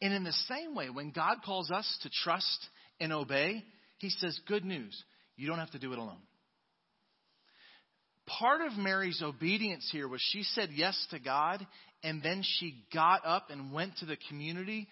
And 0.00 0.12
in 0.12 0.22
the 0.22 0.32
same 0.32 0.74
way, 0.74 0.90
when 0.90 1.10
God 1.10 1.38
calls 1.44 1.70
us 1.70 1.98
to 2.02 2.10
trust 2.22 2.68
and 3.00 3.12
obey, 3.12 3.64
He 3.98 4.10
says, 4.10 4.38
Good 4.46 4.64
news, 4.64 5.02
you 5.36 5.46
don't 5.46 5.58
have 5.58 5.70
to 5.72 5.78
do 5.78 5.92
it 5.92 5.98
alone. 5.98 6.20
Part 8.26 8.60
of 8.60 8.76
Mary's 8.76 9.22
obedience 9.22 9.88
here 9.90 10.06
was 10.06 10.20
she 10.20 10.42
said 10.42 10.68
yes 10.74 10.94
to 11.10 11.18
God, 11.18 11.66
and 12.02 12.22
then 12.22 12.42
she 12.42 12.84
got 12.92 13.24
up 13.24 13.50
and 13.50 13.72
went 13.72 13.96
to 13.98 14.06
the 14.06 14.18
community 14.28 14.86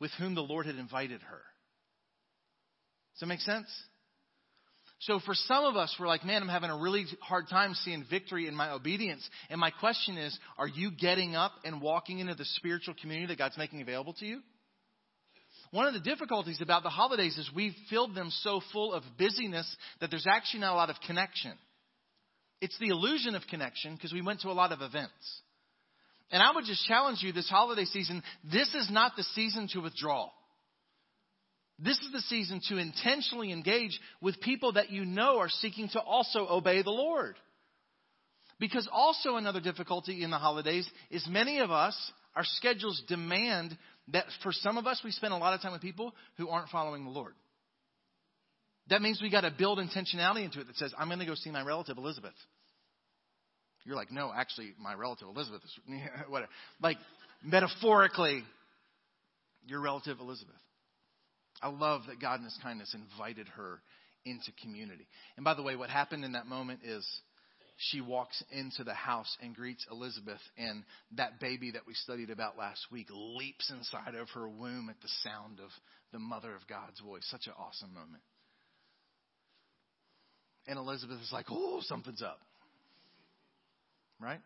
with 0.00 0.10
whom 0.18 0.34
the 0.34 0.40
Lord 0.40 0.66
had 0.66 0.76
invited 0.76 1.20
her. 1.22 1.42
Does 3.14 3.20
that 3.20 3.26
make 3.26 3.40
sense? 3.40 3.68
So 5.00 5.18
for 5.26 5.34
some 5.34 5.64
of 5.64 5.76
us, 5.76 5.94
we're 5.98 6.06
like, 6.06 6.24
man, 6.24 6.42
I'm 6.42 6.48
having 6.48 6.70
a 6.70 6.78
really 6.78 7.04
hard 7.20 7.48
time 7.48 7.74
seeing 7.74 8.04
victory 8.08 8.46
in 8.46 8.54
my 8.54 8.70
obedience. 8.70 9.28
And 9.50 9.60
my 9.60 9.70
question 9.70 10.16
is, 10.16 10.36
are 10.56 10.68
you 10.68 10.92
getting 10.92 11.34
up 11.34 11.52
and 11.64 11.82
walking 11.82 12.20
into 12.20 12.34
the 12.34 12.44
spiritual 12.44 12.94
community 13.00 13.26
that 13.26 13.38
God's 13.38 13.58
making 13.58 13.82
available 13.82 14.14
to 14.14 14.26
you? 14.26 14.40
One 15.72 15.86
of 15.86 15.94
the 15.94 16.00
difficulties 16.00 16.60
about 16.60 16.82
the 16.82 16.90
holidays 16.90 17.38
is 17.38 17.50
we've 17.54 17.74
filled 17.88 18.14
them 18.14 18.30
so 18.30 18.60
full 18.72 18.92
of 18.92 19.02
busyness 19.18 19.74
that 20.00 20.10
there's 20.10 20.26
actually 20.28 20.60
not 20.60 20.74
a 20.74 20.76
lot 20.76 20.90
of 20.90 20.96
connection. 21.06 21.52
It's 22.60 22.78
the 22.78 22.88
illusion 22.88 23.34
of 23.34 23.42
connection 23.48 23.94
because 23.94 24.12
we 24.12 24.20
went 24.20 24.42
to 24.42 24.50
a 24.50 24.52
lot 24.52 24.72
of 24.72 24.82
events. 24.82 25.40
And 26.30 26.42
I 26.42 26.52
would 26.54 26.66
just 26.66 26.86
challenge 26.86 27.22
you 27.22 27.32
this 27.32 27.48
holiday 27.48 27.86
season 27.86 28.22
this 28.44 28.68
is 28.74 28.90
not 28.90 29.12
the 29.16 29.22
season 29.22 29.66
to 29.72 29.80
withdraw. 29.80 30.28
This 31.78 31.98
is 31.98 32.12
the 32.12 32.20
season 32.20 32.60
to 32.68 32.76
intentionally 32.76 33.50
engage 33.50 33.98
with 34.20 34.40
people 34.42 34.72
that 34.74 34.90
you 34.90 35.06
know 35.06 35.38
are 35.38 35.48
seeking 35.48 35.88
to 35.90 36.00
also 36.00 36.46
obey 36.48 36.82
the 36.82 36.90
Lord. 36.90 37.36
Because 38.60 38.86
also 38.92 39.36
another 39.36 39.60
difficulty 39.60 40.22
in 40.22 40.30
the 40.30 40.38
holidays 40.38 40.88
is 41.10 41.26
many 41.28 41.60
of 41.60 41.70
us, 41.70 41.96
our 42.36 42.44
schedules 42.44 43.02
demand 43.08 43.76
that 44.08 44.24
for 44.42 44.52
some 44.52 44.78
of 44.78 44.86
us, 44.86 45.00
we 45.04 45.10
spend 45.10 45.32
a 45.32 45.36
lot 45.36 45.54
of 45.54 45.60
time 45.60 45.72
with 45.72 45.82
people 45.82 46.14
who 46.36 46.48
aren't 46.48 46.68
following 46.70 47.04
the 47.04 47.10
Lord. 47.10 47.34
That 48.88 49.00
means 49.00 49.20
we 49.22 49.30
got 49.30 49.42
to 49.42 49.54
build 49.56 49.78
intentionality 49.78 50.44
into 50.44 50.60
it 50.60 50.66
that 50.66 50.76
says, 50.76 50.92
I'm 50.98 51.08
going 51.08 51.20
to 51.20 51.26
go 51.26 51.34
see 51.34 51.50
my 51.50 51.62
relative 51.62 51.98
Elizabeth. 51.98 52.34
You're 53.84 53.96
like, 53.96 54.10
no, 54.10 54.32
actually, 54.34 54.74
my 54.80 54.94
relative 54.94 55.28
Elizabeth 55.28 55.62
is, 55.64 55.78
whatever. 56.28 56.50
Like, 56.80 56.98
metaphorically, 57.44 58.42
your 59.66 59.80
relative 59.80 60.20
Elizabeth. 60.20 60.54
I 61.60 61.68
love 61.68 62.02
that 62.08 62.20
God 62.20 62.40
in 62.40 62.44
His 62.44 62.58
kindness 62.62 62.94
invited 62.94 63.46
her 63.56 63.80
into 64.24 64.50
community. 64.62 65.06
And 65.36 65.44
by 65.44 65.54
the 65.54 65.62
way, 65.62 65.76
what 65.76 65.90
happened 65.90 66.24
in 66.24 66.32
that 66.32 66.46
moment 66.46 66.80
is 66.84 67.06
she 67.76 68.00
walks 68.00 68.42
into 68.50 68.84
the 68.84 68.94
house 68.94 69.36
and 69.42 69.54
greets 69.54 69.86
Elizabeth, 69.90 70.40
and 70.56 70.84
that 71.16 71.40
baby 71.40 71.72
that 71.72 71.86
we 71.86 71.94
studied 71.94 72.30
about 72.30 72.58
last 72.58 72.86
week 72.92 73.08
leaps 73.10 73.70
inside 73.70 74.14
of 74.14 74.28
her 74.30 74.48
womb 74.48 74.88
at 74.88 75.00
the 75.00 75.08
sound 75.22 75.58
of 75.60 75.70
the 76.12 76.18
Mother 76.18 76.54
of 76.54 76.66
God's 76.68 77.00
voice. 77.00 77.26
Such 77.30 77.46
an 77.46 77.54
awesome 77.58 77.92
moment. 77.92 78.22
And 80.68 80.78
Elizabeth 80.78 81.20
is 81.20 81.32
like, 81.32 81.46
oh, 81.50 81.80
something's 81.82 82.22
up 82.22 82.38
right? 84.22 84.40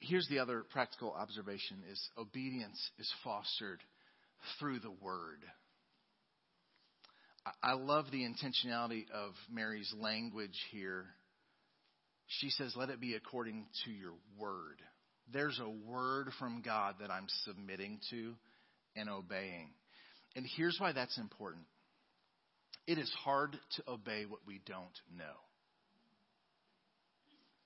Here's 0.00 0.26
the 0.28 0.38
other 0.38 0.64
practical 0.70 1.12
observation 1.12 1.78
is 1.90 2.00
obedience 2.16 2.78
is 2.98 3.12
fostered 3.22 3.80
through 4.58 4.80
the 4.80 4.90
word. 4.90 5.44
I 7.62 7.72
love 7.72 8.06
the 8.10 8.22
intentionality 8.24 9.04
of 9.12 9.32
Mary's 9.50 9.92
language 9.98 10.58
here. 10.70 11.06
She 12.26 12.50
says, 12.50 12.74
Let 12.76 12.90
it 12.90 13.00
be 13.00 13.14
according 13.14 13.66
to 13.84 13.90
your 13.90 14.14
word. 14.38 14.82
there's 15.32 15.60
a 15.60 15.90
word 15.90 16.28
from 16.38 16.62
God 16.62 16.96
that 17.00 17.10
I'm 17.10 17.26
submitting 17.44 18.00
to 18.10 18.34
and 18.96 19.08
obeying. 19.08 19.70
And 20.36 20.46
here's 20.56 20.76
why 20.78 20.92
that's 20.92 21.18
important 21.18 21.64
it 22.86 22.98
is 22.98 23.10
hard 23.24 23.56
to 23.76 23.82
obey 23.88 24.24
what 24.26 24.40
we 24.46 24.60
don't 24.66 24.98
know. 25.16 25.24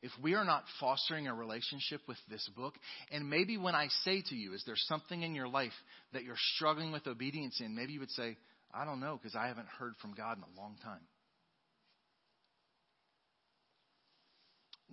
If 0.03 0.11
we 0.23 0.35
are 0.35 0.45
not 0.45 0.65
fostering 0.79 1.29
a 1.29 1.35
relationship 1.35 2.03
with 2.07 2.19
this 2.29 2.47
book, 2.55 2.75
and 3.11 3.31
maybe 3.31 3.57
when 3.57 3.75
I 3.75 3.87
say 4.05 4.23
to 4.29 4.35
you, 4.35 4.53
is 4.53 4.63
there 4.67 4.75
something 4.77 5.23
in 5.23 5.35
your 5.35 5.49
life 5.49 5.73
that 6.13 6.25
you're 6.25 6.37
struggling 6.57 6.93
with 6.93 7.07
obedience 7.07 7.59
in? 7.59 7.75
Maybe 7.75 7.95
you 7.95 8.01
would 8.01 8.11
say, 8.11 8.37
I 8.75 8.85
don't 8.85 9.01
know, 9.01 9.19
because 9.21 9.37
I 9.37 9.47
haven't 9.47 9.69
heard 9.79 9.95
from 10.03 10.15
God 10.15 10.37
in 10.37 10.43
a 10.43 10.61
long 10.61 10.77
time. 10.83 11.01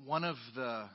One 0.06 0.24
of 0.24 0.36
the 0.56 0.86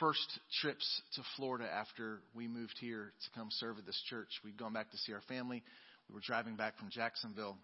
first 0.00 0.40
trips 0.60 1.02
to 1.14 1.22
Florida 1.36 1.66
after 1.70 2.20
we 2.34 2.48
moved 2.48 2.76
here 2.80 3.12
to 3.24 3.38
come 3.38 3.48
serve 3.50 3.78
at 3.78 3.86
this 3.86 4.00
church, 4.08 4.28
we'd 4.44 4.56
gone 4.56 4.72
back 4.72 4.90
to 4.90 4.96
see 4.98 5.12
our 5.12 5.22
family. 5.28 5.62
We 6.08 6.14
were 6.14 6.22
driving 6.24 6.56
back 6.56 6.78
from 6.78 6.88
Jacksonville. 6.90 7.56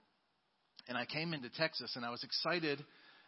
And 0.89 0.97
I 0.97 1.05
came 1.05 1.35
into 1.35 1.51
Texas 1.51 1.95
and 1.97 2.05
I 2.05 2.11
was 2.11 2.23
excited 2.25 2.85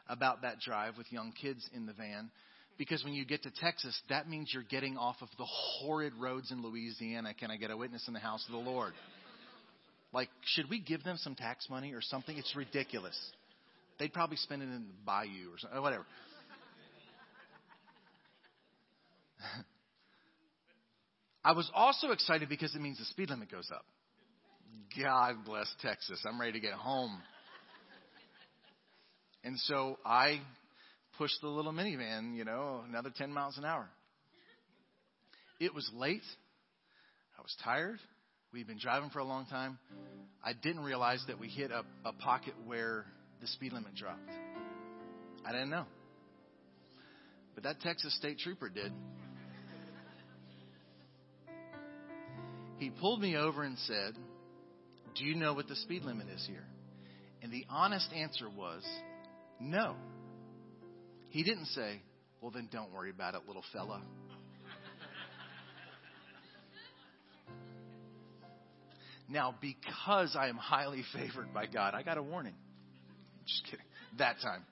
about 0.09 0.43
that 0.43 0.61
drive 0.61 0.97
with 0.97 1.11
young 1.13 1.33
kids 1.41 1.69
in 1.75 1.87
the 1.87 1.93
van 1.93 2.31
because 2.79 3.05
when 3.05 3.13
you 3.13 3.25
get 3.25 3.43
to 3.43 3.51
Texas, 3.51 3.99
that 4.09 4.29
means 4.29 4.51
you're 4.53 4.63
getting 4.63 4.97
off 4.97 5.17
of 5.21 5.29
the 5.37 5.45
horrid 5.45 6.15
roads 6.15 6.51
in 6.51 6.63
Louisiana. 6.63 7.35
Can 7.35 7.51
I 7.51 7.57
get 7.57 7.71
a 7.71 7.77
witness 7.77 8.09
in 8.09 8.15
the 8.15 8.21
house 8.21 8.45
of 8.49 8.53
the 8.53 8.71
Lord? 8.71 8.95
Like, 10.13 10.29
should 10.45 10.69
we 10.69 10.81
give 10.81 11.05
them 11.05 11.17
some 11.19 11.35
tax 11.35 11.69
money 11.71 11.93
or 11.93 12.01
something? 12.01 12.37
It's 12.37 12.55
ridiculous. 12.57 13.17
They'd 13.99 14.13
probably 14.13 14.37
spend 14.37 14.63
it 14.63 14.67
in 14.67 14.87
the 14.89 14.95
bayou 15.05 15.53
or 15.53 15.59
something, 15.59 15.81
whatever. 15.81 16.07
I 21.45 21.53
was 21.53 21.71
also 21.75 22.11
excited 22.11 22.49
because 22.49 22.75
it 22.75 22.81
means 22.81 22.99
the 22.99 23.05
speed 23.05 23.31
limit 23.31 23.51
goes 23.51 23.71
up. 23.73 23.85
God 24.99 25.45
bless 25.45 25.73
Texas. 25.81 26.21
I'm 26.27 26.41
ready 26.41 26.53
to 26.53 26.61
get 26.61 26.73
home. 26.73 27.23
And 29.45 29.59
so 29.61 29.99
I 30.05 30.41
pushed 31.17 31.41
the 31.41 31.49
little 31.49 31.73
minivan, 31.73 32.37
you 32.37 32.45
know, 32.45 32.83
another 32.89 33.11
10 33.15 33.33
miles 33.33 33.57
an 33.59 33.65
hour. 33.65 33.89
It 35.59 35.75
was 35.75 35.89
late. 35.95 36.25
I 37.39 37.43
was 37.43 37.55
tired. 37.63 37.99
We'd 38.53 38.67
been 38.67 38.79
driving 38.79 39.11
for 39.11 39.21
a 39.21 39.25
long 39.25 39.47
time. 39.47 39.79
I 40.43 40.53
didn't 40.55 40.83
realize 40.83 41.23
that 41.29 41.39
we 41.39 41.49
hit 41.49 41.71
a, 41.71 41.85
a 42.05 42.13
pocket 42.13 42.55
where 42.67 43.05
the 43.41 43.47
speed 43.47 43.73
limit 43.73 43.95
dropped. 43.95 44.29
I 45.45 45.53
didn't 45.53 45.71
know. 45.71 45.87
But 47.55 47.63
that 47.65 47.81
Texas 47.81 48.17
state 48.17 48.39
trooper 48.39 48.69
did. 48.69 48.93
He 52.79 52.91
pulled 52.91 53.21
me 53.21 53.37
over 53.37 53.63
and 53.63 53.79
said, 53.87 54.15
Do 55.15 55.25
you 55.25 55.37
know 55.37 55.53
what 55.55 55.69
the 55.69 55.77
speed 55.77 56.03
limit 56.03 56.27
is 56.35 56.45
here? 56.49 56.65
And 57.43 57.53
the 57.53 57.67
honest 57.69 58.11
answer 58.13 58.49
was, 58.49 58.83
No. 59.61 59.95
He 61.29 61.45
didn't 61.45 61.67
say, 61.67 62.03
Well, 62.41 62.51
then 62.51 62.69
don't 62.73 62.93
worry 62.93 63.11
about 63.11 63.35
it, 63.35 63.43
little 63.47 63.65
fella. 63.73 64.03
Now, 69.31 69.55
because 69.61 70.37
I 70.37 70.49
am 70.49 70.57
highly 70.57 71.05
favored 71.15 71.55
by 71.55 71.67
God, 71.67 71.95
I 71.95 72.03
got 72.03 72.19
a 72.19 72.23
warning. 72.23 72.55
Just 73.47 73.65
kidding. 73.65 73.87
That 74.19 74.37
time. 74.43 74.65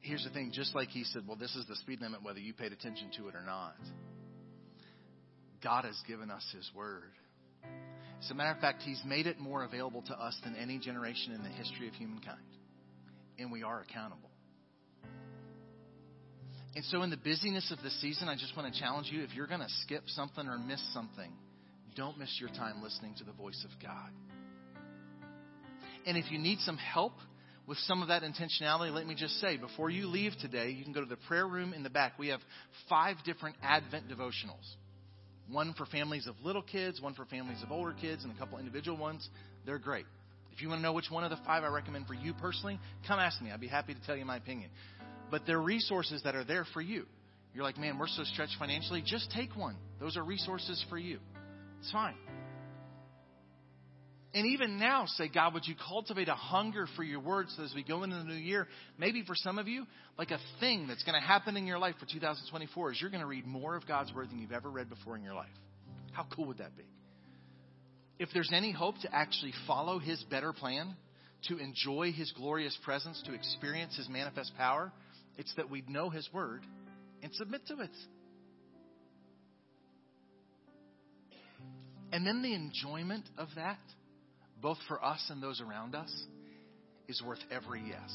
Here's 0.00 0.22
the 0.24 0.30
thing 0.30 0.52
just 0.54 0.74
like 0.74 0.88
he 0.88 1.02
said, 1.04 1.22
well, 1.26 1.36
this 1.36 1.54
is 1.56 1.66
the 1.66 1.74
speed 1.76 2.00
limit 2.00 2.22
whether 2.22 2.38
you 2.38 2.54
paid 2.54 2.72
attention 2.72 3.10
to 3.18 3.28
it 3.28 3.34
or 3.34 3.42
not. 3.44 3.74
God 5.62 5.84
has 5.84 6.00
given 6.06 6.30
us 6.30 6.46
his 6.56 6.70
word. 6.74 7.10
As 8.22 8.30
a 8.30 8.34
matter 8.34 8.54
of 8.54 8.60
fact, 8.60 8.82
he's 8.82 9.02
made 9.04 9.26
it 9.26 9.40
more 9.40 9.64
available 9.64 10.02
to 10.02 10.14
us 10.14 10.38
than 10.44 10.54
any 10.54 10.78
generation 10.78 11.32
in 11.32 11.42
the 11.42 11.48
history 11.48 11.88
of 11.88 11.94
humankind. 11.94 12.38
And 13.38 13.50
we 13.50 13.64
are 13.64 13.80
accountable. 13.80 14.27
And 16.74 16.84
so, 16.84 17.02
in 17.02 17.10
the 17.10 17.16
busyness 17.16 17.72
of 17.72 17.82
the 17.82 17.90
season, 17.90 18.28
I 18.28 18.34
just 18.34 18.56
want 18.56 18.72
to 18.72 18.78
challenge 18.78 19.08
you 19.10 19.22
if 19.22 19.34
you're 19.34 19.46
going 19.46 19.60
to 19.60 19.68
skip 19.82 20.02
something 20.08 20.46
or 20.46 20.58
miss 20.58 20.82
something, 20.92 21.32
don't 21.96 22.18
miss 22.18 22.36
your 22.38 22.50
time 22.50 22.82
listening 22.82 23.14
to 23.18 23.24
the 23.24 23.32
voice 23.32 23.64
of 23.64 23.82
God. 23.82 24.10
And 26.06 26.16
if 26.16 26.30
you 26.30 26.38
need 26.38 26.60
some 26.60 26.76
help 26.76 27.12
with 27.66 27.78
some 27.78 28.00
of 28.02 28.08
that 28.08 28.22
intentionality, 28.22 28.92
let 28.92 29.06
me 29.06 29.14
just 29.14 29.40
say 29.40 29.56
before 29.56 29.90
you 29.90 30.06
leave 30.06 30.32
today, 30.40 30.70
you 30.70 30.84
can 30.84 30.92
go 30.92 31.00
to 31.00 31.06
the 31.06 31.18
prayer 31.26 31.46
room 31.46 31.72
in 31.74 31.82
the 31.82 31.90
back. 31.90 32.18
We 32.18 32.28
have 32.28 32.40
five 32.88 33.16
different 33.24 33.56
Advent 33.62 34.08
devotionals 34.08 34.76
one 35.50 35.72
for 35.74 35.86
families 35.86 36.26
of 36.26 36.34
little 36.42 36.62
kids, 36.62 37.00
one 37.00 37.14
for 37.14 37.24
families 37.24 37.62
of 37.62 37.72
older 37.72 37.94
kids, 37.98 38.24
and 38.24 38.32
a 38.34 38.38
couple 38.38 38.58
individual 38.58 38.96
ones. 38.96 39.28
They're 39.64 39.78
great. 39.78 40.04
If 40.52 40.62
you 40.62 40.68
want 40.68 40.80
to 40.80 40.82
know 40.82 40.92
which 40.92 41.10
one 41.10 41.24
of 41.24 41.30
the 41.30 41.38
five 41.46 41.64
I 41.64 41.68
recommend 41.68 42.06
for 42.06 42.14
you 42.14 42.34
personally, 42.34 42.78
come 43.06 43.18
ask 43.18 43.40
me. 43.40 43.50
I'd 43.50 43.60
be 43.60 43.68
happy 43.68 43.94
to 43.94 44.00
tell 44.06 44.16
you 44.16 44.24
my 44.24 44.36
opinion. 44.36 44.70
But 45.30 45.42
they're 45.46 45.60
resources 45.60 46.22
that 46.24 46.34
are 46.34 46.44
there 46.44 46.66
for 46.72 46.80
you. 46.80 47.06
You're 47.54 47.64
like, 47.64 47.78
man, 47.78 47.98
we're 47.98 48.08
so 48.08 48.24
stretched 48.24 48.56
financially. 48.58 49.02
Just 49.04 49.30
take 49.30 49.56
one. 49.56 49.76
Those 50.00 50.16
are 50.16 50.24
resources 50.24 50.84
for 50.88 50.98
you. 50.98 51.18
It's 51.80 51.90
fine. 51.90 52.14
And 54.34 54.46
even 54.46 54.78
now, 54.78 55.06
say, 55.06 55.28
God, 55.32 55.54
would 55.54 55.66
you 55.66 55.74
cultivate 55.88 56.28
a 56.28 56.34
hunger 56.34 56.86
for 56.96 57.02
your 57.02 57.20
word 57.20 57.46
so 57.56 57.64
as 57.64 57.72
we 57.74 57.82
go 57.82 58.02
into 58.02 58.16
the 58.16 58.24
new 58.24 58.34
year? 58.34 58.68
Maybe 58.98 59.24
for 59.26 59.34
some 59.34 59.58
of 59.58 59.66
you, 59.66 59.86
like 60.18 60.30
a 60.30 60.38
thing 60.60 60.86
that's 60.86 61.02
going 61.02 61.18
to 61.18 61.26
happen 61.26 61.56
in 61.56 61.66
your 61.66 61.78
life 61.78 61.94
for 61.98 62.06
2024 62.06 62.92
is 62.92 63.00
you're 63.00 63.10
going 63.10 63.22
to 63.22 63.26
read 63.26 63.46
more 63.46 63.74
of 63.74 63.86
God's 63.86 64.12
word 64.12 64.30
than 64.30 64.38
you've 64.38 64.52
ever 64.52 64.68
read 64.68 64.90
before 64.90 65.16
in 65.16 65.22
your 65.22 65.34
life. 65.34 65.48
How 66.12 66.26
cool 66.34 66.46
would 66.46 66.58
that 66.58 66.76
be? 66.76 66.84
If 68.18 68.28
there's 68.34 68.50
any 68.52 68.70
hope 68.70 68.96
to 69.02 69.14
actually 69.14 69.54
follow 69.66 69.98
his 69.98 70.22
better 70.30 70.52
plan, 70.52 70.94
to 71.48 71.56
enjoy 71.56 72.12
his 72.12 72.30
glorious 72.36 72.76
presence, 72.84 73.22
to 73.26 73.32
experience 73.32 73.96
his 73.96 74.08
manifest 74.08 74.52
power, 74.58 74.92
it's 75.38 75.54
that 75.56 75.70
we 75.70 75.82
know 75.88 76.10
His 76.10 76.28
Word 76.32 76.62
and 77.22 77.32
submit 77.34 77.66
to 77.68 77.80
it. 77.80 77.90
And 82.12 82.26
then 82.26 82.42
the 82.42 82.54
enjoyment 82.54 83.24
of 83.38 83.48
that, 83.56 83.78
both 84.60 84.78
for 84.88 85.02
us 85.02 85.24
and 85.30 85.42
those 85.42 85.60
around 85.60 85.94
us, 85.94 86.12
is 87.06 87.22
worth 87.22 87.40
every 87.50 87.82
yes. 87.88 88.10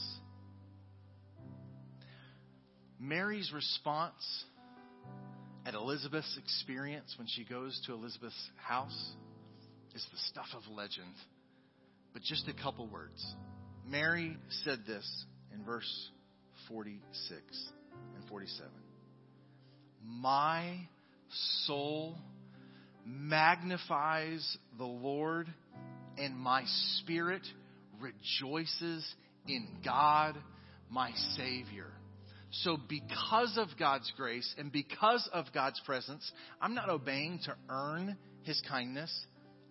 Mary's 2.99 3.51
response 3.53 4.45
at 5.65 5.73
Elizabeth's 5.73 6.37
experience 6.37 7.13
when 7.17 7.27
she 7.27 7.43
goes 7.43 7.79
to 7.85 7.93
Elizabeth's 7.93 8.49
house 8.55 9.13
is 9.95 10.05
the 10.11 10.17
stuff 10.29 10.47
of 10.55 10.61
legend. 10.73 11.13
But 12.13 12.21
just 12.23 12.47
a 12.47 12.53
couple 12.53 12.87
words. 12.87 13.23
Mary 13.85 14.37
said 14.63 14.79
this 14.87 15.25
in 15.53 15.63
verse 15.63 16.09
46 16.67 17.41
and 18.15 18.27
47. 18.29 18.69
My 20.03 20.87
soul 21.65 22.17
magnifies 23.05 24.57
the 24.77 24.85
Lord, 24.85 25.47
and 26.17 26.35
my 26.35 26.63
spirit 26.97 27.43
rejoices 27.99 29.05
in 29.47 29.67
God, 29.83 30.37
my 30.89 31.11
Savior. 31.37 31.91
So, 32.51 32.77
because 32.87 33.57
of 33.57 33.69
God's 33.79 34.11
grace 34.15 34.53
and 34.57 34.71
because 34.71 35.27
of 35.33 35.45
God's 35.53 35.81
presence, 35.85 36.29
I'm 36.61 36.75
not 36.75 36.89
obeying 36.89 37.39
to 37.45 37.55
earn 37.67 38.15
His 38.43 38.61
kindness, 38.69 39.11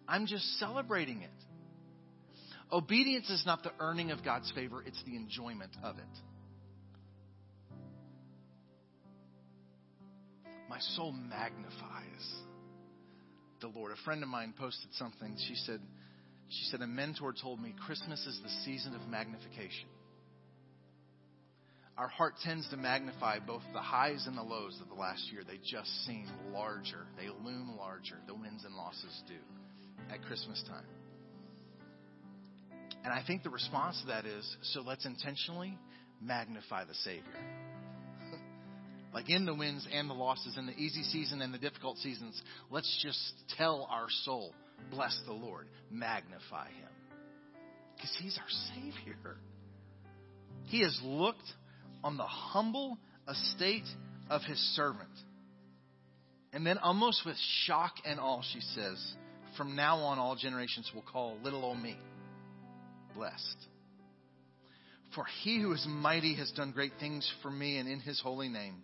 I'm 0.08 0.26
just 0.26 0.44
celebrating 0.58 1.22
it. 1.22 1.30
Obedience 2.72 3.30
is 3.30 3.44
not 3.46 3.62
the 3.62 3.72
earning 3.78 4.10
of 4.10 4.24
God's 4.24 4.50
favor, 4.52 4.82
it's 4.84 5.00
the 5.04 5.14
enjoyment 5.14 5.76
of 5.84 5.98
it. 5.98 6.31
My 10.72 10.80
soul 10.96 11.12
magnifies 11.12 12.26
the 13.60 13.68
Lord. 13.68 13.92
A 13.92 14.04
friend 14.06 14.22
of 14.22 14.30
mine 14.30 14.54
posted 14.58 14.88
something. 14.94 15.36
She 15.46 15.54
said, 15.54 15.80
she 16.48 16.64
said, 16.70 16.80
a 16.80 16.86
mentor 16.86 17.34
told 17.34 17.60
me 17.60 17.74
Christmas 17.84 18.18
is 18.26 18.40
the 18.42 18.48
season 18.64 18.94
of 18.94 19.06
magnification. 19.06 19.90
Our 21.98 22.08
heart 22.08 22.36
tends 22.42 22.66
to 22.70 22.78
magnify 22.78 23.40
both 23.40 23.60
the 23.74 23.82
highs 23.82 24.24
and 24.26 24.34
the 24.34 24.42
lows 24.42 24.78
of 24.80 24.88
the 24.88 24.94
last 24.94 25.30
year. 25.30 25.42
They 25.46 25.58
just 25.58 25.90
seem 26.06 26.26
larger. 26.54 27.06
They 27.18 27.28
loom 27.28 27.76
larger. 27.78 28.16
The 28.26 28.34
wins 28.34 28.64
and 28.64 28.74
losses 28.74 29.22
do 29.28 29.34
at 30.10 30.22
Christmas 30.22 30.64
time. 30.66 30.86
And 33.04 33.12
I 33.12 33.22
think 33.26 33.42
the 33.42 33.50
response 33.50 34.00
to 34.00 34.06
that 34.06 34.24
is 34.24 34.56
so 34.72 34.80
let's 34.80 35.04
intentionally 35.04 35.76
magnify 36.22 36.86
the 36.86 36.94
Savior 36.94 37.61
like 39.12 39.28
in 39.28 39.44
the 39.44 39.54
wins 39.54 39.86
and 39.92 40.08
the 40.08 40.14
losses, 40.14 40.56
in 40.56 40.66
the 40.66 40.72
easy 40.72 41.02
season 41.02 41.42
and 41.42 41.52
the 41.52 41.58
difficult 41.58 41.98
seasons, 41.98 42.40
let's 42.70 43.00
just 43.02 43.34
tell 43.56 43.86
our 43.90 44.06
soul, 44.24 44.54
bless 44.90 45.18
the 45.26 45.32
Lord, 45.32 45.68
magnify 45.90 46.68
him. 46.68 46.88
Because 47.94 48.16
he's 48.20 48.38
our 48.38 48.48
Savior. 48.74 49.36
He 50.64 50.80
has 50.80 50.98
looked 51.04 51.52
on 52.02 52.16
the 52.16 52.24
humble 52.24 52.98
estate 53.28 53.86
of 54.30 54.42
his 54.42 54.58
servant. 54.74 55.10
And 56.52 56.66
then, 56.66 56.78
almost 56.78 57.24
with 57.24 57.36
shock 57.64 57.92
and 58.04 58.18
awe, 58.18 58.42
she 58.52 58.60
says, 58.60 59.14
From 59.56 59.76
now 59.76 59.98
on, 59.98 60.18
all 60.18 60.36
generations 60.36 60.90
will 60.94 61.02
call 61.02 61.38
little 61.42 61.64
old 61.64 61.80
me 61.80 61.96
blessed. 63.14 63.56
For 65.14 65.24
he 65.42 65.60
who 65.60 65.72
is 65.72 65.86
mighty 65.86 66.34
has 66.36 66.50
done 66.52 66.72
great 66.72 66.92
things 66.98 67.30
for 67.42 67.50
me 67.50 67.78
and 67.78 67.88
in 67.88 68.00
his 68.00 68.20
holy 68.20 68.48
name. 68.48 68.82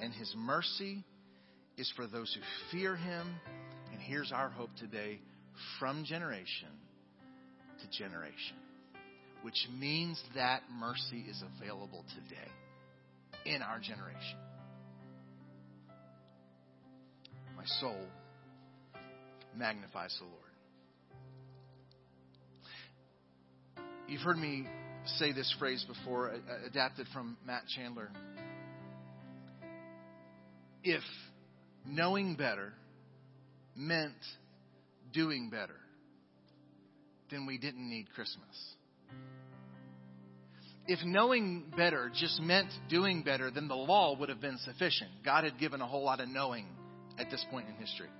And 0.00 0.12
his 0.12 0.34
mercy 0.36 1.04
is 1.76 1.92
for 1.96 2.06
those 2.06 2.34
who 2.34 2.76
fear 2.76 2.96
him. 2.96 3.26
And 3.92 4.00
here's 4.00 4.32
our 4.32 4.48
hope 4.48 4.70
today 4.78 5.20
from 5.78 6.04
generation 6.04 6.68
to 7.80 7.98
generation, 7.98 8.56
which 9.42 9.66
means 9.78 10.22
that 10.34 10.62
mercy 10.78 11.24
is 11.28 11.42
available 11.60 12.04
today 12.14 12.50
in 13.46 13.62
our 13.62 13.78
generation. 13.78 14.38
My 17.56 17.64
soul 17.80 18.06
magnifies 19.56 20.16
the 20.18 20.26
Lord. 20.26 20.40
You've 24.08 24.22
heard 24.22 24.36
me 24.36 24.66
say 25.06 25.32
this 25.32 25.54
phrase 25.58 25.84
before, 25.88 26.32
adapted 26.66 27.06
from 27.12 27.36
Matt 27.46 27.62
Chandler. 27.74 28.10
If 30.84 31.02
knowing 31.86 32.34
better 32.34 32.74
meant 33.74 34.12
doing 35.14 35.48
better, 35.48 35.76
then 37.30 37.46
we 37.46 37.56
didn't 37.56 37.88
need 37.88 38.06
Christmas. 38.14 38.74
If 40.86 40.98
knowing 41.02 41.72
better 41.74 42.10
just 42.14 42.38
meant 42.42 42.68
doing 42.90 43.22
better, 43.22 43.50
then 43.50 43.66
the 43.66 43.74
law 43.74 44.14
would 44.18 44.28
have 44.28 44.42
been 44.42 44.58
sufficient. 44.58 45.10
God 45.24 45.44
had 45.44 45.58
given 45.58 45.80
a 45.80 45.86
whole 45.86 46.04
lot 46.04 46.20
of 46.20 46.28
knowing 46.28 46.66
at 47.18 47.30
this 47.30 47.42
point 47.50 47.66
in 47.68 47.74
history. 47.76 48.10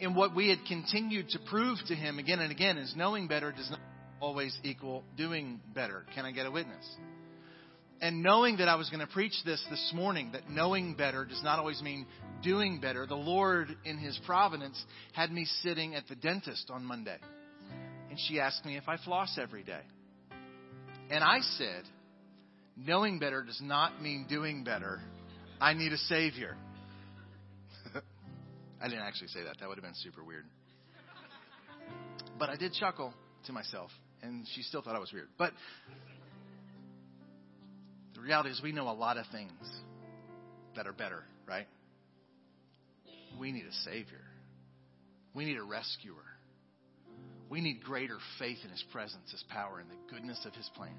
And 0.00 0.14
what 0.14 0.36
we 0.36 0.48
had 0.48 0.60
continued 0.68 1.30
to 1.30 1.40
prove 1.50 1.78
to 1.88 1.96
him 1.96 2.20
again 2.20 2.38
and 2.38 2.52
again 2.52 2.78
is 2.78 2.94
knowing 2.96 3.26
better 3.26 3.50
does 3.50 3.68
not 3.68 3.80
always 4.20 4.56
equal 4.62 5.02
doing 5.16 5.60
better. 5.74 6.04
Can 6.14 6.24
I 6.24 6.30
get 6.30 6.46
a 6.46 6.50
witness? 6.52 6.86
And 8.00 8.22
knowing 8.22 8.58
that 8.58 8.68
I 8.68 8.76
was 8.76 8.88
going 8.90 9.04
to 9.04 9.12
preach 9.12 9.34
this 9.44 9.64
this 9.70 9.92
morning, 9.94 10.30
that 10.32 10.48
knowing 10.48 10.94
better 10.94 11.24
does 11.24 11.42
not 11.42 11.58
always 11.58 11.82
mean 11.82 12.06
doing 12.42 12.80
better, 12.80 13.06
the 13.06 13.16
Lord, 13.16 13.76
in 13.84 13.98
His 13.98 14.18
providence, 14.24 14.82
had 15.12 15.32
me 15.32 15.44
sitting 15.62 15.94
at 15.94 16.06
the 16.08 16.14
dentist 16.14 16.70
on 16.70 16.84
Monday. 16.84 17.18
And 18.10 18.18
she 18.28 18.38
asked 18.38 18.64
me 18.64 18.76
if 18.76 18.88
I 18.88 18.98
floss 18.98 19.36
every 19.40 19.64
day. 19.64 19.80
And 21.10 21.24
I 21.24 21.40
said, 21.56 21.84
knowing 22.76 23.18
better 23.18 23.42
does 23.42 23.60
not 23.60 24.00
mean 24.00 24.26
doing 24.28 24.62
better. 24.62 25.00
I 25.60 25.74
need 25.74 25.92
a 25.92 25.98
Savior. 25.98 26.56
I 28.80 28.88
didn't 28.88 29.02
actually 29.02 29.28
say 29.28 29.42
that. 29.42 29.56
That 29.58 29.68
would 29.68 29.76
have 29.76 29.84
been 29.84 29.94
super 29.94 30.22
weird. 30.22 30.44
But 32.38 32.50
I 32.50 32.56
did 32.56 32.72
chuckle 32.74 33.12
to 33.46 33.52
myself 33.52 33.90
and 34.22 34.46
she 34.54 34.62
still 34.62 34.82
thought 34.82 34.94
I 34.94 34.98
was 34.98 35.12
weird. 35.12 35.28
But 35.38 35.52
the 38.18 38.24
reality 38.24 38.50
is, 38.50 38.60
we 38.62 38.72
know 38.72 38.88
a 38.88 38.92
lot 38.92 39.16
of 39.16 39.26
things 39.30 39.52
that 40.74 40.86
are 40.86 40.92
better, 40.92 41.22
right? 41.46 41.66
We 43.38 43.52
need 43.52 43.64
a 43.64 43.72
Savior, 43.84 44.24
we 45.34 45.44
need 45.44 45.56
a 45.56 45.62
rescuer. 45.62 46.14
We 47.50 47.62
need 47.62 47.82
greater 47.82 48.18
faith 48.38 48.58
in 48.62 48.68
His 48.70 48.84
presence, 48.92 49.30
His 49.30 49.42
power, 49.48 49.78
and 49.78 49.88
the 49.88 50.12
goodness 50.12 50.38
of 50.44 50.52
His 50.52 50.68
plan. 50.76 50.92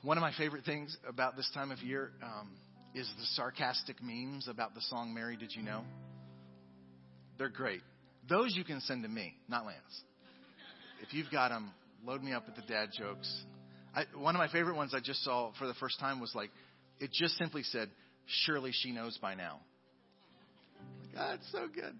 One 0.00 0.16
of 0.16 0.22
my 0.22 0.32
favorite 0.38 0.64
things 0.64 0.96
about 1.06 1.36
this 1.36 1.50
time 1.52 1.70
of 1.70 1.78
year 1.80 2.10
um, 2.22 2.48
is 2.94 3.06
the 3.18 3.26
sarcastic 3.34 3.96
memes 4.02 4.48
about 4.48 4.74
the 4.74 4.80
song 4.80 5.12
Mary 5.12 5.36
Did 5.36 5.54
You 5.54 5.62
Know? 5.62 5.84
They're 7.36 7.50
great. 7.50 7.82
Those 8.30 8.54
you 8.56 8.64
can 8.64 8.80
send 8.80 9.02
to 9.02 9.10
me, 9.10 9.34
not 9.46 9.66
Lance. 9.66 10.02
If 11.02 11.12
you've 11.12 11.30
got 11.30 11.50
them, 11.50 11.70
load 12.06 12.22
me 12.22 12.32
up 12.32 12.46
with 12.46 12.56
the 12.56 12.62
dad 12.62 12.88
jokes. 12.96 13.44
I, 13.94 14.04
one 14.16 14.34
of 14.34 14.38
my 14.38 14.48
favorite 14.48 14.76
ones 14.76 14.94
I 14.94 15.00
just 15.00 15.22
saw 15.24 15.52
for 15.58 15.66
the 15.66 15.74
first 15.74 16.00
time 16.00 16.20
was 16.20 16.34
like, 16.34 16.50
it 16.98 17.10
just 17.12 17.36
simply 17.36 17.62
said, 17.62 17.90
"Surely 18.44 18.72
she 18.72 18.92
knows 18.92 19.18
by 19.18 19.34
now." 19.34 19.60
God, 21.14 21.34
it's 21.34 21.52
so 21.52 21.68
good. 21.68 21.94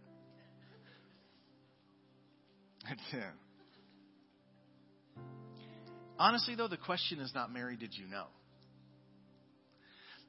Honestly, 6.18 6.54
though, 6.54 6.68
the 6.68 6.76
question 6.76 7.18
is 7.20 7.32
not 7.34 7.52
Mary, 7.52 7.76
did 7.76 7.94
you 7.94 8.06
know? 8.06 8.26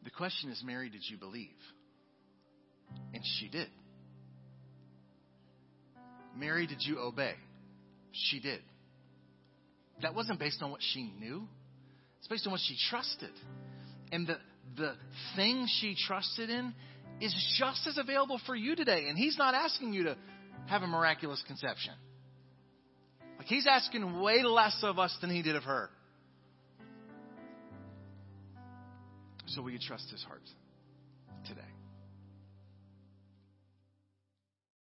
The 0.03 0.09
question 0.09 0.49
is, 0.51 0.61
Mary, 0.65 0.89
did 0.89 1.01
you 1.09 1.17
believe? 1.17 1.49
And 3.13 3.23
she 3.39 3.47
did. 3.47 3.69
Mary, 6.35 6.67
did 6.67 6.81
you 6.81 6.99
obey? 6.99 7.35
she 8.13 8.39
did. 8.39 8.61
That 10.01 10.15
wasn't 10.15 10.39
based 10.39 10.61
on 10.61 10.71
what 10.71 10.81
she 10.81 11.13
knew. 11.19 11.47
It's 12.19 12.27
based 12.27 12.45
on 12.45 12.51
what 12.51 12.61
she 12.65 12.75
trusted. 12.89 13.31
And 14.11 14.27
the, 14.27 14.37
the 14.75 14.93
thing 15.35 15.67
she 15.79 15.95
trusted 16.07 16.49
in 16.49 16.73
is 17.21 17.33
just 17.57 17.87
as 17.87 17.97
available 17.97 18.39
for 18.45 18.55
you 18.55 18.75
today. 18.75 19.05
And 19.09 19.17
he's 19.17 19.37
not 19.37 19.53
asking 19.53 19.93
you 19.93 20.03
to 20.05 20.17
have 20.67 20.81
a 20.81 20.87
miraculous 20.87 21.43
conception. 21.47 21.93
Like 23.37 23.47
he's 23.47 23.67
asking 23.67 24.21
way 24.21 24.43
less 24.43 24.77
of 24.83 24.99
us 24.99 25.15
than 25.21 25.29
he 25.29 25.41
did 25.41 25.55
of 25.55 25.63
her. 25.63 25.89
So 29.47 29.61
will 29.61 29.71
you 29.71 29.79
trust 29.79 30.09
his 30.09 30.23
heart 30.23 30.41
today? 31.47 31.61